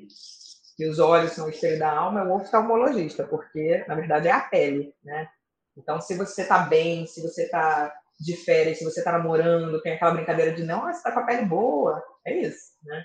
que 0.76 0.88
os 0.88 0.98
olhos 0.98 1.32
são 1.32 1.46
o 1.46 1.50
espelho 1.50 1.78
da 1.78 1.90
alma 1.90 2.20
é 2.20 2.24
o 2.24 2.34
oftalmologista, 2.34 3.24
porque, 3.24 3.84
na 3.86 3.94
verdade, 3.94 4.28
é 4.28 4.32
a 4.32 4.40
pele, 4.40 4.94
né? 5.04 5.28
Então, 5.76 6.00
se 6.00 6.16
você 6.16 6.42
está 6.42 6.60
bem, 6.60 7.06
se 7.06 7.20
você 7.20 7.42
está 7.42 7.92
de 8.18 8.36
férias, 8.36 8.78
se 8.78 8.84
você 8.84 9.00
está 9.00 9.12
namorando, 9.12 9.80
tem 9.82 9.94
aquela 9.94 10.12
brincadeira 10.12 10.52
de 10.52 10.62
não, 10.64 10.82
você 10.82 10.98
está 10.98 11.12
com 11.12 11.20
a 11.20 11.26
pele 11.26 11.46
boa, 11.46 12.02
é 12.26 12.36
isso, 12.38 12.72
né? 12.84 13.04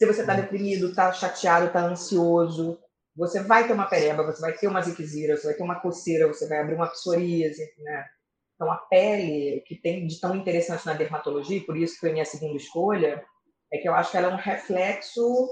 Se 0.00 0.06
você 0.06 0.20
está 0.20 0.34
deprimido, 0.34 0.88
está 0.88 1.12
chateado, 1.12 1.66
está 1.66 1.84
ansioso, 1.84 2.78
você 3.16 3.42
vai 3.42 3.66
ter 3.66 3.72
uma 3.72 3.88
pereba, 3.88 4.24
você 4.24 4.40
vai 4.40 4.52
ter 4.52 4.68
uma 4.68 4.80
ziquezira, 4.80 5.36
você 5.36 5.48
vai 5.48 5.54
ter 5.54 5.62
uma 5.62 5.80
coceira, 5.80 6.28
você 6.28 6.48
vai 6.48 6.60
abrir 6.60 6.76
uma 6.76 6.86
psoríase, 6.86 7.62
né? 7.78 8.06
Então, 8.54 8.70
a 8.72 8.76
pele, 8.76 9.62
que 9.66 9.76
tem 9.76 10.06
de 10.06 10.20
tão 10.20 10.34
interessante 10.34 10.86
na 10.86 10.92
dermatologia, 10.92 11.64
por 11.64 11.76
isso 11.76 11.94
que 11.94 12.00
foi 12.00 12.12
minha 12.12 12.24
segunda 12.24 12.56
escolha, 12.56 13.24
é 13.72 13.78
que 13.78 13.88
eu 13.88 13.94
acho 13.94 14.10
que 14.10 14.16
ela 14.16 14.28
é 14.28 14.34
um 14.34 14.36
reflexo 14.36 15.48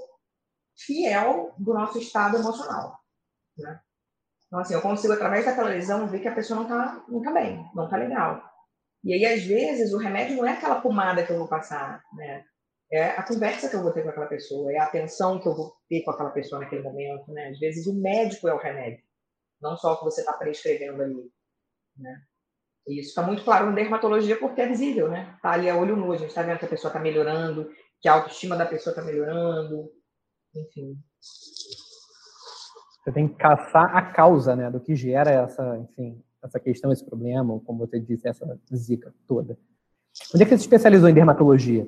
fiel 0.76 1.54
do 1.58 1.72
nosso 1.72 1.98
estado 1.98 2.36
emocional. 2.36 2.98
Né? 3.56 3.80
Então, 4.46 4.60
assim, 4.60 4.74
eu 4.74 4.82
consigo, 4.82 5.12
através 5.12 5.44
daquela 5.44 5.68
lesão, 5.68 6.08
ver 6.08 6.20
que 6.20 6.28
a 6.28 6.34
pessoa 6.34 6.56
não 6.56 6.64
está 6.64 7.04
não 7.08 7.22
tá 7.22 7.32
bem, 7.32 7.68
não 7.74 7.84
está 7.84 7.96
legal. 7.96 8.42
E 9.06 9.14
aí, 9.14 9.24
às 9.24 9.44
vezes, 9.44 9.92
o 9.92 9.98
remédio 9.98 10.36
não 10.36 10.44
é 10.44 10.54
aquela 10.54 10.80
pomada 10.80 11.24
que 11.24 11.32
eu 11.32 11.38
vou 11.38 11.46
passar, 11.46 12.02
né? 12.14 12.44
É 12.90 13.10
a 13.10 13.22
conversa 13.22 13.68
que 13.68 13.76
eu 13.76 13.82
vou 13.82 13.92
ter 13.92 14.02
com 14.02 14.08
aquela 14.08 14.26
pessoa, 14.26 14.72
é 14.72 14.78
a 14.78 14.82
atenção 14.82 15.40
que 15.40 15.46
eu 15.46 15.54
vou 15.54 15.76
ter 15.88 16.02
com 16.02 16.10
aquela 16.10 16.30
pessoa 16.30 16.60
naquele 16.60 16.82
momento, 16.82 17.32
né? 17.32 17.50
Às 17.50 17.58
vezes, 17.60 17.86
o 17.86 17.94
médico 17.94 18.48
é 18.48 18.52
o 18.52 18.58
remédio, 18.58 19.04
não 19.62 19.76
só 19.76 19.92
o 19.92 19.98
que 19.98 20.04
você 20.06 20.22
está 20.22 20.32
prescrevendo 20.32 21.00
ali, 21.00 21.30
né? 21.96 22.20
Isso 22.88 23.10
está 23.10 23.22
muito 23.22 23.44
claro 23.44 23.66
na 23.66 23.76
dermatologia 23.76 24.40
porque 24.40 24.60
é 24.60 24.66
visível, 24.66 25.08
né? 25.08 25.34
Está 25.36 25.52
ali 25.52 25.70
a 25.70 25.76
olho 25.76 25.94
nu, 25.94 26.10
a 26.10 26.16
gente 26.16 26.30
está 26.30 26.42
vendo 26.42 26.58
que 26.58 26.64
a 26.64 26.68
pessoa 26.68 26.90
está 26.90 26.98
melhorando, 26.98 27.70
que 28.00 28.08
a 28.08 28.14
autoestima 28.14 28.56
da 28.56 28.66
pessoa 28.66 28.90
está 28.90 29.04
melhorando, 29.04 29.88
enfim. 30.52 30.96
Você 33.04 33.12
tem 33.12 33.28
que 33.28 33.36
caçar 33.36 33.96
a 33.96 34.02
causa, 34.12 34.56
né, 34.56 34.68
do 34.68 34.80
que 34.80 34.96
gera 34.96 35.30
essa, 35.30 35.78
enfim, 35.78 36.25
essa 36.46 36.60
questão, 36.60 36.92
esse 36.92 37.04
problema, 37.04 37.60
como 37.60 37.78
você 37.78 38.00
disse, 38.00 38.28
essa 38.28 38.58
zica 38.74 39.12
toda. 39.26 39.58
Onde 40.34 40.42
é 40.42 40.46
que 40.46 40.50
você 40.50 40.58
se 40.58 40.64
especializou 40.64 41.08
em 41.08 41.14
dermatologia? 41.14 41.86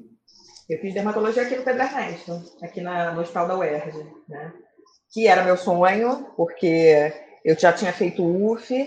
Eu 0.69 0.79
fiz 0.81 0.93
dermatologia 0.93 1.43
aqui 1.43 1.57
no 1.57 1.63
Pedro 1.63 1.83
Ernesto, 1.83 2.43
aqui 2.63 2.81
na, 2.81 3.13
no 3.13 3.23
Hospital 3.23 3.49
da 3.49 3.59
UERJ, 3.59 4.05
né? 4.29 4.53
Que 5.11 5.27
era 5.27 5.43
meu 5.43 5.57
sonho, 5.57 6.27
porque 6.37 7.13
eu 7.43 7.59
já 7.59 7.73
tinha 7.73 7.93
feito 7.93 8.23
UF, 8.23 8.87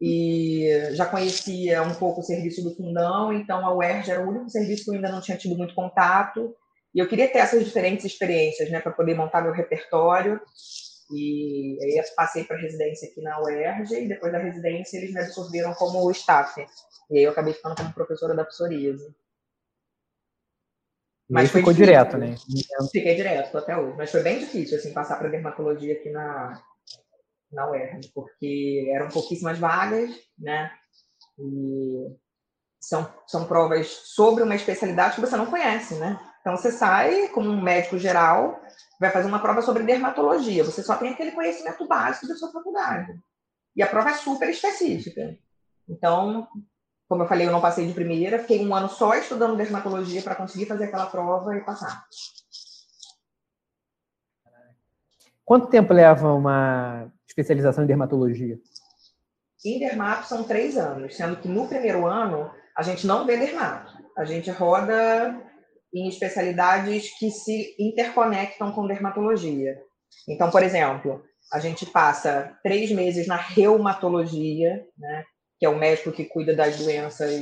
e 0.00 0.68
já 0.92 1.04
conhecia 1.04 1.82
um 1.82 1.94
pouco 1.94 2.20
o 2.20 2.24
serviço 2.24 2.62
do 2.62 2.74
fundão, 2.74 3.32
então 3.32 3.64
a 3.66 3.74
UERJ 3.74 4.10
era 4.10 4.24
o 4.24 4.30
único 4.30 4.48
serviço 4.48 4.84
que 4.84 4.90
eu 4.90 4.94
ainda 4.94 5.12
não 5.12 5.20
tinha 5.20 5.36
tido 5.36 5.56
muito 5.56 5.74
contato, 5.74 6.54
e 6.94 6.98
eu 6.98 7.06
queria 7.06 7.28
ter 7.28 7.38
essas 7.38 7.64
diferentes 7.64 8.04
experiências, 8.04 8.70
né, 8.70 8.80
para 8.80 8.92
poder 8.92 9.14
montar 9.14 9.42
meu 9.42 9.52
repertório, 9.52 10.40
e 11.10 11.78
aí 11.82 12.02
passei 12.14 12.44
para 12.44 12.56
residência 12.60 13.08
aqui 13.08 13.20
na 13.20 13.40
UERJ, 13.42 14.04
e 14.04 14.08
depois 14.08 14.32
da 14.32 14.38
residência 14.38 14.98
eles 14.98 15.12
me 15.12 15.20
absorveram 15.20 15.74
como 15.74 16.10
staff, 16.10 16.60
e 17.10 17.18
aí 17.18 17.24
eu 17.24 17.30
acabei 17.30 17.52
ficando 17.52 17.76
como 17.76 17.92
professora 17.92 18.34
da 18.34 18.44
psoríase. 18.44 19.14
Mas 21.28 21.50
ficou 21.50 21.72
difícil. 21.72 21.86
direto, 21.86 22.18
né? 22.18 22.34
Fiquei 22.90 23.14
direto 23.14 23.56
até 23.56 23.76
hoje, 23.76 23.96
mas 23.96 24.10
foi 24.10 24.22
bem 24.22 24.40
difícil, 24.40 24.76
assim, 24.76 24.92
passar 24.92 25.16
para 25.16 25.28
dermatologia 25.28 25.94
aqui 25.94 26.10
na, 26.10 26.60
na 27.52 27.70
UERJ, 27.70 28.10
porque 28.12 28.90
eram 28.92 29.08
pouquíssimas 29.08 29.58
vagas, 29.58 30.10
né? 30.36 30.72
E 31.38 32.16
são, 32.80 33.12
são 33.26 33.46
provas 33.46 33.86
sobre 33.86 34.42
uma 34.42 34.56
especialidade 34.56 35.14
que 35.14 35.20
você 35.20 35.36
não 35.36 35.46
conhece, 35.46 35.94
né? 35.94 36.18
Então 36.40 36.56
você 36.56 36.72
sai 36.72 37.28
como 37.28 37.50
um 37.50 37.60
médico 37.60 37.98
geral, 37.98 38.60
vai 38.98 39.10
fazer 39.10 39.28
uma 39.28 39.40
prova 39.40 39.62
sobre 39.62 39.82
dermatologia, 39.82 40.64
você 40.64 40.82
só 40.82 40.96
tem 40.96 41.10
aquele 41.10 41.32
conhecimento 41.32 41.86
básico 41.86 42.26
da 42.26 42.34
sua 42.34 42.50
faculdade. 42.50 43.18
E 43.76 43.82
a 43.82 43.86
prova 43.86 44.10
é 44.10 44.14
super 44.14 44.48
específica. 44.48 45.36
Então, 45.88 46.48
como 47.08 47.22
eu 47.22 47.28
falei, 47.28 47.46
eu 47.46 47.52
não 47.52 47.60
passei 47.60 47.86
de 47.86 47.92
primeira, 47.92 48.38
fiquei 48.38 48.64
um 48.66 48.74
ano 48.74 48.88
só 48.88 49.14
estudando 49.14 49.56
dermatologia 49.56 50.22
para 50.22 50.34
conseguir 50.34 50.66
fazer 50.66 50.84
aquela 50.84 51.06
prova 51.06 51.56
e 51.56 51.60
passar. 51.60 52.04
Quanto 55.44 55.66
tempo 55.66 55.92
leva 55.92 56.32
uma 56.32 57.12
especialização 57.26 57.84
em 57.84 57.86
dermatologia? 57.86 58.58
Em 59.64 59.78
dermato 59.78 60.28
são 60.28 60.44
três 60.44 60.76
anos, 60.76 61.16
sendo 61.16 61.36
que 61.36 61.48
no 61.48 61.66
primeiro 61.66 62.06
ano 62.06 62.50
a 62.76 62.82
gente 62.82 63.06
não 63.06 63.26
vê 63.26 63.36
dermato. 63.36 63.92
A 64.16 64.24
gente 64.24 64.50
roda 64.50 65.49
em 65.92 66.08
especialidades 66.08 67.16
que 67.18 67.30
se 67.30 67.74
interconectam 67.78 68.72
com 68.72 68.86
dermatologia. 68.86 69.80
Então, 70.28 70.50
por 70.50 70.62
exemplo, 70.62 71.24
a 71.52 71.58
gente 71.58 71.84
passa 71.86 72.56
três 72.62 72.90
meses 72.92 73.26
na 73.26 73.36
reumatologia, 73.36 74.86
né? 74.96 75.24
que 75.58 75.66
é 75.66 75.68
o 75.68 75.78
médico 75.78 76.10
que 76.10 76.24
cuida 76.24 76.54
das 76.56 76.78
doenças 76.78 77.40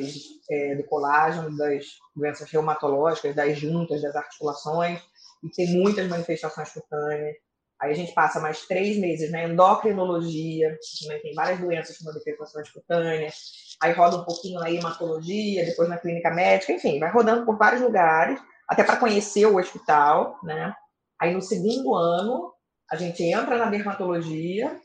é, 0.51 0.75
do 0.75 0.83
colágeno, 0.85 1.57
das 1.57 1.87
doenças 2.17 2.51
reumatológicas, 2.51 3.35
das 3.35 3.57
juntas, 3.57 4.03
das 4.03 4.17
articulações, 4.17 5.01
e 5.45 5.49
tem 5.51 5.69
muitas 5.81 6.09
manifestações 6.09 6.73
cutâneas. 6.73 7.37
Aí 7.81 7.93
a 7.93 7.95
gente 7.95 8.13
passa 8.13 8.41
mais 8.41 8.67
três 8.67 8.99
meses 8.99 9.31
na 9.31 9.45
endocrinologia, 9.45 10.77
também 11.01 11.23
tem 11.23 11.33
várias 11.33 11.61
doenças 11.61 11.97
com 11.97 12.07
manifestações 12.07 12.69
cutâneas. 12.71 13.35
Aí 13.81 13.93
roda 13.93 14.17
um 14.17 14.25
pouquinho 14.25 14.59
na 14.59 14.71
hematologia, 14.71 15.65
depois 15.65 15.89
na 15.89 15.99
clínica 15.99 16.31
médica, 16.31 16.73
enfim, 16.73 16.99
vai 16.99 17.11
rodando 17.11 17.47
por 17.47 17.57
vários 17.57 17.81
lugares, 17.81 18.41
até 18.69 18.83
para 18.83 18.97
conhecer 18.97 19.47
o 19.47 19.57
hospital, 19.57 20.39
né? 20.43 20.75
Aí 21.21 21.33
no 21.33 21.41
segundo 21.41 21.95
ano, 21.95 22.53
a 22.91 22.97
gente 22.97 23.23
entra 23.23 23.57
na 23.57 23.71
dermatologia, 23.71 24.81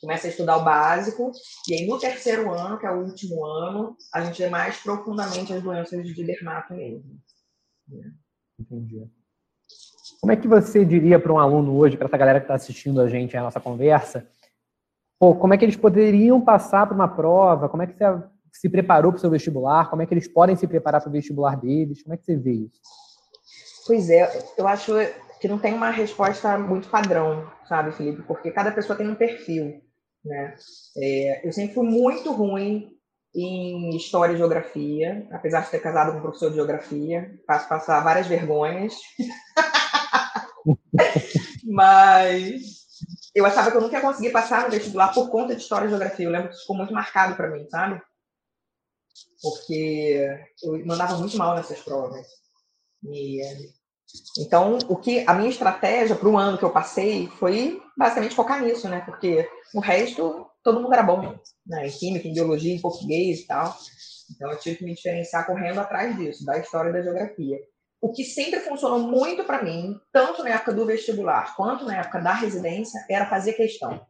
começa 0.00 0.26
a 0.26 0.30
estudar 0.30 0.56
o 0.56 0.64
básico, 0.64 1.30
e 1.68 1.74
aí 1.74 1.86
no 1.86 1.98
terceiro 1.98 2.52
ano, 2.52 2.78
que 2.78 2.86
é 2.86 2.90
o 2.90 3.04
último 3.04 3.44
ano, 3.44 3.96
a 4.12 4.22
gente 4.22 4.42
vê 4.42 4.48
mais 4.48 4.76
profundamente 4.78 5.52
as 5.52 5.62
doenças 5.62 6.04
de 6.06 6.24
dermato 6.24 6.74
mesmo. 6.74 7.18
Entendi. 8.58 9.08
Como 10.20 10.32
é 10.32 10.36
que 10.36 10.48
você 10.48 10.84
diria 10.84 11.18
para 11.18 11.32
um 11.32 11.38
aluno 11.38 11.76
hoje, 11.76 11.96
para 11.96 12.06
essa 12.06 12.16
galera 12.16 12.40
que 12.40 12.44
está 12.44 12.54
assistindo 12.54 13.00
a 13.00 13.08
gente 13.08 13.36
a 13.36 13.42
nossa 13.42 13.60
conversa, 13.60 14.28
pô, 15.18 15.34
como 15.34 15.54
é 15.54 15.58
que 15.58 15.64
eles 15.64 15.76
poderiam 15.76 16.40
passar 16.40 16.86
para 16.86 16.94
uma 16.94 17.08
prova? 17.08 17.68
Como 17.68 17.82
é 17.82 17.86
que 17.86 17.94
você 17.94 18.22
se 18.52 18.68
preparou 18.68 19.12
para 19.12 19.18
o 19.18 19.20
seu 19.20 19.30
vestibular? 19.30 19.90
Como 19.90 20.02
é 20.02 20.06
que 20.06 20.14
eles 20.14 20.28
podem 20.28 20.56
se 20.56 20.66
preparar 20.66 21.00
para 21.00 21.08
o 21.08 21.12
vestibular 21.12 21.56
deles? 21.56 22.02
Como 22.02 22.14
é 22.14 22.16
que 22.16 22.24
você 22.24 22.36
vê 22.36 22.52
isso? 22.52 22.80
Pois 23.86 24.10
é, 24.10 24.28
eu 24.58 24.66
acho 24.66 24.92
que 25.40 25.48
não 25.48 25.58
tem 25.58 25.74
uma 25.74 25.90
resposta 25.90 26.58
muito 26.58 26.88
padrão, 26.88 27.48
sabe, 27.68 27.92
Felipe? 27.92 28.22
Porque 28.22 28.50
cada 28.50 28.72
pessoa 28.72 28.96
tem 28.96 29.08
um 29.08 29.14
perfil, 29.14 29.80
né? 30.24 30.54
É, 30.96 31.46
eu 31.46 31.52
sempre 31.52 31.74
fui 31.74 31.86
muito 31.86 32.32
ruim 32.32 32.96
em 33.34 33.94
história 33.94 34.32
e 34.32 34.38
geografia, 34.38 35.28
apesar 35.30 35.60
de 35.60 35.70
ter 35.70 35.78
casado 35.80 36.12
com 36.12 36.18
um 36.18 36.22
professor 36.22 36.48
de 36.48 36.56
geografia, 36.56 37.38
faço 37.46 37.68
passar 37.68 38.02
várias 38.02 38.26
vergonhas. 38.26 38.94
Mas 41.64 42.85
eu 43.34 43.44
achava 43.44 43.70
que 43.70 43.76
eu 43.76 43.80
nunca 43.80 43.96
ia 43.96 44.02
conseguir 44.02 44.30
passar 44.30 44.64
no 44.64 44.70
vestibular 44.70 45.12
por 45.12 45.30
conta 45.30 45.54
de 45.54 45.62
história 45.62 45.86
e 45.86 45.88
geografia. 45.88 46.26
Eu 46.26 46.30
lembro 46.30 46.48
que 46.48 46.54
isso 46.54 46.62
ficou 46.62 46.76
muito 46.76 46.92
marcado 46.92 47.36
para 47.36 47.50
mim, 47.50 47.68
sabe? 47.68 48.00
Porque 49.42 50.28
eu 50.62 50.86
mandava 50.86 51.16
muito 51.18 51.36
mal 51.36 51.54
nessas 51.54 51.80
provas. 51.80 52.26
E, 53.04 53.40
então, 54.38 54.78
o 54.88 54.96
que 54.96 55.24
a 55.26 55.34
minha 55.34 55.50
estratégia 55.50 56.16
para 56.16 56.28
o 56.28 56.36
ano 56.38 56.58
que 56.58 56.64
eu 56.64 56.72
passei 56.72 57.28
foi 57.38 57.82
basicamente 57.96 58.34
focar 58.34 58.62
nisso, 58.62 58.88
né? 58.88 59.00
Porque 59.02 59.48
o 59.74 59.80
resto 59.80 60.46
todo 60.62 60.80
mundo 60.80 60.92
era 60.92 61.02
bom, 61.02 61.38
né? 61.66 61.86
Em 61.86 61.90
química, 61.90 62.26
em 62.26 62.34
biologia, 62.34 62.74
em 62.74 62.80
português 62.80 63.40
e 63.40 63.46
tal. 63.46 63.76
Então, 64.34 64.50
eu 64.50 64.58
tive 64.58 64.76
que 64.76 64.84
me 64.84 64.94
diferenciar 64.94 65.46
correndo 65.46 65.80
atrás 65.80 66.16
disso, 66.16 66.44
da 66.44 66.58
história 66.58 66.90
e 66.90 66.92
da 66.92 67.02
geografia. 67.02 67.58
O 68.00 68.12
que 68.12 68.24
sempre 68.24 68.60
funcionou 68.60 69.00
muito 69.00 69.44
para 69.44 69.62
mim, 69.62 69.98
tanto 70.12 70.42
na 70.42 70.50
época 70.50 70.72
do 70.72 70.86
vestibular 70.86 71.56
quanto 71.56 71.84
na 71.84 71.96
época 71.96 72.20
da 72.20 72.32
residência, 72.32 73.04
era 73.08 73.26
fazer 73.26 73.54
questão. 73.54 74.06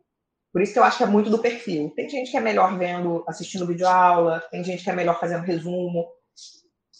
Por 0.52 0.62
isso 0.62 0.72
que 0.72 0.78
eu 0.78 0.84
acho 0.84 0.98
que 0.98 1.04
é 1.04 1.06
muito 1.06 1.30
do 1.30 1.38
perfil. 1.38 1.92
Tem 1.94 2.08
gente 2.08 2.30
que 2.30 2.36
é 2.36 2.40
melhor 2.40 2.78
vendo, 2.78 3.24
assistindo 3.28 3.66
vídeo 3.66 3.86
aula, 3.86 4.40
tem 4.50 4.64
gente 4.64 4.82
que 4.82 4.90
é 4.90 4.94
melhor 4.94 5.20
fazendo 5.20 5.44
resumo. 5.44 6.06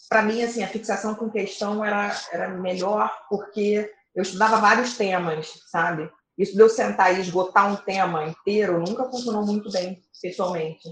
Para 0.09 0.21
mim, 0.21 0.43
assim, 0.43 0.63
a 0.63 0.67
fixação 0.67 1.15
com 1.15 1.29
questão 1.29 1.83
era, 1.83 2.15
era 2.31 2.49
melhor 2.49 3.11
porque 3.29 3.91
eu 4.15 4.21
estudava 4.21 4.57
vários 4.57 4.95
temas, 4.95 5.51
sabe? 5.71 6.09
Isso 6.37 6.53
de 6.53 6.61
eu 6.61 6.69
sentar 6.69 7.17
e 7.17 7.21
esgotar 7.21 7.71
um 7.71 7.75
tema 7.75 8.25
inteiro 8.25 8.79
nunca 8.79 9.09
funcionou 9.09 9.45
muito 9.45 9.71
bem, 9.71 9.99
pessoalmente. 10.21 10.87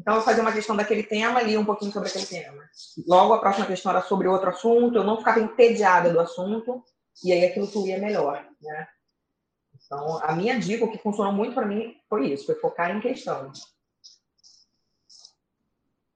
Então, 0.00 0.14
eu 0.14 0.22
fazia 0.22 0.42
uma 0.42 0.52
questão 0.52 0.76
daquele 0.76 1.02
tema, 1.02 1.42
lia 1.42 1.58
um 1.58 1.64
pouquinho 1.64 1.92
sobre 1.92 2.08
aquele 2.08 2.26
tema. 2.26 2.62
Logo, 3.06 3.34
a 3.34 3.40
próxima 3.40 3.66
questão 3.66 3.90
era 3.90 4.02
sobre 4.02 4.28
outro 4.28 4.50
assunto, 4.50 4.96
eu 4.96 5.04
não 5.04 5.18
ficava 5.18 5.40
entediada 5.40 6.10
do 6.10 6.20
assunto, 6.20 6.82
e 7.24 7.32
aí 7.32 7.44
aquilo 7.44 7.66
fluía 7.66 7.98
melhor, 7.98 8.44
né? 8.62 8.86
Então, 9.84 10.22
a 10.22 10.34
minha 10.34 10.58
dica, 10.58 10.84
o 10.84 10.90
que 10.90 10.98
funcionou 10.98 11.32
muito 11.32 11.54
para 11.54 11.66
mim, 11.66 11.94
foi 12.08 12.28
isso, 12.32 12.46
foi 12.46 12.54
focar 12.56 12.94
em 12.94 13.00
questão. 13.00 13.50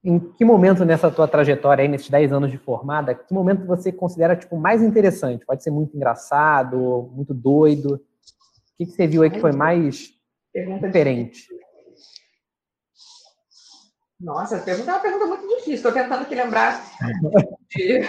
Em 0.03 0.19
que 0.19 0.45
momento 0.45 0.83
nessa 0.85 1.09
tua 1.09 1.27
trajetória 1.27 1.81
aí, 1.81 1.87
nesses 1.87 2.09
10 2.09 2.33
anos 2.33 2.51
de 2.51 2.57
formada, 2.57 3.15
que 3.15 3.33
momento 3.33 3.65
você 3.65 3.91
considera 3.91 4.35
tipo 4.35 4.57
mais 4.57 4.81
interessante? 4.83 5.45
Pode 5.45 5.63
ser 5.63 5.71
muito 5.71 5.95
engraçado, 5.95 7.09
muito 7.13 7.33
doido. 7.33 7.95
O 7.95 7.99
que, 8.77 8.85
que 8.85 8.91
você 8.91 9.07
viu 9.07 9.23
aí 9.23 9.29
que 9.29 9.39
foi 9.39 9.53
mais 9.53 10.09
diferente? 10.81 11.47
Nossa, 14.23 14.55
essa 14.55 14.63
pergunta 14.63 14.89
é 14.89 14.93
uma 14.93 15.01
pergunta 15.01 15.25
muito 15.25 15.47
difícil. 15.49 15.73
Estou 15.73 15.91
tentando 15.91 16.21
aqui 16.21 16.33
lembrar 16.33 16.81
de 17.69 17.99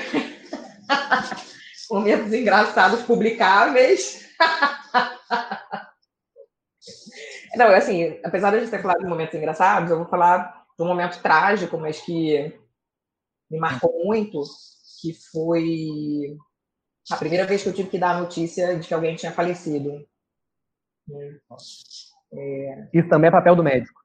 momentos 1.90 2.32
engraçados 2.32 3.02
publicáveis. 3.02 4.24
Não, 7.56 7.66
assim, 7.66 8.20
apesar 8.24 8.50
de 8.50 8.56
a 8.56 8.60
gente 8.60 8.70
ter 8.70 8.80
falado 8.80 9.00
de 9.00 9.08
momentos 9.08 9.34
engraçados, 9.34 9.90
eu 9.90 9.98
vou 9.98 10.06
falar 10.06 10.64
de 10.78 10.84
um 10.84 10.86
momento 10.86 11.20
trágico, 11.20 11.76
mas 11.78 12.00
que 12.00 12.56
me 13.50 13.58
marcou 13.58 14.04
muito, 14.04 14.40
que 15.00 15.12
foi 15.32 16.36
a 17.10 17.16
primeira 17.16 17.44
vez 17.44 17.62
que 17.62 17.68
eu 17.68 17.74
tive 17.74 17.90
que 17.90 17.98
dar 17.98 18.16
a 18.16 18.20
notícia 18.20 18.78
de 18.78 18.86
que 18.86 18.94
alguém 18.94 19.16
tinha 19.16 19.32
falecido. 19.32 20.06
É... 22.32 22.88
Isso 22.92 23.08
também 23.08 23.28
é 23.28 23.32
papel 23.32 23.56
do 23.56 23.64
médico. 23.64 24.03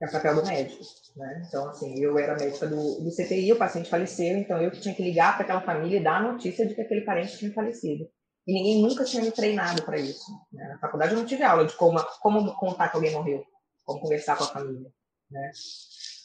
É 0.00 0.06
papel 0.06 0.36
do 0.36 0.46
médico. 0.46 0.84
Né? 1.16 1.42
Então, 1.46 1.68
assim, 1.68 1.98
eu 2.00 2.16
era 2.18 2.36
médica 2.36 2.66
do, 2.66 3.00
do 3.00 3.10
CTI, 3.10 3.52
o 3.52 3.58
paciente 3.58 3.90
faleceu, 3.90 4.36
então 4.36 4.62
eu 4.62 4.70
tinha 4.70 4.94
que 4.94 5.02
ligar 5.02 5.34
para 5.34 5.44
aquela 5.44 5.60
família 5.60 5.98
e 5.98 6.02
dar 6.02 6.18
a 6.18 6.32
notícia 6.32 6.66
de 6.66 6.74
que 6.74 6.80
aquele 6.80 7.00
parente 7.00 7.36
tinha 7.36 7.52
falecido. 7.52 8.08
E 8.46 8.52
ninguém 8.52 8.82
nunca 8.82 9.04
tinha 9.04 9.22
me 9.22 9.32
treinado 9.32 9.82
para 9.82 9.98
isso. 9.98 10.30
Né? 10.52 10.68
Na 10.68 10.78
faculdade 10.78 11.12
eu 11.12 11.18
não 11.18 11.26
tive 11.26 11.42
aula 11.42 11.66
de 11.66 11.74
como, 11.74 12.02
como 12.20 12.54
contar 12.56 12.88
que 12.88 12.96
alguém 12.96 13.12
morreu, 13.12 13.44
como 13.84 14.00
conversar 14.00 14.38
com 14.38 14.44
a 14.44 14.48
família. 14.48 14.90
Né? 15.30 15.50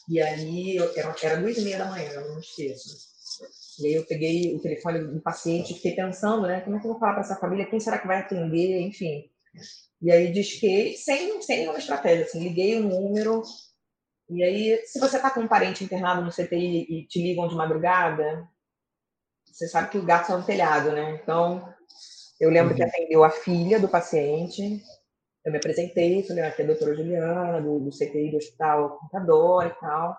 E 0.08 0.20
aí, 0.20 0.76
eu, 0.76 0.92
era, 0.96 1.14
era 1.22 1.40
duas 1.40 1.56
e 1.56 1.62
meia 1.62 1.78
da 1.78 1.86
manhã, 1.86 2.10
eu 2.12 2.28
não 2.28 2.38
esqueço. 2.38 3.14
E 3.80 3.86
aí 3.86 3.94
eu 3.94 4.06
peguei 4.06 4.54
o 4.54 4.60
telefone 4.60 5.00
do 5.00 5.20
paciente 5.20 5.74
fiquei 5.74 5.96
pensando, 5.96 6.42
né? 6.46 6.60
Como 6.60 6.76
é 6.76 6.80
que 6.80 6.86
eu 6.86 6.92
vou 6.92 7.00
falar 7.00 7.14
para 7.14 7.22
essa 7.22 7.36
família? 7.36 7.66
Quem 7.66 7.80
será 7.80 7.98
que 7.98 8.06
vai 8.06 8.20
atender? 8.20 8.80
Enfim. 8.80 9.24
E 10.04 10.12
aí 10.12 10.30
disquei, 10.30 10.96
sem, 10.96 11.40
sem 11.42 11.60
nenhuma 11.60 11.78
estratégia, 11.78 12.26
assim, 12.26 12.40
liguei 12.40 12.78
o 12.78 12.82
número, 12.82 13.42
e 14.28 14.42
aí, 14.42 14.82
se 14.86 14.98
você 14.98 15.16
está 15.16 15.30
com 15.30 15.40
um 15.40 15.48
parente 15.48 15.84
internado 15.84 16.22
no 16.22 16.30
CTI 16.30 16.86
e 16.88 17.06
te 17.06 17.22
ligam 17.22 17.46
de 17.46 17.54
madrugada, 17.54 18.48
você 19.46 19.68
sabe 19.68 19.90
que 19.90 19.98
o 19.98 20.04
gato 20.04 20.22
está 20.22 20.36
no 20.36 20.44
telhado, 20.44 20.92
né? 20.92 21.20
Então, 21.22 21.68
eu 22.40 22.50
lembro 22.50 22.70
uhum. 22.70 22.76
que 22.76 22.82
atendeu 22.82 23.22
a 23.22 23.30
filha 23.30 23.78
do 23.78 23.88
paciente, 23.88 24.82
eu 25.44 25.52
me 25.52 25.58
apresentei, 25.58 26.22
falei, 26.22 26.42
ah, 26.42 26.48
aqui 26.48 26.62
é 26.62 26.64
a 26.64 26.68
doutora 26.68 26.94
Juliana, 26.94 27.60
do, 27.60 27.80
do 27.80 27.90
CTI 27.90 28.30
do 28.30 28.38
Hospital 28.38 28.98
Contador 28.98 29.66
e 29.66 29.80
tal. 29.80 30.16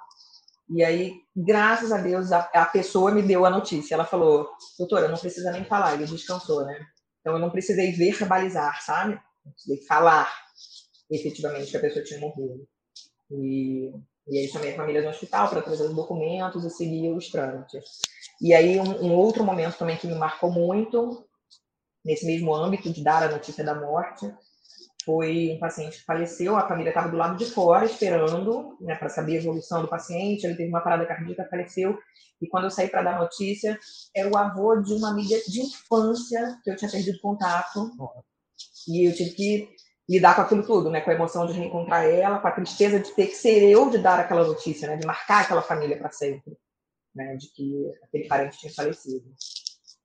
E 0.69 0.83
aí, 0.83 1.13
graças 1.35 1.91
a 1.91 1.97
Deus, 1.97 2.31
a, 2.31 2.39
a, 2.53 2.65
pessoa 2.65 3.11
me 3.11 3.23
deu 3.23 3.45
a 3.45 3.49
notícia. 3.49 3.95
Ela 3.95 4.05
falou, 4.05 4.49
doutora, 4.77 5.07
não 5.07 5.17
precisa 5.17 5.51
nem 5.51 5.65
falar, 5.65 5.95
ele 5.95 6.05
descansou, 6.05 6.63
né? 6.65 6.79
Então, 7.21 7.33
eu 7.33 7.39
não 7.39 7.49
precisei 7.49 7.91
verbalizar, 7.91 8.81
sabe? 8.83 9.19
Não 9.67 9.77
falar 9.87 10.31
efetivamente 11.09 11.71
que 11.71 11.77
a 11.77 11.81
pessoa 11.81 12.03
tinha 12.03 12.19
morrido. 12.19 12.67
E, 13.31 13.91
e 14.27 14.37
aí 14.37 14.47
chamei 14.47 14.73
a 14.73 14.75
família 14.75 15.01
do 15.01 15.09
hospital 15.09 15.49
para 15.49 15.61
trazer 15.61 15.83
os 15.83 15.95
documentos 15.95 16.63
e 16.63 16.69
seguir 16.69 17.09
os 17.11 17.29
trâmites. 17.29 17.83
E 18.41 18.53
aí 18.53 18.79
um, 18.79 19.05
um, 19.05 19.13
outro 19.13 19.43
momento 19.43 19.77
também 19.77 19.97
que 19.97 20.07
me 20.07 20.15
marcou 20.15 20.51
muito, 20.51 21.25
nesse 22.03 22.25
mesmo 22.25 22.53
âmbito 22.53 22.91
de 22.91 23.03
dar 23.03 23.23
a 23.23 23.31
notícia 23.31 23.63
da 23.63 23.75
morte, 23.75 24.31
foi 25.05 25.53
um 25.55 25.59
paciente 25.59 25.99
que 25.99 26.05
faleceu, 26.05 26.55
a 26.55 26.67
família 26.67 26.89
estava 26.89 27.09
do 27.09 27.15
lado 27.15 27.37
de 27.37 27.45
fora 27.45 27.85
esperando 27.85 28.75
né, 28.81 28.95
para 28.95 29.07
saber 29.07 29.33
a 29.33 29.41
evolução 29.41 29.83
do 29.83 29.87
paciente, 29.87 30.45
ele 30.45 30.55
teve 30.55 30.69
uma 30.69 30.81
parada 30.81 31.05
cardíaca, 31.05 31.47
faleceu, 31.47 31.97
e 32.41 32.47
quando 32.47 32.65
eu 32.65 32.71
saí 32.71 32.89
para 32.89 33.03
dar 33.03 33.19
notícia, 33.19 33.79
era 34.15 34.27
o 34.27 34.35
avô 34.35 34.81
de 34.81 34.93
uma 34.93 35.11
amiga 35.11 35.37
de 35.47 35.61
infância 35.61 36.59
que 36.63 36.71
eu 36.71 36.75
tinha 36.75 36.89
perdido 36.89 37.19
contato, 37.21 37.91
e 38.87 39.09
eu 39.09 39.15
tive 39.15 39.31
que 39.31 39.75
lidar 40.07 40.35
com 40.35 40.41
aquilo 40.41 40.65
tudo, 40.65 40.89
né? 40.89 41.01
Com 41.01 41.11
a 41.11 41.13
emoção 41.13 41.47
de 41.47 41.53
reencontrar 41.53 42.05
ela, 42.05 42.39
com 42.39 42.47
a 42.47 42.51
tristeza 42.51 42.99
de 42.99 43.11
ter 43.11 43.27
que 43.27 43.35
ser 43.35 43.63
eu 43.69 43.89
de 43.89 43.97
dar 43.97 44.19
aquela 44.19 44.45
notícia, 44.45 44.87
né? 44.87 44.97
De 44.97 45.05
marcar 45.05 45.43
aquela 45.43 45.61
família 45.61 45.97
para 45.97 46.11
sempre, 46.11 46.57
né? 47.13 47.35
De 47.35 47.47
que 47.53 47.91
aquele 48.03 48.27
parente 48.27 48.59
tinha 48.59 48.73
falecido. 48.73 49.25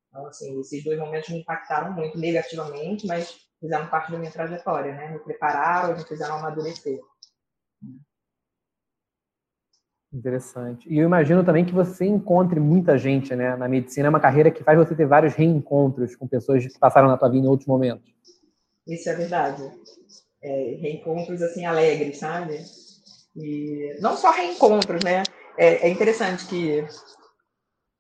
Então, 0.08 0.26
assim, 0.26 0.58
esses 0.60 0.82
dois 0.82 0.98
momentos 0.98 1.28
me 1.28 1.40
impactaram 1.40 1.92
muito 1.92 2.18
negativamente, 2.18 3.06
mas 3.06 3.36
fizeram 3.60 3.86
parte 3.88 4.10
da 4.10 4.18
minha 4.18 4.30
trajetória, 4.30 4.92
né? 4.92 5.12
Me 5.12 5.18
prepararam, 5.20 5.96
me 5.96 6.04
fizeram 6.04 6.36
amadurecer. 6.36 6.98
Interessante. 10.12 10.92
E 10.92 10.98
eu 10.98 11.04
imagino 11.04 11.44
também 11.44 11.64
que 11.64 11.72
você 11.72 12.04
encontre 12.04 12.58
muita 12.58 12.98
gente, 12.98 13.36
né? 13.36 13.54
Na 13.54 13.68
medicina 13.68 14.08
é 14.08 14.10
uma 14.10 14.18
carreira 14.18 14.50
que 14.50 14.64
faz 14.64 14.76
você 14.76 14.94
ter 14.96 15.06
vários 15.06 15.34
reencontros 15.34 16.16
com 16.16 16.26
pessoas 16.26 16.66
que 16.66 16.78
passaram 16.80 17.06
na 17.06 17.16
tua 17.16 17.28
vida 17.28 17.46
em 17.46 17.48
outros 17.48 17.68
momentos. 17.68 18.10
Isso 18.90 19.08
é 19.08 19.14
verdade. 19.14 19.62
é, 20.42 20.76
reencontros 20.80 21.42
assim 21.42 21.64
alegres, 21.64 22.18
sabe? 22.18 22.58
E 23.36 23.96
não 24.00 24.16
só 24.16 24.30
reencontros, 24.30 25.02
né? 25.04 25.22
É, 25.58 25.86
é, 25.86 25.88
interessante 25.88 26.46
que 26.46 26.84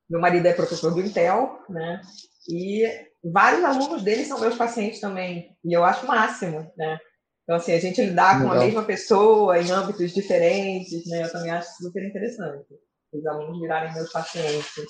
meu 0.08 0.20
marido 0.20 0.46
é 0.46 0.52
professor 0.52 0.92
do 0.92 1.00
Intel, 1.00 1.58
né? 1.68 2.00
E 2.48 2.84
vários 3.32 3.62
alunos 3.64 4.02
dele 4.02 4.24
são 4.24 4.40
meus 4.40 4.56
pacientes 4.56 5.00
também. 5.00 5.56
E 5.64 5.72
eu 5.76 5.84
acho 5.84 6.04
o 6.04 6.08
máximo, 6.08 6.70
né? 6.76 6.98
Então, 7.44 7.56
assim, 7.56 7.72
a 7.72 7.80
gente 7.80 8.00
lidar 8.00 8.40
com 8.42 8.50
a 8.50 8.58
mesma 8.58 8.84
pessoa 8.84 9.58
em 9.58 9.70
âmbitos 9.70 10.12
diferentes, 10.12 11.06
né? 11.08 11.24
Eu 11.24 11.32
também 11.32 11.50
acho 11.50 11.68
super 11.76 12.02
interessante. 12.04 12.66
Os 13.12 13.26
alunos 13.26 13.60
virarem 13.60 13.92
meus 13.92 14.10
pacientes. 14.10 14.84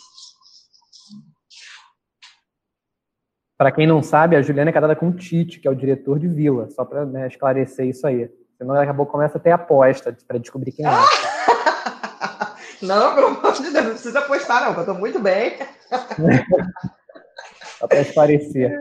Para 3.61 3.71
quem 3.71 3.87
não 3.87 4.03
sabe, 4.03 4.37
a 4.37 4.41
Juliana 4.41 4.71
é 4.71 4.73
casada 4.73 4.97
com 4.97 5.11
o 5.11 5.13
Tite, 5.13 5.61
que 5.61 5.69
é 5.69 5.71
o 5.71 5.75
diretor 5.75 6.19
de 6.19 6.27
Vila, 6.27 6.71
só 6.71 6.83
para 6.83 7.05
né, 7.05 7.27
esclarecer 7.27 7.87
isso 7.87 8.07
aí. 8.07 8.27
Senão 8.57 8.75
daqui 8.75 8.91
a 8.91 8.95
pouco 8.95 9.13
começa 9.13 9.37
a 9.37 9.41
ter 9.41 9.51
aposta 9.51 10.17
para 10.27 10.39
descobrir 10.39 10.73
quem 10.73 10.87
é. 10.87 10.89
não, 12.81 13.15
pelo 13.15 13.27
amor 13.27 13.53
de 13.53 13.65
Deus, 13.65 13.75
não 13.75 13.91
precisa 13.91 14.21
apostar, 14.21 14.63
não, 14.63 14.73
eu 14.73 14.81
estou 14.81 14.95
muito 14.95 15.21
bem. 15.21 15.59
só 17.79 17.87
para 17.87 18.01
esclarecer. 18.01 18.75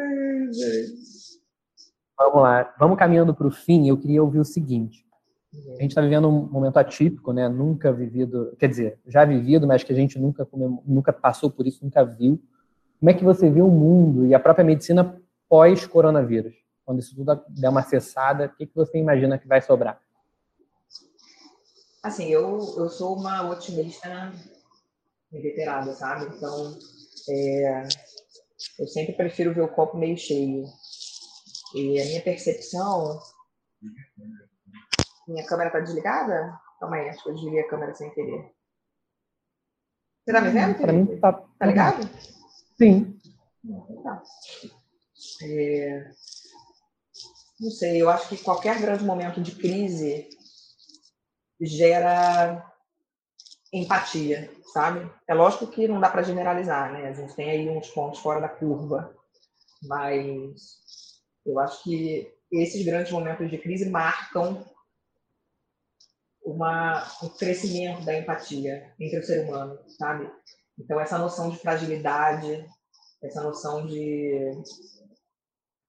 Vamos 2.17 2.41
lá, 2.41 2.73
vamos 2.79 2.97
caminhando 2.97 3.35
para 3.35 3.47
o 3.47 3.51
fim. 3.51 3.89
Eu 3.89 3.97
queria 3.97 4.23
ouvir 4.23 4.39
o 4.39 4.45
seguinte: 4.45 5.05
a 5.77 5.81
gente 5.81 5.91
está 5.91 5.99
vivendo 5.99 6.29
um 6.29 6.47
momento 6.49 6.77
atípico, 6.77 7.33
né? 7.33 7.49
Nunca 7.49 7.91
vivido, 7.91 8.55
quer 8.57 8.69
dizer, 8.69 8.97
já 9.05 9.25
vivido, 9.25 9.67
mas 9.67 9.83
que 9.83 9.91
a 9.91 9.95
gente 9.97 10.17
nunca 10.17 10.47
nunca 10.85 11.11
passou 11.11 11.51
por 11.51 11.67
isso, 11.67 11.83
nunca 11.83 12.01
viu. 12.05 12.41
Como 12.99 13.09
é 13.09 13.13
que 13.13 13.23
você 13.23 13.49
vê 13.49 13.61
o 13.61 13.69
mundo 13.69 14.25
e 14.25 14.35
a 14.35 14.39
própria 14.39 14.65
medicina 14.65 15.21
pós-coronavírus? 15.47 16.53
Quando 16.83 16.99
isso 16.99 17.15
tudo 17.15 17.41
der 17.49 17.69
uma 17.69 17.83
cessada, 17.83 18.47
o 18.47 18.55
que, 18.57 18.65
que 18.65 18.75
você 18.75 18.97
imagina 18.97 19.37
que 19.37 19.47
vai 19.47 19.61
sobrar? 19.61 20.01
Assim, 22.03 22.27
eu, 22.29 22.57
eu 22.77 22.89
sou 22.89 23.15
uma 23.15 23.49
otimista 23.49 24.33
inveterada, 25.31 25.93
sabe? 25.93 26.25
Então, 26.35 26.77
é, 27.29 27.83
eu 28.79 28.87
sempre 28.87 29.13
prefiro 29.13 29.53
ver 29.53 29.61
o 29.61 29.67
copo 29.67 29.97
meio 29.97 30.17
cheio. 30.17 30.65
E 31.75 32.01
a 32.01 32.05
minha 32.05 32.21
percepção. 32.21 33.19
Minha 35.27 35.45
câmera 35.45 35.69
tá 35.69 35.79
desligada? 35.79 36.59
Calma 36.79 36.97
aí, 36.97 37.09
acho 37.09 37.23
que 37.23 37.29
eu 37.29 37.35
desliguei 37.35 37.61
a 37.61 37.67
câmera 37.69 37.93
sem 37.93 38.09
querer. 38.11 38.51
Você 40.25 40.33
tá 40.33 40.41
me 40.41 40.49
vendo? 40.49 40.75
Para 40.79 40.93
mim 40.93 41.19
tá. 41.19 41.33
Tá 41.33 41.65
ligado? 41.65 42.09
Sim. 42.79 43.19
Tá. 44.03 44.23
É... 45.41 46.11
Não 47.59 47.69
sei, 47.69 48.01
eu 48.01 48.09
acho 48.09 48.27
que 48.29 48.37
qualquer 48.37 48.79
grande 48.81 49.03
momento 49.03 49.39
de 49.41 49.51
crise 49.55 50.27
gera 51.61 52.63
empatia, 53.71 54.49
sabe? 54.73 55.09
É 55.27 55.33
lógico 55.33 55.67
que 55.67 55.87
não 55.87 55.99
dá 55.99 56.09
para 56.09 56.23
generalizar, 56.23 56.91
né? 56.91 57.07
A 57.07 57.13
gente 57.13 57.35
tem 57.35 57.49
aí 57.49 57.69
uns 57.69 57.89
pontos 57.89 58.19
fora 58.19 58.39
da 58.41 58.49
curva, 58.49 59.13
mas 59.83 61.21
eu 61.45 61.59
acho 61.59 61.83
que 61.83 62.31
esses 62.51 62.85
grandes 62.85 63.11
momentos 63.11 63.49
de 63.49 63.57
crise 63.57 63.89
marcam 63.89 64.65
uma, 66.43 67.03
um 67.23 67.29
crescimento 67.29 68.03
da 68.03 68.17
empatia 68.17 68.91
entre 68.99 69.19
o 69.19 69.23
ser 69.23 69.45
humano, 69.47 69.77
sabe? 69.97 70.29
Então, 70.79 70.99
essa 70.99 71.17
noção 71.17 71.49
de 71.49 71.57
fragilidade, 71.57 72.65
essa 73.21 73.43
noção 73.43 73.85
de 73.85 74.51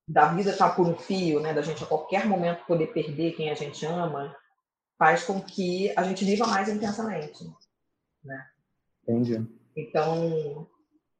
da 0.08 0.34
vida 0.34 0.50
estar 0.50 0.70
tá 0.70 0.74
por 0.74 0.86
um 0.88 0.96
fio, 0.96 1.38
né, 1.38 1.54
da 1.54 1.62
gente 1.62 1.84
a 1.84 1.86
qualquer 1.86 2.26
momento 2.26 2.66
poder 2.66 2.88
perder 2.88 3.36
quem 3.36 3.48
a 3.48 3.54
gente 3.54 3.86
ama, 3.86 4.36
faz 4.98 5.22
com 5.22 5.40
que 5.40 5.92
a 5.96 6.02
gente 6.02 6.24
viva 6.24 6.46
mais 6.46 6.68
intensamente, 6.68 7.44
né? 8.24 8.46
Entendi. 9.04 9.46
Então, 9.76 10.68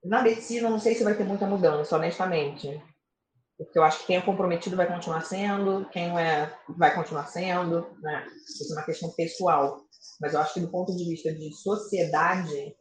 na 0.05 0.23
medicina, 0.23 0.69
não 0.69 0.81
sei 0.81 0.95
se 0.95 1.05
vai 1.05 1.15
ter 1.15 1.25
muita 1.25 1.47
mudança, 1.47 1.97
honestamente. 1.97 2.83
Porque 3.57 3.79
eu 3.79 3.83
acho 3.83 4.01
que 4.01 4.07
quem 4.07 4.17
é 4.17 4.23
comprometido 4.23 4.77
vai 4.77 4.87
continuar 4.87 5.21
sendo, 5.21 5.87
quem 5.91 6.09
não 6.09 6.19
é 6.19 6.53
vai 6.77 6.95
continuar 6.95 7.27
sendo, 7.27 7.87
né? 8.01 8.27
Isso 8.49 8.73
é 8.73 8.77
uma 8.77 8.85
questão 8.85 9.11
pessoal. 9.11 9.83
Mas 10.21 10.35
eu 10.35 10.41
acho 10.41 10.55
que 10.55 10.61
do 10.61 10.71
ponto 10.71 10.97
de 10.97 11.05
vista 11.05 11.33
de 11.33 11.53
sociedade, 11.55 12.75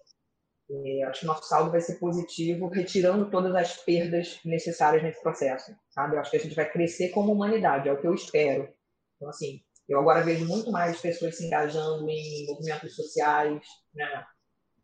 é, 0.71 1.03
acho 1.03 1.21
que 1.21 1.25
nosso 1.25 1.47
saldo 1.47 1.71
vai 1.71 1.81
ser 1.81 1.95
positivo, 1.95 2.67
retirando 2.67 3.29
todas 3.29 3.55
as 3.55 3.77
perdas 3.77 4.39
necessárias 4.45 5.01
nesse 5.01 5.21
processo, 5.21 5.75
sabe? 5.89 6.15
Eu 6.15 6.19
acho 6.19 6.31
que 6.31 6.37
a 6.37 6.39
gente 6.39 6.55
vai 6.55 6.69
crescer 6.69 7.09
como 7.09 7.31
humanidade, 7.31 7.89
é 7.89 7.93
o 7.93 7.99
que 7.99 8.07
eu 8.07 8.13
espero. 8.13 8.71
Então, 9.15 9.29
assim, 9.29 9.61
eu 9.87 9.99
agora 9.99 10.23
vejo 10.23 10.45
muito 10.45 10.71
mais 10.71 11.01
pessoas 11.01 11.35
se 11.35 11.45
engajando 11.45 12.07
em 12.09 12.45
movimentos 12.45 12.95
sociais, 12.95 13.61
né? 13.93 14.25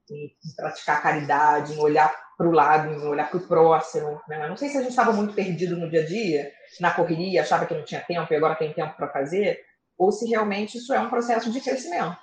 em, 0.10 0.26
em 0.26 0.56
praticar 0.56 1.02
caridade, 1.02 1.74
em 1.74 1.80
olhar 1.80 2.14
para 2.38 2.48
o 2.48 2.52
lado, 2.52 2.92
em 2.92 3.08
olhar 3.08 3.30
para 3.30 3.38
o 3.38 3.48
próximo. 3.48 4.20
Né? 4.28 4.48
Não 4.48 4.58
sei 4.58 4.70
se 4.70 4.78
a 4.78 4.82
gente 4.82 4.90
estava 4.90 5.14
muito 5.14 5.34
perdido 5.34 5.78
no 5.78 5.90
dia 5.90 6.02
a 6.02 6.06
dia, 6.06 6.52
na 6.80 6.94
correria, 6.94 7.42
achava 7.42 7.66
que 7.66 7.74
não 7.74 7.86
tinha 7.86 8.02
tempo 8.02 8.32
e 8.32 8.36
agora 8.36 8.56
tem 8.56 8.74
tempo 8.74 8.96
para 8.96 9.12
fazer, 9.12 9.64
ou 9.98 10.12
se 10.12 10.28
realmente 10.28 10.78
isso 10.78 10.94
é 10.94 11.00
um 11.00 11.10
processo 11.10 11.52
de 11.52 11.62
crescimento 11.62 12.18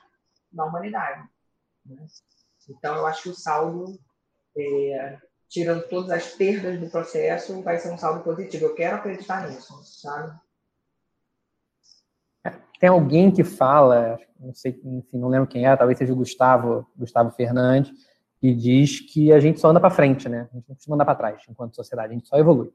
da 0.50 0.64
humanidade. 0.64 1.22
Né? 1.86 2.06
Então, 2.68 2.96
eu 2.96 3.06
acho 3.06 3.24
que 3.24 3.28
o 3.28 3.34
saldo, 3.34 3.98
é, 4.56 5.18
tirando 5.48 5.86
todas 5.88 6.10
as 6.10 6.28
perdas 6.28 6.78
do 6.80 6.90
processo, 6.90 7.62
vai 7.62 7.78
ser 7.78 7.92
um 7.92 7.98
saldo 7.98 8.22
positivo. 8.22 8.66
Eu 8.66 8.74
quero 8.74 8.96
acreditar 8.96 9.48
nisso, 9.48 9.74
sabe? 9.84 10.38
Tem 12.80 12.88
alguém 12.88 13.30
que 13.30 13.44
fala, 13.44 14.18
não 14.40 14.52
sei, 14.52 14.80
enfim, 14.84 15.18
não 15.18 15.28
lembro 15.28 15.48
quem 15.48 15.66
é, 15.66 15.76
talvez 15.76 15.98
seja 15.98 16.12
o 16.12 16.16
Gustavo, 16.16 16.84
Gustavo 16.96 17.30
Fernandes, 17.30 17.92
que 18.40 18.52
diz 18.52 18.98
que 18.98 19.32
a 19.32 19.38
gente 19.38 19.60
só 19.60 19.68
anda 19.68 19.78
para 19.78 19.88
frente, 19.88 20.28
né? 20.28 20.48
A 20.52 20.56
gente 20.56 20.68
não 20.68 20.74
precisa 20.74 20.94
andar 20.94 21.04
para 21.04 21.14
trás 21.14 21.44
enquanto 21.48 21.76
sociedade, 21.76 22.12
a 22.12 22.16
gente 22.16 22.26
só 22.26 22.36
evolui. 22.36 22.72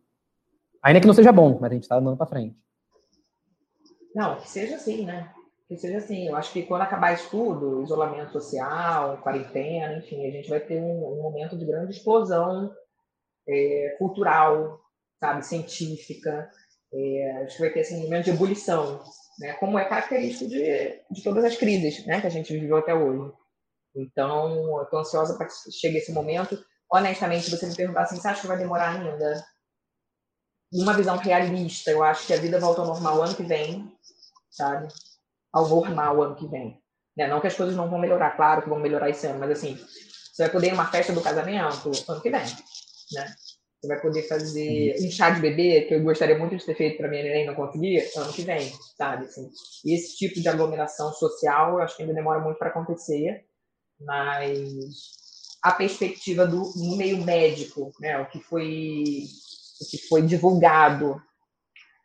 Ainda 0.81 1.01
que 1.01 1.07
não 1.07 1.13
seja 1.13 1.33
bom, 1.33 1.57
mas 1.59 1.71
a 1.71 1.73
gente 1.73 1.83
está 1.83 1.97
andando 1.97 2.15
para 2.15 2.25
frente. 2.25 2.57
Não, 4.15 4.37
que 4.37 4.49
seja 4.49 4.77
assim, 4.77 5.05
né? 5.05 5.29
Que 5.67 5.77
seja 5.77 5.97
assim. 5.97 6.27
Eu 6.27 6.35
acho 6.35 6.51
que 6.53 6.63
quando 6.63 6.81
acabar 6.81 7.13
isso 7.13 7.29
tudo, 7.29 7.83
isolamento 7.83 8.31
social, 8.31 9.17
quarentena, 9.21 9.97
enfim, 9.97 10.25
a 10.25 10.31
gente 10.31 10.49
vai 10.49 10.59
ter 10.59 10.81
um, 10.81 11.13
um 11.13 11.21
momento 11.21 11.57
de 11.57 11.65
grande 11.65 11.91
explosão 11.91 12.73
é, 13.47 13.95
cultural, 13.97 14.79
sabe, 15.19 15.45
científica. 15.45 16.49
É, 16.93 17.43
acho 17.43 17.55
que 17.57 17.61
vai 17.61 17.71
ter 17.71 17.81
assim, 17.81 17.97
um 17.99 18.03
momento 18.03 18.25
de 18.25 18.31
ebulição, 18.31 19.03
né, 19.39 19.53
como 19.53 19.77
é 19.77 19.83
característico 19.83 20.49
de, 20.49 21.01
de 21.11 21.23
todas 21.23 21.43
as 21.43 21.57
crises 21.57 22.05
né, 22.05 22.21
que 22.21 22.27
a 22.27 22.29
gente 22.29 22.57
viveu 22.57 22.77
até 22.77 22.93
hoje. 22.93 23.33
Então, 23.95 24.87
eu 24.91 24.99
ansiosa 24.99 25.37
para 25.37 25.47
que 25.47 25.71
chegue 25.71 25.97
esse 25.97 26.13
momento. 26.13 26.57
Honestamente, 26.89 27.49
você 27.49 27.65
me 27.65 27.75
perguntar 27.75 28.03
assim, 28.03 28.17
você 28.17 28.27
acha 28.27 28.41
que 28.41 28.47
vai 28.47 28.57
demorar 28.57 28.91
ainda? 28.91 29.45
Numa 30.71 30.93
visão 30.93 31.17
realista, 31.17 31.91
eu 31.91 32.03
acho 32.03 32.27
que 32.27 32.33
a 32.33 32.37
vida 32.37 32.59
volta 32.59 32.81
ao 32.81 32.87
normal 32.87 33.23
ano 33.23 33.35
que 33.35 33.43
vem, 33.43 33.91
sabe? 34.51 34.87
Ao 35.53 35.67
normal 35.67 36.21
ano 36.21 36.35
que 36.35 36.47
vem. 36.47 36.79
Né? 37.15 37.27
Não 37.27 37.41
que 37.41 37.47
as 37.47 37.55
coisas 37.55 37.75
não 37.75 37.89
vão 37.89 37.99
melhorar, 37.99 38.35
claro 38.35 38.61
que 38.61 38.69
vão 38.69 38.79
melhorar 38.79 39.09
esse 39.09 39.25
ano, 39.25 39.39
mas 39.39 39.51
assim, 39.51 39.75
você 39.75 40.43
vai 40.43 40.51
poder 40.51 40.67
ir 40.67 40.71
numa 40.71 40.85
festa 40.91 41.11
do 41.11 41.21
casamento 41.21 41.91
ano 42.07 42.21
que 42.21 42.29
vem, 42.29 42.45
né? 43.13 43.35
Você 43.79 43.87
vai 43.87 44.01
poder 44.01 44.23
fazer 44.27 44.95
uhum. 44.99 45.07
um 45.07 45.11
chá 45.11 45.29
de 45.29 45.41
bebê, 45.41 45.81
que 45.81 45.93
eu 45.93 46.03
gostaria 46.03 46.37
muito 46.37 46.55
de 46.55 46.65
ter 46.65 46.75
feito 46.75 46.97
para 46.97 47.07
minha 47.07 47.23
neném 47.23 47.45
não 47.45 47.55
conseguir, 47.55 48.07
ano 48.15 48.33
que 48.33 48.41
vem, 48.41 48.71
sabe? 48.97 49.25
Assim, 49.25 49.49
esse 49.85 50.17
tipo 50.17 50.39
de 50.39 50.49
aglomeração 50.49 51.11
social, 51.13 51.73
eu 51.73 51.81
acho 51.81 51.95
que 51.95 52.03
ainda 52.03 52.13
demora 52.13 52.39
muito 52.39 52.57
para 52.57 52.69
acontecer, 52.69 53.45
mas 53.99 54.67
a 55.63 55.71
perspectiva 55.71 56.45
do 56.45 56.71
no 56.75 56.97
meio 56.97 57.23
médico, 57.23 57.91
né? 57.99 58.19
O 58.19 58.27
que 58.27 58.39
foi 58.39 59.25
o 59.79 59.85
que 59.89 59.97
foi 60.07 60.21
divulgado 60.23 61.21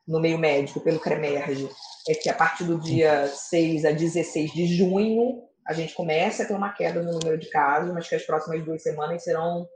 no 0.06 0.20
meio 0.20 0.38
médico 0.38 0.80
pelo 0.80 1.00
CREMERGE, 1.00 1.68
é 2.08 2.14
que 2.14 2.28
a 2.28 2.34
partir 2.34 2.64
do 2.64 2.78
dia 2.78 3.26
6 3.26 3.84
a 3.84 3.92
16 3.92 4.52
de 4.52 4.66
junho, 4.76 5.42
a 5.66 5.72
gente 5.72 5.94
começa 5.94 6.42
a 6.42 6.46
ter 6.46 6.54
uma 6.54 6.72
queda 6.72 7.02
no 7.02 7.12
número 7.12 7.38
de 7.38 7.48
casos, 7.48 7.92
mas 7.92 8.08
que 8.08 8.14
as 8.14 8.24
próximas 8.24 8.64
duas 8.64 8.82
semanas 8.82 9.22
serão, 9.22 9.68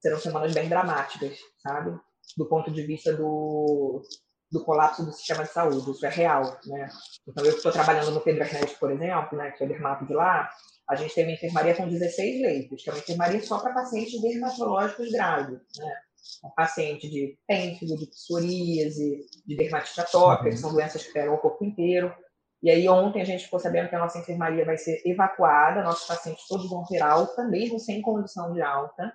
serão 0.00 0.18
semanas 0.18 0.52
bem 0.52 0.68
dramáticas, 0.68 1.36
sabe? 1.60 1.98
Do 2.36 2.48
ponto 2.48 2.70
de 2.70 2.82
vista 2.86 3.12
do, 3.12 4.02
do 4.50 4.64
colapso 4.64 5.04
do 5.04 5.12
sistema 5.12 5.42
de 5.42 5.50
saúde, 5.50 5.90
isso 5.90 6.06
é 6.06 6.10
real, 6.10 6.60
né? 6.66 6.88
Então, 7.26 7.44
eu 7.44 7.56
estou 7.56 7.72
trabalhando 7.72 8.12
no 8.12 8.20
Pedro 8.20 8.44
Ernesto, 8.44 8.78
por 8.78 8.92
exemplo, 8.92 9.36
né, 9.36 9.50
que 9.50 9.64
é 9.64 9.66
dermato 9.66 10.06
de 10.06 10.14
lá, 10.14 10.48
a 10.88 10.94
gente 10.94 11.14
tem 11.14 11.24
uma 11.24 11.32
enfermaria 11.32 11.74
com 11.74 11.88
16 11.88 12.42
leitos, 12.42 12.82
que 12.82 12.90
é 12.90 12.92
uma 12.92 12.98
enfermaria 12.98 13.42
só 13.42 13.58
para 13.58 13.74
pacientes 13.74 14.20
dermatológicos 14.20 15.10
graves, 15.10 15.58
né? 15.76 15.94
Um 16.44 16.50
paciente 16.50 17.08
de 17.08 17.38
pênfigo, 17.46 17.96
de 17.96 18.06
psoríase, 18.06 19.26
de 19.46 19.56
dermatite 19.56 20.00
atópica, 20.00 20.50
que 20.50 20.56
são 20.56 20.72
doenças 20.72 21.04
que 21.04 21.12
pegam 21.12 21.34
o 21.34 21.38
corpo 21.38 21.64
inteiro. 21.64 22.14
E 22.62 22.70
aí 22.70 22.88
ontem 22.88 23.20
a 23.20 23.24
gente 23.24 23.44
ficou 23.44 23.58
sabendo 23.58 23.88
que 23.88 23.96
a 23.96 23.98
nossa 23.98 24.18
enfermaria 24.18 24.64
vai 24.64 24.78
ser 24.78 25.02
evacuada, 25.04 25.82
nossos 25.82 26.06
pacientes 26.06 26.46
todos 26.46 26.70
vão 26.70 26.84
ter 26.84 27.02
alta, 27.02 27.44
mesmo 27.44 27.78
sem 27.78 28.00
condição 28.00 28.52
de 28.52 28.62
alta, 28.62 29.12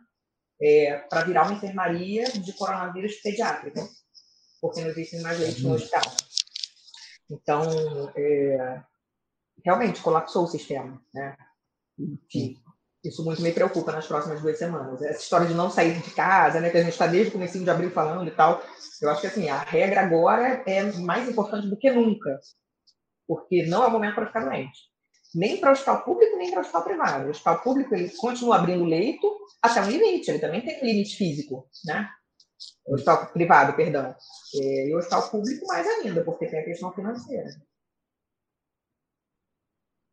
é, 0.62 0.98
para 1.10 1.24
virar 1.24 1.44
uma 1.44 1.54
enfermaria 1.54 2.26
de 2.26 2.54
coronavírus 2.54 3.16
pediátrica, 3.22 3.88
porque 4.60 4.82
não 4.82 4.90
existem 4.90 5.22
mais 5.22 5.40
leitos 5.40 5.64
no 5.64 5.74
hospital. 5.74 6.02
Então, 7.30 8.12
é, 8.16 8.84
realmente 9.64 10.02
colapsou 10.02 10.44
o 10.44 10.48
sistema, 10.48 11.02
né? 11.14 11.38
E, 12.34 12.58
isso 13.08 13.24
muito 13.24 13.42
me 13.42 13.52
preocupa 13.52 13.92
nas 13.92 14.08
próximas 14.08 14.42
duas 14.42 14.58
semanas. 14.58 15.02
Essa 15.02 15.22
história 15.22 15.48
de 15.48 15.54
não 15.54 15.70
sair 15.70 16.00
de 16.00 16.12
casa, 16.12 16.60
né, 16.60 16.70
que 16.70 16.78
a 16.78 16.84
gente 16.84 16.94
está 16.94 17.08
desde 17.08 17.30
o 17.30 17.34
começo 17.34 17.58
de 17.58 17.70
abril 17.70 17.92
falando 17.92 18.28
e 18.28 18.32
tal, 18.32 18.62
eu 19.02 19.10
acho 19.10 19.22
que 19.22 19.28
assim, 19.28 19.50
a 19.50 19.60
regra 19.60 20.02
agora 20.02 20.64
é 20.66 20.84
mais 21.00 21.30
importante 21.30 21.68
do 21.68 21.78
que 21.78 21.92
nunca, 21.92 22.40
porque 23.28 23.66
não 23.66 23.84
é 23.84 23.88
o 23.88 23.92
momento 23.92 24.16
para 24.16 24.28
ficar 24.28 24.46
doente. 24.46 24.80
Nem 25.36 25.58
para 25.58 25.70
o 25.70 25.74
hospital 25.74 26.04
público, 26.04 26.38
nem 26.38 26.50
para 26.50 26.60
o 26.60 26.62
hospital 26.62 26.84
privado. 26.84 27.28
O 27.28 27.30
hospital 27.30 27.62
público 27.62 27.94
ele 27.94 28.10
continua 28.18 28.56
abrindo 28.56 28.86
leito 28.86 29.28
até 29.62 29.82
um 29.82 29.90
limite, 29.90 30.32
ele 30.32 30.40
também 30.40 30.62
tem 30.62 30.82
um 30.82 30.86
limite 30.86 31.16
físico, 31.16 31.68
né? 31.86 32.08
O 32.88 32.96
hospital 32.96 33.28
privado, 33.28 33.76
perdão. 33.76 34.16
E 34.54 34.94
o 34.94 34.98
hospital 34.98 35.30
público 35.30 35.68
mais 35.68 35.86
ainda, 35.86 36.24
porque 36.24 36.48
tem 36.48 36.60
a 36.60 36.66
questão 36.66 36.92
financeira. 36.94 37.50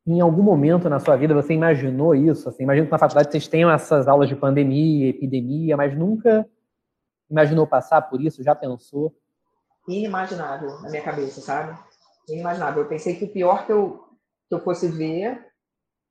Em 0.06 0.20
algum 0.20 0.42
momento 0.42 0.88
na 0.88 1.00
sua 1.00 1.16
vida 1.16 1.34
você 1.34 1.54
imaginou 1.54 2.14
isso? 2.14 2.48
Assim, 2.48 2.62
imagino 2.62 2.86
que 2.86 2.92
na 2.92 2.98
faculdade 2.98 3.30
vocês 3.30 3.48
tenham 3.48 3.70
essas 3.70 4.06
aulas 4.06 4.28
de 4.28 4.36
pandemia, 4.36 5.08
epidemia, 5.08 5.76
mas 5.76 5.96
nunca 5.96 6.46
imaginou 7.30 7.66
passar 7.66 8.02
por 8.02 8.20
isso? 8.20 8.42
Já 8.42 8.54
pensou? 8.54 9.14
Inimaginável 9.88 10.80
na 10.80 10.90
minha 10.90 11.02
cabeça, 11.02 11.40
sabe? 11.40 11.78
Inimaginável. 12.28 12.82
Eu 12.82 12.88
pensei 12.88 13.16
que 13.16 13.24
o 13.24 13.32
pior 13.32 13.64
que 13.66 13.72
eu, 13.72 14.04
que 14.48 14.54
eu 14.54 14.60
fosse 14.60 14.88
ver 14.88 15.53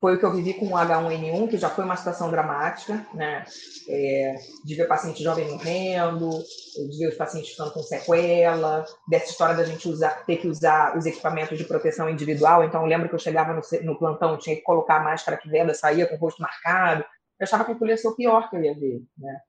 foi 0.04 0.16
o 0.16 0.20
que 0.20 0.26
eu 0.26 0.34
vivi 0.34 0.54
com 0.54 0.66
o 0.66 0.72
H1N1, 0.72 1.50
que 1.50 1.58
já 1.58 1.70
foi 1.70 1.86
uma 1.86 1.96
situação 1.96 2.30
dramática, 2.30 3.08
né? 3.14 3.46
É, 3.88 4.36
de 4.62 4.76
ver 4.76 4.86
paciente 4.86 5.24
jovem 5.24 5.50
morrendo, 5.50 6.30
de 6.30 6.98
ver 6.98 7.08
os 7.08 7.16
pacientes 7.16 7.52
ficando 7.52 7.72
com 7.72 7.82
sequela, 7.82 8.84
dessa 9.08 9.32
história 9.32 9.56
da 9.56 9.64
gente 9.64 9.88
usar, 9.88 10.26
ter 10.26 10.36
que 10.36 10.48
usar 10.50 10.98
os 10.98 11.06
equipamentos 11.06 11.58
de 11.58 11.64
proteção 11.64 12.10
individual. 12.10 12.66
Então, 12.66 12.82
eu 12.82 12.88
lembro 12.88 13.08
que 13.08 13.16
eu 13.16 13.20
chegava 13.20 13.54
no, 13.54 13.62
no 13.84 13.98
plantão, 13.98 14.38
tinha 14.38 14.58
que 14.58 14.62
colocar 14.64 14.98
a 14.98 15.04
máscara 15.06 15.38
que 15.38 15.48
venda, 15.48 15.74
saía 15.74 16.06
com 16.06 16.16
o 16.16 16.20
rosto 16.20 16.42
marcado. 16.42 17.06
Eu 17.40 17.46
achava 17.46 17.64
que 17.64 17.72
aquilo 17.72 17.90
ia 17.90 17.96
ser 17.96 18.10
o 18.10 18.16
pior 18.18 18.50
que 18.50 18.58
eu 18.58 18.62
ia 18.62 18.78
ver, 18.78 19.02
né? 19.18 19.40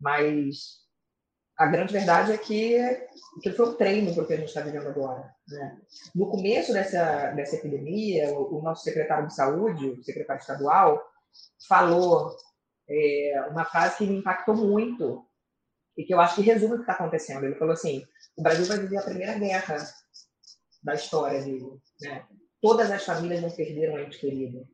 Mas 0.00 0.78
a 1.58 1.66
grande 1.66 1.92
verdade 1.92 2.32
é 2.32 2.38
que, 2.38 2.78
que 3.42 3.52
foi 3.52 3.68
um 3.68 3.74
treino 3.74 4.14
para 4.14 4.22
o 4.22 4.26
que 4.26 4.32
a 4.32 4.36
gente 4.38 4.48
está 4.48 4.62
vivendo 4.62 4.88
agora. 4.88 5.37
Né? 5.48 5.78
No 6.14 6.28
começo 6.28 6.72
dessa, 6.72 7.30
dessa 7.32 7.56
epidemia, 7.56 8.32
o, 8.32 8.58
o, 8.58 8.62
nosso 8.62 8.84
secretário 8.84 9.28
de 9.28 9.34
saúde, 9.34 9.88
o 9.88 10.04
secretário 10.04 10.40
estadual, 10.40 11.02
falou 11.66 12.36
é, 12.88 13.46
uma 13.50 13.64
frase 13.64 13.98
que 13.98 14.06
me 14.06 14.18
impactou 14.18 14.54
muito 14.54 15.24
e 15.96 16.04
que 16.04 16.12
eu 16.12 16.20
acho 16.20 16.36
que 16.36 16.42
resume 16.42 16.74
o 16.74 16.76
que 16.76 16.82
está 16.82 16.92
acontecendo. 16.92 17.44
Ele 17.44 17.54
falou 17.54 17.72
assim: 17.72 18.04
o 18.36 18.42
Brasil 18.42 18.66
vai 18.66 18.78
viver 18.78 18.98
a 18.98 19.02
primeira 19.02 19.38
guerra 19.38 19.76
da 20.82 20.94
história 20.94 21.42
dele. 21.42 21.80
Né? 22.00 22.24
Todas 22.60 22.90
as 22.90 23.04
famílias 23.04 23.40
não 23.40 23.50
perderam 23.50 23.94
um 23.94 23.98
ente 23.98 24.18
querido. 24.18 24.66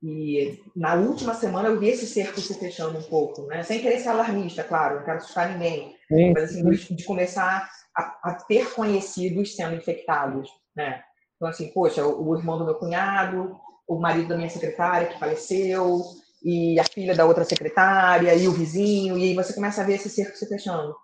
E 0.00 0.62
na 0.76 0.94
última 0.94 1.34
semana 1.34 1.68
eu 1.68 1.80
vi 1.80 1.88
esse 1.88 2.06
cerco 2.06 2.40
se 2.40 2.54
fechando 2.54 2.98
um 2.98 3.02
pouco, 3.02 3.46
né? 3.46 3.64
Sem 3.64 3.80
querer 3.80 3.98
ser 3.98 4.10
alarmista, 4.10 4.62
claro, 4.62 4.96
não 4.96 5.04
quero 5.04 5.16
assustar 5.16 5.50
ninguém. 5.50 5.96
Sim. 6.06 6.32
Mas 6.32 6.44
assim, 6.44 6.70
de, 6.70 6.94
de 6.94 7.04
começar 7.04 7.68
a, 7.98 8.30
a, 8.30 8.34
ter 8.34 8.72
conhecidos 8.74 9.56
sendo 9.56 9.74
infectados, 9.74 10.48
né? 10.74 11.02
Então 11.36 11.48
assim, 11.48 11.72
poxa, 11.72 12.06
o, 12.06 12.28
o, 12.28 12.36
irmão 12.38 12.58
do 12.58 12.64
meu 12.64 12.76
cunhado, 12.76 13.58
o 13.86 13.98
marido 13.98 14.28
da 14.28 14.36
minha 14.36 14.48
secretária 14.48 15.08
que 15.08 15.18
faleceu, 15.18 16.00
e 16.42 16.78
a 16.78 16.84
filha 16.84 17.16
da 17.16 17.26
outra 17.26 17.44
secretária, 17.44 18.34
e 18.34 18.46
o 18.46 18.52
vizinho, 18.52 19.18
e 19.18 19.24
aí 19.24 19.34
você 19.34 19.52
começa 19.52 19.82
a 19.82 19.84
ver 19.84 19.94
esse 19.94 20.08
cerco 20.08 20.36
se 20.36 20.48
fechando. 20.48 20.94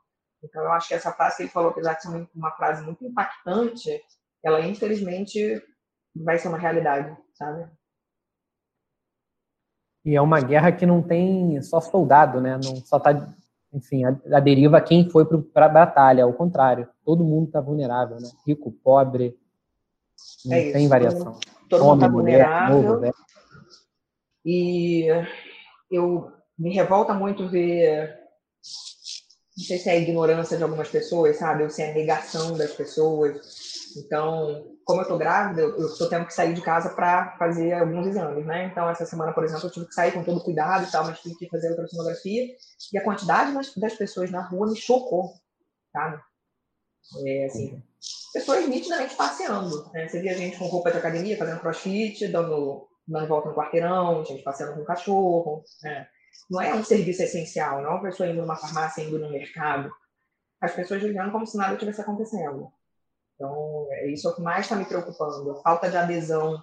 Então 0.43 0.63
eu 0.63 0.73
acho 0.73 0.89
que 0.89 0.95
essa 0.95 1.13
frase 1.13 1.37
que 1.37 1.43
ele 1.45 1.51
falou, 1.51 1.71
apesar 1.71 1.95
de 1.95 2.03
ser 2.03 2.29
uma 2.35 2.53
frase 2.53 2.83
muito 2.85 3.05
impactante, 3.05 4.01
ela 4.45 4.61
infelizmente 4.61 5.63
vai 6.15 6.39
ser 6.39 6.49
uma 6.49 6.59
realidade, 6.59 7.17
sabe? 7.33 7.69
E 10.05 10.15
é 10.15 10.21
uma 10.21 10.41
guerra 10.41 10.71
que 10.71 10.85
não 10.85 11.03
tem 11.03 11.61
só 11.63 11.81
soldado, 11.81 12.41
né? 12.41 12.59
Não 12.63 12.77
só 12.85 13.01
tá, 13.01 13.35
enfim, 13.75 14.05
a, 14.05 14.17
a 14.33 14.41
deriva 14.41 14.81
quem 14.81 15.11
foi 15.11 15.27
para 15.27 15.67
a 15.67 15.69
batalha, 15.69 16.25
ao 16.25 16.33
contrário, 16.33 16.89
todo 17.05 17.25
mundo 17.25 17.47
está 17.47 17.61
vulnerável, 17.61 18.21
né? 18.21 18.29
Rico, 18.47 18.71
pobre, 18.71 19.37
não 20.45 20.57
é 20.57 20.73
tem 20.73 20.89
variação. 20.89 21.39
Todo 21.69 21.85
mundo 21.85 21.95
está 21.97 22.09
vulnerável. 22.09 22.83
Novo, 22.83 23.01
velho. 23.01 23.15
E 24.45 25.07
eu 25.91 26.31
me 26.57 26.73
revolta 26.73 27.13
muito 27.13 27.49
ver, 27.49 28.15
não 29.57 29.65
sei 29.65 29.79
se 29.79 29.89
é 29.89 29.93
a 29.93 29.97
ignorância 29.97 30.57
de 30.57 30.63
algumas 30.63 30.89
pessoas, 30.89 31.37
sabe? 31.37 31.65
Ou 31.65 31.71
se 31.71 31.83
é 31.83 31.91
a 31.91 31.95
negação 31.95 32.57
das 32.57 32.73
pessoas 32.73 33.64
então, 33.97 34.77
como 34.85 35.01
eu 35.01 35.03
estou 35.03 35.19
grávida, 35.19 35.63
eu 35.63 35.87
estou 35.87 36.09
tendo 36.09 36.27
que 36.27 36.35
sair 36.35 36.55
de 36.55 36.61
casa 36.61 36.91
para 36.91 37.37
fazer 37.39 37.73
alguns 37.73 38.07
exames, 38.07 38.45
né? 38.45 38.67
Então, 38.67 38.89
essa 38.89 39.07
semana, 39.07 39.33
por 39.33 39.45
exemplo, 39.45 39.67
eu 39.67 39.71
tive 39.71 39.87
que 39.87 39.95
sair 39.95 40.13
com 40.13 40.25
todo 40.25 40.43
cuidado 40.43 40.87
e 40.87 40.91
tal, 40.91 41.05
mas 41.05 41.21
tive 41.21 41.37
que 41.37 41.49
fazer 41.49 41.71
ultrassonografia. 41.71 42.47
E 42.93 42.99
a 42.99 43.05
quantidade 43.05 43.53
das 43.77 43.95
pessoas 43.95 44.31
na 44.31 44.43
rua 44.43 44.69
me 44.69 44.77
chocou, 44.77 45.33
sabe? 45.93 46.21
É, 47.27 47.47
assim, 47.47 47.83
pessoas 48.33 48.67
nitidamente 48.69 49.15
passeando. 49.15 49.91
Né? 49.93 50.09
Você 50.09 50.21
via 50.21 50.37
gente 50.37 50.59
com 50.59 50.67
roupa 50.67 50.91
de 50.91 50.99
academia, 50.99 51.39
fazendo 51.39 51.61
crossfit, 51.61 52.29
dando, 52.29 52.89
dando 53.07 53.29
volta 53.29 53.49
no 53.49 53.55
quarteirão, 53.55 54.25
gente 54.25 54.43
passeando 54.43 54.75
com 54.75 54.85
cachorro. 54.85 55.63
Né? 55.83 56.07
Não 56.51 56.61
é 56.61 56.75
um 56.75 56.85
serviço 56.85 57.23
essencial, 57.23 57.81
não 57.81 57.91
é 57.91 57.93
uma 57.95 58.03
pessoa 58.03 58.29
indo 58.29 58.41
numa 58.41 58.57
farmácia, 58.57 59.03
indo 59.03 59.19
no 59.19 59.31
mercado. 59.31 59.91
As 60.61 60.75
pessoas 60.75 61.03
vivendo 61.03 61.31
como 61.31 61.47
se 61.47 61.57
nada 61.57 61.77
tivesse 61.77 62.01
acontecendo. 62.01 62.73
Então, 63.35 63.89
é 63.91 64.11
isso 64.11 64.29
é 64.29 64.31
o 64.31 64.35
que 64.35 64.43
mais 64.43 64.67
está 64.67 64.77
me 64.77 64.85
preocupando, 64.85 65.51
a 65.51 65.63
falta 65.63 65.91
de 65.91 65.97
adesão 65.97 66.63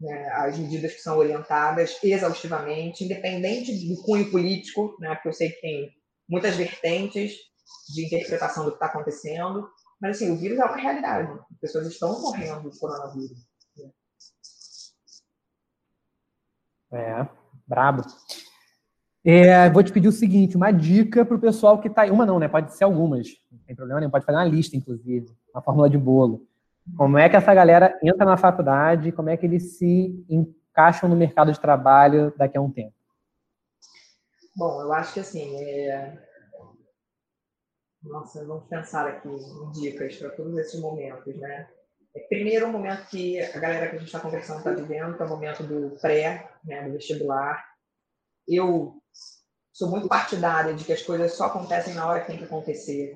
né, 0.00 0.28
às 0.32 0.58
medidas 0.58 0.92
que 0.92 1.00
são 1.00 1.18
orientadas 1.18 1.98
exaustivamente, 2.02 3.04
independente 3.04 3.88
do 3.88 4.02
cunho 4.02 4.30
político, 4.30 4.96
né, 5.00 5.14
porque 5.14 5.28
eu 5.28 5.32
sei 5.32 5.50
que 5.50 5.60
tem 5.60 5.90
muitas 6.28 6.56
vertentes 6.56 7.34
de 7.92 8.06
interpretação 8.06 8.64
do 8.64 8.70
que 8.70 8.76
está 8.76 8.86
acontecendo, 8.86 9.68
mas 10.00 10.16
assim, 10.16 10.30
o 10.30 10.36
vírus 10.36 10.58
é 10.58 10.64
uma 10.64 10.76
realidade, 10.76 11.32
as 11.32 11.58
pessoas 11.60 11.86
estão 11.86 12.20
morrendo 12.20 12.70
do 12.70 12.78
coronavírus. 12.78 13.46
É, 16.92 17.26
brabo. 17.66 18.02
É, 19.24 19.70
vou 19.70 19.82
te 19.82 19.90
pedir 19.90 20.08
o 20.08 20.12
seguinte, 20.12 20.54
uma 20.54 20.70
dica 20.70 21.24
para 21.24 21.36
o 21.36 21.40
pessoal 21.40 21.80
que 21.80 21.88
está 21.88 22.02
aí. 22.02 22.10
Uma 22.10 22.26
não, 22.26 22.38
né? 22.38 22.46
Pode 22.46 22.74
ser 22.74 22.84
algumas. 22.84 23.28
Não 23.50 23.58
tem 23.60 23.74
problema 23.74 24.00
nenhum. 24.00 24.10
Pode 24.10 24.26
fazer 24.26 24.36
uma 24.36 24.44
lista, 24.44 24.76
inclusive. 24.76 25.26
Uma 25.54 25.62
fórmula 25.62 25.88
de 25.88 25.96
bolo. 25.96 26.46
Como 26.96 27.16
é 27.16 27.28
que 27.30 27.36
essa 27.36 27.54
galera 27.54 27.98
entra 28.02 28.26
na 28.26 28.36
faculdade? 28.36 29.12
Como 29.12 29.30
é 29.30 29.36
que 29.36 29.46
eles 29.46 29.78
se 29.78 30.22
encaixam 30.28 31.08
no 31.08 31.16
mercado 31.16 31.50
de 31.50 31.58
trabalho 31.58 32.34
daqui 32.36 32.58
a 32.58 32.60
um 32.60 32.70
tempo? 32.70 32.92
Bom, 34.54 34.82
eu 34.82 34.92
acho 34.92 35.14
que 35.14 35.20
assim, 35.20 35.56
é... 35.56 36.22
Nossa, 38.02 38.44
vamos 38.44 38.68
pensar 38.68 39.08
aqui 39.08 39.28
em 39.28 39.70
dicas 39.72 40.16
para 40.16 40.28
todos 40.30 40.58
esses 40.58 40.78
momentos, 40.78 41.34
né? 41.36 41.66
É, 42.14 42.20
primeiro, 42.28 42.66
o 42.66 42.72
momento 42.72 43.08
que 43.08 43.40
a 43.40 43.58
galera 43.58 43.88
que 43.88 43.96
a 43.96 43.98
gente 43.98 44.06
está 44.06 44.20
conversando 44.20 44.58
está 44.58 44.70
vivendo, 44.72 45.16
que 45.16 45.22
é 45.22 45.26
o 45.26 45.28
momento 45.28 45.62
do 45.62 45.98
pré, 45.98 46.50
né, 46.62 46.84
do 46.84 46.92
vestibular. 46.92 47.64
Eu 48.46 49.02
sou 49.74 49.90
muito 49.90 50.08
partidária 50.08 50.72
de 50.72 50.84
que 50.84 50.92
as 50.92 51.02
coisas 51.02 51.32
só 51.32 51.46
acontecem 51.46 51.94
na 51.94 52.06
hora 52.06 52.20
que 52.20 52.28
tem 52.28 52.38
que 52.38 52.44
acontecer, 52.44 53.12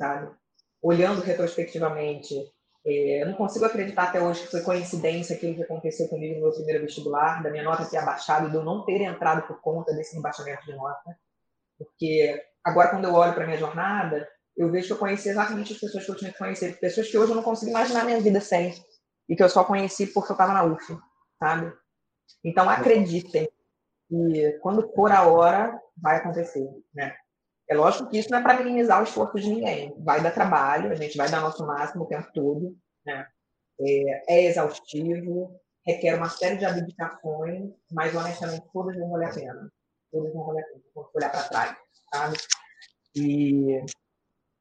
sabe? 0.00 0.34
Olhando 0.82 1.20
retrospectivamente, 1.20 2.34
é, 2.86 3.22
eu 3.22 3.26
não 3.26 3.34
consigo 3.34 3.66
acreditar 3.66 4.04
até 4.04 4.20
hoje 4.20 4.42
que 4.42 4.50
foi 4.50 4.62
coincidência 4.62 5.36
aquilo 5.36 5.54
que 5.54 5.62
aconteceu 5.62 6.08
comigo 6.08 6.36
no 6.36 6.40
meu 6.40 6.52
primeiro 6.52 6.82
vestibular, 6.82 7.42
da 7.42 7.50
minha 7.50 7.62
nota 7.62 7.84
ter 7.84 7.98
abaixado 7.98 8.48
e 8.48 8.50
de 8.50 8.56
eu 8.56 8.64
não 8.64 8.84
ter 8.84 9.02
entrado 9.02 9.46
por 9.46 9.60
conta 9.60 9.94
desse 9.94 10.16
rebaixamento 10.16 10.64
de 10.64 10.74
nota. 10.74 11.16
Porque 11.78 12.42
agora, 12.64 12.88
quando 12.88 13.04
eu 13.04 13.14
olho 13.14 13.34
para 13.34 13.46
minha 13.46 13.58
jornada, 13.58 14.26
eu 14.56 14.70
vejo 14.70 14.86
que 14.86 14.92
eu 14.94 14.98
conheci 14.98 15.28
exatamente 15.28 15.74
as 15.74 15.78
pessoas 15.78 16.04
que 16.04 16.10
eu 16.10 16.16
tinha 16.16 16.32
que 16.32 16.38
conhecer, 16.38 16.80
pessoas 16.80 17.10
que 17.10 17.18
hoje 17.18 17.32
eu 17.32 17.36
não 17.36 17.42
consigo 17.42 17.70
imaginar 17.70 18.04
minha 18.04 18.20
vida 18.20 18.40
sem, 18.40 18.74
e 19.28 19.36
que 19.36 19.42
eu 19.42 19.50
só 19.50 19.64
conheci 19.64 20.06
porque 20.06 20.32
eu 20.32 20.34
estava 20.34 20.54
na 20.54 20.64
UF, 20.64 20.96
sabe? 21.38 21.72
Então, 22.42 22.70
acreditem, 22.70 23.48
e 24.14 24.58
quando 24.60 24.88
for 24.94 25.10
a 25.10 25.26
hora, 25.26 25.80
vai 25.96 26.16
acontecer, 26.16 26.68
né? 26.94 27.14
É 27.68 27.74
lógico 27.74 28.08
que 28.10 28.18
isso 28.18 28.30
não 28.30 28.38
é 28.38 28.42
para 28.42 28.58
minimizar 28.62 29.00
o 29.00 29.04
esforço 29.04 29.38
de 29.38 29.48
ninguém. 29.48 29.94
Vai 29.98 30.22
dar 30.22 30.32
trabalho, 30.32 30.92
a 30.92 30.94
gente 30.94 31.16
vai 31.16 31.30
dar 31.30 31.40
nosso 31.40 31.66
máximo 31.66 32.04
o 32.04 32.06
tempo 32.06 32.28
todo, 32.32 32.76
né? 33.04 33.26
É, 33.80 34.34
é 34.34 34.44
exaustivo, 34.44 35.58
requer 35.84 36.14
uma 36.14 36.28
série 36.28 36.56
de 36.56 36.64
abdicações, 36.64 37.70
mas 37.90 38.14
honestamente 38.14 38.66
todas 38.72 38.96
vão 38.96 39.10
valer 39.10 39.30
a 39.30 39.34
pena. 39.34 39.72
Todas 40.12 40.32
vão 40.32 40.46
valer 40.46 40.62
a 40.62 40.66
pena, 40.66 40.80
vamos 40.94 41.10
olhar 41.14 41.30
para 41.30 41.48
trás, 41.48 41.76
sabe? 42.12 42.36
E 43.16 43.84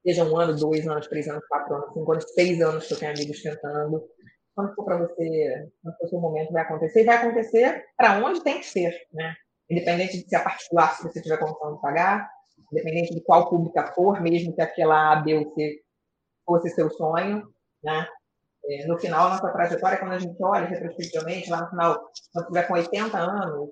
seja 0.05 0.23
um 0.23 0.37
ano, 0.37 0.55
dois 0.55 0.87
anos, 0.87 1.07
três 1.07 1.27
anos, 1.27 1.45
quatro 1.47 1.75
anos, 1.75 1.93
cinco 1.93 2.11
anos, 2.11 2.25
seis 2.33 2.61
anos 2.61 2.87
que 2.87 2.93
eu 2.93 2.99
tenho 2.99 3.11
amigos 3.11 3.41
tentando, 3.41 4.09
quando 4.55 4.73
for 4.75 4.85
para 4.85 4.97
você, 4.97 5.71
quando 5.81 5.97
for 5.97 6.05
o 6.05 6.09
seu 6.09 6.19
momento, 6.19 6.53
vai 6.53 6.63
acontecer. 6.63 7.01
E 7.01 7.05
vai 7.05 7.17
acontecer 7.17 7.85
para 7.97 8.23
onde 8.25 8.43
tem 8.43 8.59
que 8.59 8.65
ser, 8.65 9.07
né? 9.11 9.35
Independente 9.73 10.23
de 10.23 10.29
ser 10.29 10.35
a 10.35 10.43
particular, 10.43 10.95
se 10.95 11.03
você 11.03 11.19
tiver 11.19 11.37
condição 11.37 11.75
de 11.75 11.81
pagar, 11.81 12.29
independente 12.71 13.13
de 13.13 13.21
qual 13.21 13.49
pública 13.49 13.91
for, 13.93 14.21
mesmo 14.21 14.53
que 14.53 14.61
aquela 14.61 15.13
A, 15.13 15.15
B 15.15 15.35
ou 15.35 15.53
C 15.55 15.81
fosse 16.45 16.69
seu 16.69 16.89
sonho, 16.91 17.47
né? 17.83 18.07
É, 18.65 18.85
no 18.87 18.99
final, 18.99 19.29
nossa 19.29 19.51
trajetória, 19.51 19.97
quando 19.97 20.13
a 20.13 20.19
gente 20.19 20.41
olha 20.41 20.67
retrospectivamente, 20.67 21.49
lá 21.49 21.61
no 21.61 21.69
final, 21.69 22.11
quando 22.31 22.47
tiver 22.47 22.67
com 22.67 22.73
80 22.73 23.17
anos, 23.17 23.69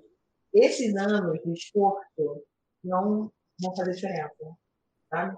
esses 0.52 0.94
anos 0.96 1.40
de 1.40 1.52
esforço 1.52 2.42
não 2.84 3.30
vão 3.60 3.76
fazer 3.76 3.92
diferença, 3.92 4.34
sabe? 5.08 5.36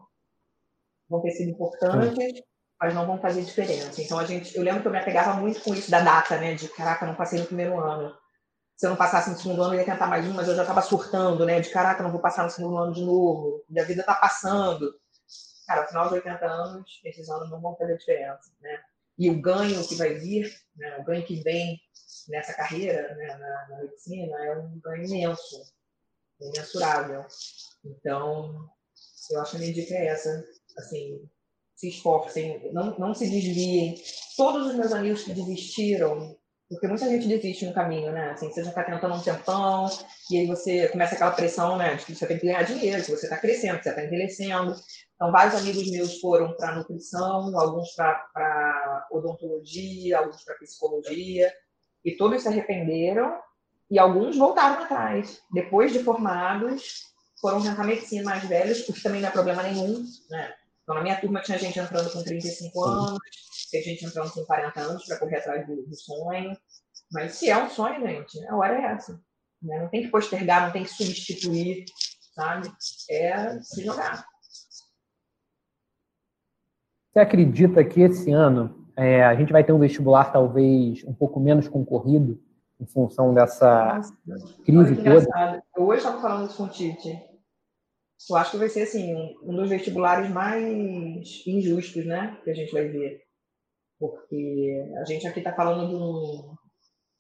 Vão 1.09 1.21
ter 1.21 1.31
sido 1.33 1.51
importantes, 1.51 2.43
mas 2.81 2.95
não 2.95 3.07
vão 3.07 3.21
fazer 3.21 3.43
diferença. 3.43 4.01
Então, 4.01 4.19
a 4.19 4.25
gente, 4.25 4.57
eu 4.57 4.63
lembro 4.63 4.81
que 4.81 4.89
eu 4.89 4.93
me 4.93 4.99
apegava 4.99 5.39
muito 5.39 5.61
com 5.63 5.75
isso 5.75 5.91
da 5.91 6.01
data, 6.01 6.39
né? 6.39 6.55
De, 6.55 6.69
caraca, 6.69 7.07
não 7.07 7.15
passei 7.15 7.39
no 7.39 7.47
primeiro 7.47 7.79
ano. 7.79 8.17
Se 8.77 8.87
eu 8.87 8.91
não 8.91 8.97
passasse 8.97 9.31
no 9.31 9.37
segundo 9.37 9.63
ano, 9.63 9.75
eu 9.75 9.81
ia 9.81 9.85
tentar 9.85 10.07
mais 10.07 10.27
um, 10.27 10.33
mas 10.33 10.49
eu 10.49 10.57
já 10.57 10.63
estava 10.63 10.83
surtando, 10.83 11.47
né? 11.47 11.61
De, 11.61 11.71
caraca, 11.71 12.03
não 12.03 12.11
vou 12.11 12.21
passar 12.21 12.45
no 12.45 12.51
segundo 12.51 12.77
ano 12.77 12.93
de 12.93 13.03
novo. 13.03 13.65
Minha 13.69 13.85
vida 13.85 14.01
está 14.01 14.15
passando. 14.15 14.93
Cara, 15.67 15.83
ao 15.83 15.89
final 15.89 16.05
dos 16.05 16.13
80 16.15 16.45
anos, 16.45 17.01
esses 17.05 17.29
anos 17.29 17.51
não 17.51 17.61
vão 17.61 17.77
fazer 17.77 17.97
diferença, 17.97 18.51
né? 18.61 18.81
E 19.17 19.31
o 19.31 19.41
ganho 19.41 19.87
que 19.87 19.95
vai 19.95 20.15
vir, 20.15 20.53
né? 20.77 20.99
o 20.99 21.05
ganho 21.05 21.25
que 21.25 21.41
vem 21.43 21.81
nessa 22.29 22.53
carreira, 22.53 23.15
né? 23.15 23.37
na, 23.37 23.69
na 23.69 23.83
medicina, 23.83 24.45
é 24.45 24.59
um 24.59 24.81
ganho 24.81 25.05
imenso, 25.05 25.63
imensurável. 26.41 27.25
Então, 27.85 28.69
eu 29.31 29.41
acho 29.41 29.53
que 29.53 29.57
a 29.57 29.61
minha 29.61 29.73
dica 29.73 29.95
é 29.95 30.07
essa, 30.07 30.45
assim, 30.77 31.29
se 31.77 31.89
esforcem, 31.89 32.73
não, 32.73 32.99
não 32.99 33.15
se 33.15 33.31
desviem. 33.31 34.03
Todos 34.37 34.67
os 34.67 34.75
meus 34.75 34.93
amigos 34.93 35.23
que 35.23 35.33
desistiram, 35.33 36.37
porque 36.75 36.89
muita 36.89 37.09
gente 37.09 37.27
desiste 37.27 37.67
no 37.67 37.73
caminho, 37.73 38.13
né? 38.13 38.31
Assim, 38.31 38.51
você 38.51 38.63
já 38.63 38.69
está 38.69 38.85
tentando 38.85 39.15
um 39.15 39.23
tempão, 39.23 39.89
e 40.31 40.39
aí 40.39 40.47
você 40.47 40.89
começa 40.89 41.15
aquela 41.15 41.31
pressão, 41.31 41.77
né? 41.77 41.95
De 41.95 42.05
que 42.05 42.15
você 42.15 42.27
tem 42.27 42.39
que 42.39 42.47
ganhar 42.47 42.63
dinheiro, 42.63 43.03
que 43.03 43.11
você 43.11 43.27
está 43.27 43.39
crescendo, 43.39 43.79
que 43.79 43.85
você 43.85 43.91
está 43.91 44.05
envelhecendo. 44.05 44.75
Então, 45.15 45.33
vários 45.33 45.55
amigos 45.55 45.91
meus 45.91 46.21
foram 46.21 46.57
para 46.57 46.75
nutrição, 46.75 47.59
alguns 47.59 47.93
para 47.95 49.07
odontologia, 49.11 50.19
alguns 50.19 50.45
para 50.45 50.57
psicologia, 50.57 51.53
e 52.05 52.17
todos 52.17 52.43
se 52.43 52.49
arrependeram, 52.49 53.39
e 53.91 53.99
alguns 53.99 54.37
voltaram 54.37 54.83
atrás. 54.83 55.41
Depois 55.53 55.93
de 55.93 56.03
formados, 56.03 57.05
foram 57.41 57.63
tentar 57.63 57.85
medicina 57.85 58.25
mais 58.25 58.45
velhos, 58.45 58.83
porque 58.83 59.01
também 59.01 59.21
não 59.21 59.29
é 59.29 59.33
problema 59.33 59.63
nenhum, 59.63 60.05
né? 60.31 60.53
Então, 60.83 60.95
na 60.95 61.03
minha 61.03 61.21
turma 61.21 61.41
tinha 61.41 61.59
gente 61.59 61.79
entrando 61.79 62.11
com 62.13 62.23
35 62.23 62.85
anos, 62.85 63.19
tem 63.75 63.83
gente 63.83 64.05
entrando 64.05 64.33
com 64.33 64.45
40 64.45 64.81
anos 64.81 65.05
para 65.05 65.19
correr 65.19 65.39
atrás 65.39 65.67
do, 65.67 65.83
do, 65.83 65.97
sonho. 65.97 66.57
Mas 67.11 67.35
se 67.35 67.51
é 67.51 67.57
um 67.61 67.69
sonho, 67.69 68.01
gente, 68.07 68.47
a 68.47 68.57
hora 68.57 68.79
é 68.79 68.85
essa. 68.93 69.21
Né? 69.61 69.81
Não 69.81 69.89
tem 69.89 70.03
que 70.03 70.09
postergar, 70.09 70.67
não 70.67 70.73
tem 70.73 70.85
que 70.85 70.91
substituir, 70.91 71.85
sabe? 72.35 72.71
É 73.11 73.61
se 73.61 73.85
jogar. 73.85 74.25
Você 77.13 77.19
acredita 77.19 77.85
que 77.85 78.01
esse 78.01 78.31
ano 78.31 78.89
é, 78.97 79.25
a 79.25 79.35
gente 79.35 79.53
vai 79.53 79.65
ter 79.65 79.73
um 79.73 79.79
vestibular 79.79 80.33
talvez 80.33 81.03
um 81.05 81.13
pouco 81.13 81.41
menos 81.41 81.67
concorrido 81.67 82.41
em 82.81 82.87
função 82.87 83.35
dessa 83.35 83.97
Nossa, 84.27 84.63
crise 84.65 84.97
toda? 84.97 85.63
Eu 85.77 85.87
hoje 85.87 85.99
estava 85.99 86.21
falando 86.21 86.49
isso 86.49 86.57
com 86.57 86.65
o 86.65 86.69
Tite 86.69 87.35
eu 88.31 88.37
acho 88.37 88.53
que 88.53 88.57
vai 88.57 88.69
ser 88.69 88.83
assim 88.83 89.15
um 89.43 89.55
dos 89.55 89.69
vestibulares 89.69 90.31
mais 90.31 91.47
injustos, 91.47 92.05
né, 92.07 92.39
que 92.43 92.51
a 92.51 92.55
gente 92.55 92.73
vai 92.73 92.89
ver, 92.89 93.23
porque 93.99 94.93
a 95.01 95.05
gente 95.05 95.27
aqui 95.27 95.39
está 95.39 95.53
falando 95.53 95.89
de, 95.89 95.95
um, 95.95 96.55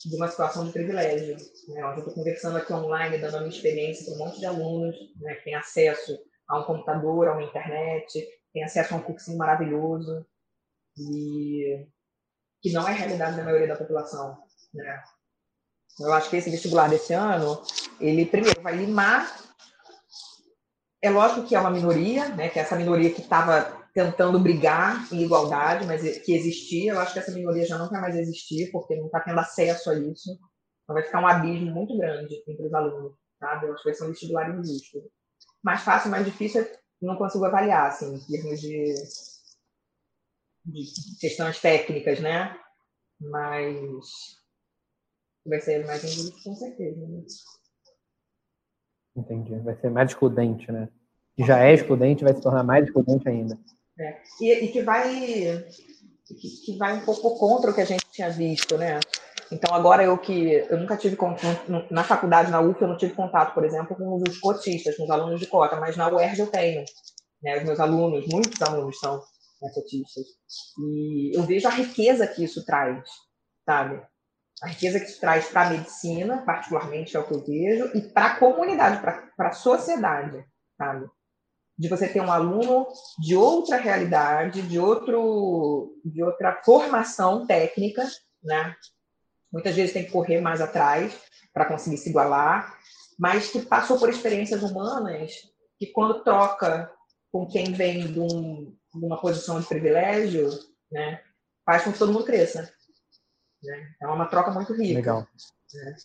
de, 0.04 0.16
uma 0.16 0.28
situação 0.28 0.64
de 0.64 0.72
privilégio, 0.72 1.36
né? 1.68 1.84
Onde 1.86 2.00
eu 2.00 2.06
estou 2.06 2.14
conversando 2.14 2.58
aqui 2.58 2.72
online, 2.72 3.18
dando 3.18 3.36
a 3.36 3.40
minha 3.40 3.50
experiência 3.50 4.04
para 4.04 4.14
um 4.14 4.26
monte 4.26 4.38
de 4.38 4.46
alunos, 4.46 4.96
né, 5.20 5.34
que 5.34 5.44
tem 5.44 5.54
acesso 5.54 6.18
a 6.48 6.60
um 6.60 6.64
computador, 6.64 7.28
a 7.28 7.32
uma 7.32 7.42
internet, 7.42 8.28
tem 8.52 8.64
acesso 8.64 8.94
a 8.94 8.98
um 8.98 9.02
cursinho 9.02 9.38
maravilhoso 9.38 10.26
e 10.98 11.86
que 12.60 12.72
não 12.72 12.88
é 12.88 12.92
realidade 12.92 13.36
da 13.36 13.44
maioria 13.44 13.68
da 13.68 13.76
população, 13.76 14.38
né? 14.72 15.02
Eu 16.00 16.12
acho 16.12 16.28
que 16.28 16.36
esse 16.36 16.50
vestibular 16.50 16.88
desse 16.88 17.12
ano, 17.12 17.62
ele 18.00 18.26
primeiro 18.26 18.60
vai 18.60 18.74
limar 18.76 19.44
é 21.04 21.10
lógico 21.10 21.46
que 21.46 21.54
é 21.54 21.60
uma 21.60 21.70
minoria, 21.70 22.30
né, 22.30 22.48
que 22.48 22.58
é 22.58 22.62
essa 22.62 22.76
minoria 22.76 23.12
que 23.12 23.20
estava 23.20 23.83
tentando 23.94 24.40
brigar 24.40 25.06
em 25.12 25.22
igualdade, 25.22 25.86
mas 25.86 26.02
que 26.18 26.34
existia. 26.34 26.92
Eu 26.92 27.00
acho 27.00 27.12
que 27.12 27.20
essa 27.20 27.30
minoria 27.30 27.64
já 27.64 27.78
não 27.78 27.88
vai 27.88 28.00
mais 28.00 28.16
existir, 28.16 28.70
porque 28.72 28.96
não 28.96 29.06
está 29.06 29.20
tendo 29.20 29.38
acesso 29.38 29.88
a 29.88 29.94
isso. 29.94 30.32
Então 30.82 30.94
vai 30.94 31.04
ficar 31.04 31.20
um 31.20 31.26
abismo 31.26 31.70
muito 31.70 31.96
grande 31.96 32.42
entre 32.46 32.66
os 32.66 32.74
alunos, 32.74 33.14
sabe? 33.38 33.66
Eu 33.66 33.72
acho 33.72 33.82
que 33.82 33.88
vai 33.88 33.94
ser 33.94 34.04
um 34.04 34.08
vestibular 34.08 34.50
injusto. 34.50 35.10
Mais 35.62 35.80
fácil, 35.82 36.10
mais 36.10 36.26
difícil, 36.26 36.66
não 37.00 37.16
consigo 37.16 37.44
avaliar, 37.44 37.86
assim, 37.86 38.16
em 38.16 38.20
termos 38.26 38.60
de, 38.60 38.94
de 40.66 40.84
questões 41.20 41.60
técnicas, 41.60 42.20
né? 42.20 42.58
Mas 43.20 44.42
vai 45.46 45.60
ser 45.60 45.86
mais 45.86 46.02
injusto, 46.02 46.42
com 46.42 46.54
certeza. 46.56 47.00
Né? 47.00 47.24
Entendi. 49.16 49.54
Vai 49.60 49.76
ser 49.76 49.90
mais 49.90 50.10
excludente, 50.10 50.70
né? 50.72 50.88
Já 51.38 51.64
é 51.64 51.72
excludente, 51.72 52.24
vai 52.24 52.34
se 52.34 52.42
tornar 52.42 52.64
mais 52.64 52.84
excludente 52.84 53.28
ainda. 53.28 53.58
É. 53.98 54.20
E, 54.40 54.64
e, 54.64 54.68
que 54.68 54.82
vai 54.82 55.64
que, 56.64 56.76
vai 56.76 56.94
um 56.94 57.04
pouco 57.04 57.38
contra 57.38 57.70
o 57.70 57.74
que 57.74 57.80
a 57.80 57.84
gente 57.84 58.04
tinha 58.10 58.30
visto, 58.30 58.76
né? 58.76 58.98
Então 59.52 59.74
agora 59.74 60.02
eu 60.02 60.18
que 60.18 60.64
eu 60.68 60.78
nunca 60.78 60.96
tive 60.96 61.16
na 61.90 62.02
faculdade 62.02 62.50
na 62.50 62.60
UF 62.60 62.80
eu 62.80 62.88
não 62.88 62.96
tive 62.96 63.14
contato, 63.14 63.54
por 63.54 63.64
exemplo, 63.64 63.94
com 63.94 64.16
os 64.16 64.38
cotistas, 64.38 64.96
com 64.96 65.04
os 65.04 65.10
alunos 65.10 65.38
de 65.38 65.46
cota, 65.46 65.76
mas 65.76 65.96
na 65.96 66.08
UERJ 66.08 66.40
eu 66.40 66.46
tenho. 66.48 66.84
Né? 67.42 67.58
Os 67.58 67.64
meus 67.64 67.78
alunos, 67.78 68.26
muitos 68.26 68.60
alunos 68.62 68.98
são 68.98 69.18
né, 69.62 69.70
cotistas. 69.72 70.24
E 70.78 71.36
eu 71.36 71.42
vejo 71.42 71.68
a 71.68 71.70
riqueza 71.70 72.26
que 72.26 72.42
isso 72.42 72.64
traz, 72.64 73.04
sabe? 73.64 74.02
a 74.62 74.68
riqueza 74.68 75.00
que 75.00 75.06
isso 75.06 75.20
traz 75.20 75.46
para 75.48 75.66
a 75.66 75.70
medicina, 75.70 76.42
particularmente, 76.44 77.16
é 77.16 77.20
o 77.20 77.26
que 77.26 77.34
eu 77.34 77.44
vejo, 77.44 77.90
e 77.94 78.00
para 78.00 78.26
a 78.26 78.36
comunidade, 78.36 79.00
para 79.02 79.48
a 79.48 79.52
sociedade, 79.52 80.44
sabe? 80.78 81.06
De 81.76 81.88
você 81.88 82.08
ter 82.08 82.20
um 82.20 82.30
aluno 82.30 82.86
de 83.18 83.34
outra 83.34 83.76
realidade, 83.76 84.62
de, 84.62 84.78
outro, 84.78 86.00
de 86.04 86.22
outra 86.22 86.60
formação 86.64 87.46
técnica, 87.46 88.08
né? 88.42 88.76
Muitas 89.52 89.74
vezes 89.74 89.92
tem 89.92 90.04
que 90.04 90.12
correr 90.12 90.40
mais 90.40 90.60
atrás 90.60 91.16
para 91.52 91.66
conseguir 91.66 91.96
se 91.96 92.10
igualar, 92.10 92.76
mas 93.18 93.50
que 93.50 93.60
passou 93.62 93.98
por 93.98 94.08
experiências 94.08 94.62
humanas 94.62 95.32
que, 95.78 95.86
quando 95.86 96.22
troca 96.22 96.90
com 97.30 97.46
quem 97.46 97.72
vem 97.72 98.12
de, 98.12 98.20
um, 98.20 98.76
de 98.94 99.04
uma 99.04 99.20
posição 99.20 99.60
de 99.60 99.66
privilégio, 99.66 100.48
né, 100.90 101.20
faz 101.64 101.82
com 101.84 101.92
que 101.92 101.98
todo 101.98 102.12
mundo 102.12 102.24
cresça. 102.24 102.72
Né? 103.62 103.94
É 104.00 104.06
uma 104.06 104.26
troca 104.26 104.50
muito 104.50 104.72
rica. 104.72 104.94
Legal. 104.94 105.26
Né? 105.72 105.96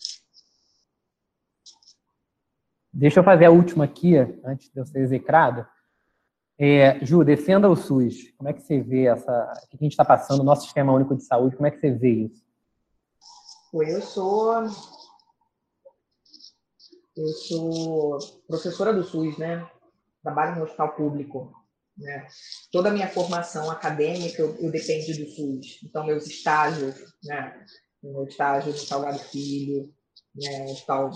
Deixa 2.99 3.21
eu 3.21 3.23
fazer 3.23 3.45
a 3.45 3.49
última 3.49 3.85
aqui, 3.85 4.17
antes 4.43 4.69
de 4.69 4.77
eu 4.77 4.85
ser 4.85 4.99
execrado. 4.99 5.65
É, 6.59 6.99
Ju, 7.05 7.23
defenda 7.23 7.69
o 7.69 7.75
SUS. 7.75 8.33
Como 8.37 8.49
é 8.49 8.53
que 8.53 8.61
você 8.61 8.81
vê 8.81 9.05
essa. 9.05 9.53
O 9.63 9.69
que 9.69 9.77
a 9.77 9.83
gente 9.83 9.93
está 9.93 10.03
passando, 10.03 10.41
o 10.41 10.43
nosso 10.43 10.63
sistema 10.63 10.91
único 10.91 11.15
de 11.15 11.23
saúde, 11.23 11.55
como 11.55 11.65
é 11.65 11.71
que 11.71 11.79
você 11.79 11.91
vê 11.91 12.25
isso? 12.25 12.43
Eu 13.73 14.01
sou. 14.01 14.63
Eu 17.15 17.27
sou 17.47 18.17
professora 18.45 18.93
do 18.93 19.05
SUS, 19.05 19.37
né? 19.37 19.65
Trabalho 20.21 20.57
no 20.57 20.63
hospital 20.63 20.93
público. 20.93 21.53
Né? 21.97 22.27
Toda 22.69 22.89
a 22.89 22.91
minha 22.91 23.07
formação 23.07 23.71
acadêmica 23.71 24.41
eu, 24.41 24.57
eu 24.57 24.69
dependi 24.69 25.23
do 25.23 25.29
SUS. 25.29 25.79
Então, 25.85 26.05
meus 26.05 26.27
estágios, 26.27 26.95
né? 27.23 27.63
meu 28.03 28.25
estágio 28.25 28.73
no 28.73 28.77
Salgado 28.77 29.19
Filho, 29.19 29.89
né? 30.35 30.65
hospital 30.65 31.11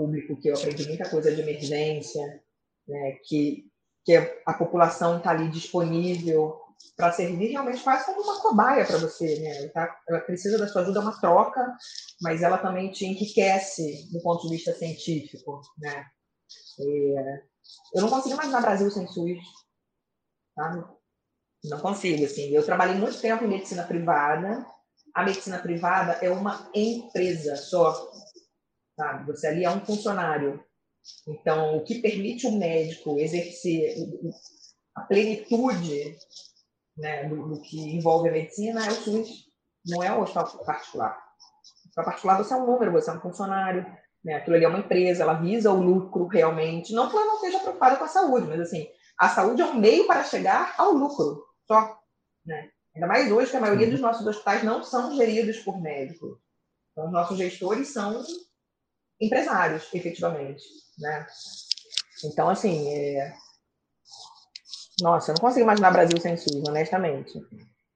público 0.00 0.40
que 0.40 0.48
eu 0.48 0.54
aprendi 0.54 0.88
muita 0.88 1.10
coisa 1.10 1.30
de 1.34 1.42
emergência, 1.42 2.42
né? 2.88 3.18
que, 3.24 3.66
que 4.04 4.16
a 4.46 4.54
população 4.54 5.18
está 5.18 5.30
ali 5.30 5.50
disponível 5.50 6.58
para 6.96 7.12
servir, 7.12 7.48
realmente 7.48 7.82
faz 7.82 8.06
como 8.06 8.22
uma 8.22 8.40
cobaia 8.40 8.86
para 8.86 8.96
você. 8.96 9.38
Né? 9.40 9.68
Tá, 9.68 10.00
ela 10.08 10.20
precisa 10.20 10.56
da 10.56 10.66
sua 10.66 10.82
ajuda, 10.82 11.00
é 11.00 11.02
uma 11.02 11.20
troca, 11.20 11.76
mas 12.22 12.42
ela 12.42 12.56
também 12.56 12.90
te 12.90 13.04
enriquece 13.04 14.10
do 14.10 14.20
ponto 14.22 14.48
de 14.48 14.56
vista 14.56 14.72
científico. 14.74 15.60
Né? 15.78 16.06
E, 16.78 17.14
eu 17.94 18.00
não 18.00 18.08
consigo 18.08 18.34
imaginar 18.34 18.62
Brasil 18.62 18.90
sem 18.90 19.06
SUS? 19.06 19.38
Não 21.64 21.78
consigo, 21.80 22.24
assim. 22.24 22.50
Eu 22.54 22.64
trabalhei 22.64 22.94
muito 22.96 23.20
tempo 23.20 23.44
em 23.44 23.48
medicina 23.48 23.84
privada. 23.84 24.64
A 25.14 25.24
medicina 25.24 25.58
privada 25.58 26.12
é 26.22 26.30
uma 26.30 26.70
empresa 26.74 27.56
só, 27.56 28.10
sabe? 29.00 29.32
Você 29.32 29.46
ali 29.46 29.64
é 29.64 29.70
um 29.70 29.84
funcionário. 29.84 30.62
Então, 31.26 31.78
o 31.78 31.84
que 31.84 32.02
permite 32.02 32.46
o 32.46 32.52
médico 32.52 33.18
exercer 33.18 33.96
a 34.94 35.00
plenitude 35.02 36.18
né, 36.98 37.26
do, 37.26 37.48
do, 37.48 37.62
que 37.62 37.78
envolve 37.96 38.28
a 38.28 38.32
medicina 38.32 38.84
é 38.84 38.90
o 38.90 38.94
SUS, 38.94 39.46
não 39.86 40.02
é 40.02 40.12
o 40.12 40.20
hospital 40.20 40.46
particular. 40.64 41.12
O 41.12 41.86
hospital 41.86 42.04
particular 42.04 42.36
você 42.36 42.52
é 42.52 42.56
um 42.58 42.66
número, 42.66 42.92
você 42.92 43.10
é 43.10 43.14
um 43.14 43.20
funcionário, 43.20 43.86
né? 44.22 44.34
aquilo 44.34 44.56
ali 44.56 44.66
é 44.66 44.68
uma 44.68 44.80
empresa, 44.80 45.22
ela 45.22 45.40
visa 45.40 45.72
o 45.72 45.82
lucro 45.82 46.26
realmente, 46.26 46.92
não 46.92 47.08
que 47.08 47.16
ela 47.16 47.24
não 47.24 47.36
esteja 47.36 47.60
preocupada 47.60 47.96
com 47.96 48.04
a 48.04 48.08
saúde, 48.08 48.46
mas 48.46 48.60
assim, 48.60 48.86
a 49.18 49.30
saúde 49.30 49.62
é 49.62 49.64
um 49.64 49.80
meio 49.80 50.06
para 50.06 50.24
chegar 50.24 50.74
ao 50.76 50.92
lucro, 50.92 51.42
só. 51.66 51.98
Né? 52.44 52.70
Ainda 52.94 53.06
mais 53.06 53.32
hoje 53.32 53.50
que 53.50 53.56
a 53.56 53.60
maioria 53.60 53.90
dos 53.90 54.00
nossos 54.00 54.26
hospitais 54.26 54.62
não 54.62 54.82
são 54.82 55.16
geridos 55.16 55.58
por 55.60 55.80
médicos. 55.80 56.38
Então, 56.92 57.06
os 57.06 57.12
nossos 57.12 57.38
gestores 57.38 57.88
são 57.88 58.22
empresários, 59.20 59.88
efetivamente, 59.92 60.64
né? 60.98 61.26
Então, 62.24 62.48
assim, 62.48 62.88
é... 62.88 63.34
nossa, 65.00 65.30
eu 65.30 65.34
não 65.34 65.40
consigo 65.40 65.64
imaginar 65.64 65.90
Brasil 65.90 66.20
sem 66.20 66.36
SUS, 66.36 66.62
honestamente. 66.68 67.32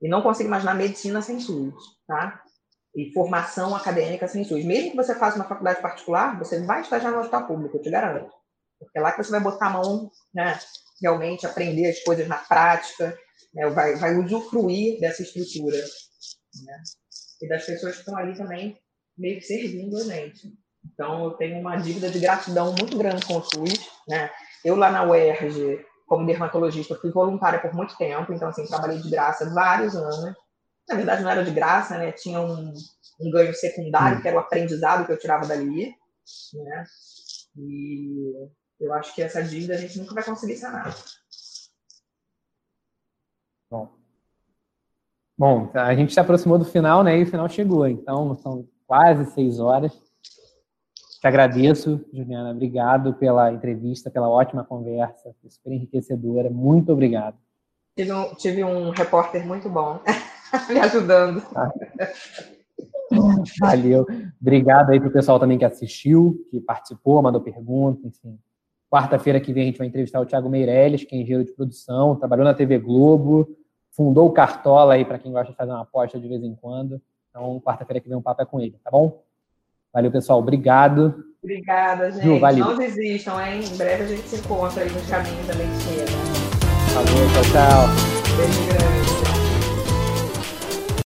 E 0.03 0.09
não 0.09 0.23
consigo 0.23 0.49
imaginar 0.49 0.75
medicina 0.75 1.23
sem 1.23 1.41
SUS, 1.41 1.75
tá? 2.07 2.43
E 2.95 3.13
formação 3.13 3.75
acadêmica 3.75 4.29
sem 4.29 4.45
SUS. 4.45 4.65
Mesmo 4.65 4.91
que 4.91 4.97
você 4.97 5.15
faça 5.15 5.37
uma 5.37 5.49
faculdade 5.49 5.81
particular, 5.81 6.39
você 6.39 6.63
vai 6.65 6.83
estagiar 6.83 7.13
no 7.13 7.21
hospital 7.21 7.47
público, 7.47 7.77
eu 7.77 7.83
te 7.83 7.91
garanto. 7.91 8.31
Porque 8.79 8.99
é 8.99 9.01
lá 9.01 9.13
que 9.13 9.23
você 9.23 9.31
vai 9.31 9.41
botar 9.41 9.69
a 9.69 9.71
mão, 9.71 10.11
né? 10.33 10.59
Realmente 11.01 11.47
aprender 11.47 11.89
as 11.89 12.01
coisas 12.01 12.29
na 12.29 12.37
prática, 12.37 13.17
né? 13.53 13.69
vai, 13.71 13.97
vai 13.97 14.17
usufruir 14.17 15.01
dessa 15.01 15.23
estrutura. 15.23 15.79
Né? 15.79 16.83
E 17.43 17.49
das 17.49 17.65
pessoas 17.65 17.95
que 17.95 18.01
estão 18.01 18.17
ali 18.17 18.37
também 18.37 18.79
meio 19.17 19.37
que 19.39 19.47
servindo 19.47 19.97
a 19.97 20.05
gente. 20.05 20.53
Então, 20.93 21.25
eu 21.25 21.31
tenho 21.33 21.59
uma 21.59 21.77
dívida 21.77 22.11
de 22.11 22.19
gratidão 22.19 22.75
muito 22.79 22.97
grande 22.97 23.25
com 23.25 23.39
o 23.39 23.43
SUS. 23.43 23.91
Né? 24.07 24.31
Eu, 24.65 24.77
lá 24.77 24.91
na 24.91 25.05
UERJ, 25.05 25.85
como 26.07 26.27
dermatologista, 26.27 26.95
fui 26.97 27.11
voluntária 27.11 27.59
por 27.59 27.73
muito 27.75 27.97
tempo, 27.97 28.33
então, 28.33 28.49
assim, 28.49 28.67
trabalhei 28.67 28.99
de 28.99 29.11
graça 29.11 29.53
vários 29.53 29.97
anos. 29.97 30.37
Na 30.89 30.97
verdade, 30.97 31.23
não 31.23 31.31
era 31.31 31.45
de 31.45 31.51
graça, 31.51 31.97
né? 31.97 32.13
Tinha 32.13 32.41
um, 32.41 32.73
um 33.21 33.31
ganho 33.31 33.55
secundário, 33.55 34.21
que 34.21 34.29
era 34.29 34.37
o 34.37 34.41
aprendizado 34.41 35.07
que 35.07 35.13
eu 35.13 35.19
tirava 35.19 35.47
dali, 35.47 35.95
né? 36.55 36.85
E 37.57 38.49
eu 38.81 38.93
acho 38.93 39.15
que 39.15 39.23
essa 39.23 39.43
dívida 39.43 39.75
a 39.75 39.79
gente 39.79 39.99
nunca 39.99 40.15
vai 40.15 40.25
conseguir 40.25 40.57
sanar. 40.57 40.95
Bom. 43.71 43.95
Bom, 45.37 45.71
a 45.75 45.95
gente 45.95 46.13
se 46.13 46.21
aproximou 46.21 46.59
do 46.59 46.65
final, 46.65 47.03
né? 47.03 47.19
E 47.19 47.23
o 47.23 47.27
final 47.27 47.49
chegou. 47.49 47.89
Então, 47.89 48.37
são 48.37 48.69
quase 48.87 49.25
seis 49.33 49.59
horas. 49.59 50.04
Te 51.25 51.29
agradeço, 51.29 52.05
Juliana. 52.13 52.51
Obrigado 52.51 53.15
pela 53.15 53.51
entrevista, 53.51 54.11
pela 54.11 54.29
ótima 54.29 54.63
conversa, 54.63 55.35
super 55.49 55.73
enriquecedora. 55.73 56.51
Muito 56.51 56.93
obrigado. 56.93 57.39
Tive 57.97 58.13
um, 58.13 58.35
tive 58.35 58.63
um 58.63 58.91
repórter 58.91 59.47
muito 59.47 59.71
bom 59.71 60.01
me 60.69 60.79
ajudando. 60.81 61.43
Valeu. 63.59 64.07
Obrigado 64.39 64.91
aí 64.91 65.01
para 65.01 65.09
o 65.09 65.13
pessoal 65.13 65.41
também 65.41 65.57
que 65.57 65.65
assistiu, 65.65 66.47
que 66.51 66.61
participou, 66.61 67.23
mandou 67.23 67.41
pergunta, 67.41 68.07
enfim. 68.07 68.39
Quarta-feira 68.93 69.41
que 69.41 69.51
vem 69.51 69.63
a 69.63 69.67
gente 69.69 69.79
vai 69.79 69.87
entrevistar 69.87 70.21
o 70.21 70.27
Thiago 70.27 70.51
Meirelles, 70.51 71.05
que 71.05 71.17
é 71.17 71.19
engenheiro 71.19 71.47
de 71.47 71.53
produção, 71.53 72.17
trabalhou 72.17 72.45
na 72.45 72.53
TV 72.53 72.79
Globo, 72.79 73.49
fundou 73.93 74.27
o 74.27 74.33
Cartola 74.33 74.93
aí 74.93 75.07
para 75.07 75.19
quem 75.19 75.33
gosta 75.33 75.53
de 75.53 75.57
fazer 75.57 75.71
uma 75.71 75.81
aposta 75.81 76.21
de 76.21 76.29
vez 76.29 76.45
em 76.45 76.55
quando. 76.55 77.01
Então, 77.31 77.59
quarta-feira 77.63 77.99
que 77.99 78.11
vem 78.11 78.19
um 78.19 78.21
papo 78.21 78.43
é 78.43 78.45
com 78.45 78.61
ele, 78.61 78.79
tá 78.85 78.91
bom? 78.91 79.25
Valeu, 79.95 80.11
pessoal. 80.11 80.41
Obrigado. 80.41 81.25
Obrigada, 81.43 82.11
gente. 82.11 82.25
Ju, 82.25 82.41
valeu. 82.41 82.65
Não 82.65 82.77
desistam, 82.77 83.41
hein? 83.41 83.61
Em 83.63 83.77
breve 83.77 84.03
a 84.03 84.07
gente 84.09 84.29
se 84.29 84.37
encontra 84.37 84.83
aí 84.83 84.91
nos 84.91 85.07
caminhos 85.07 85.47
da 85.47 85.55
medicina. 85.55 86.07
Falou, 86.93 87.07
tchau, 87.07 87.45
tchau. 87.53 88.37
Beijo 88.37 88.67
grande. 88.67 89.34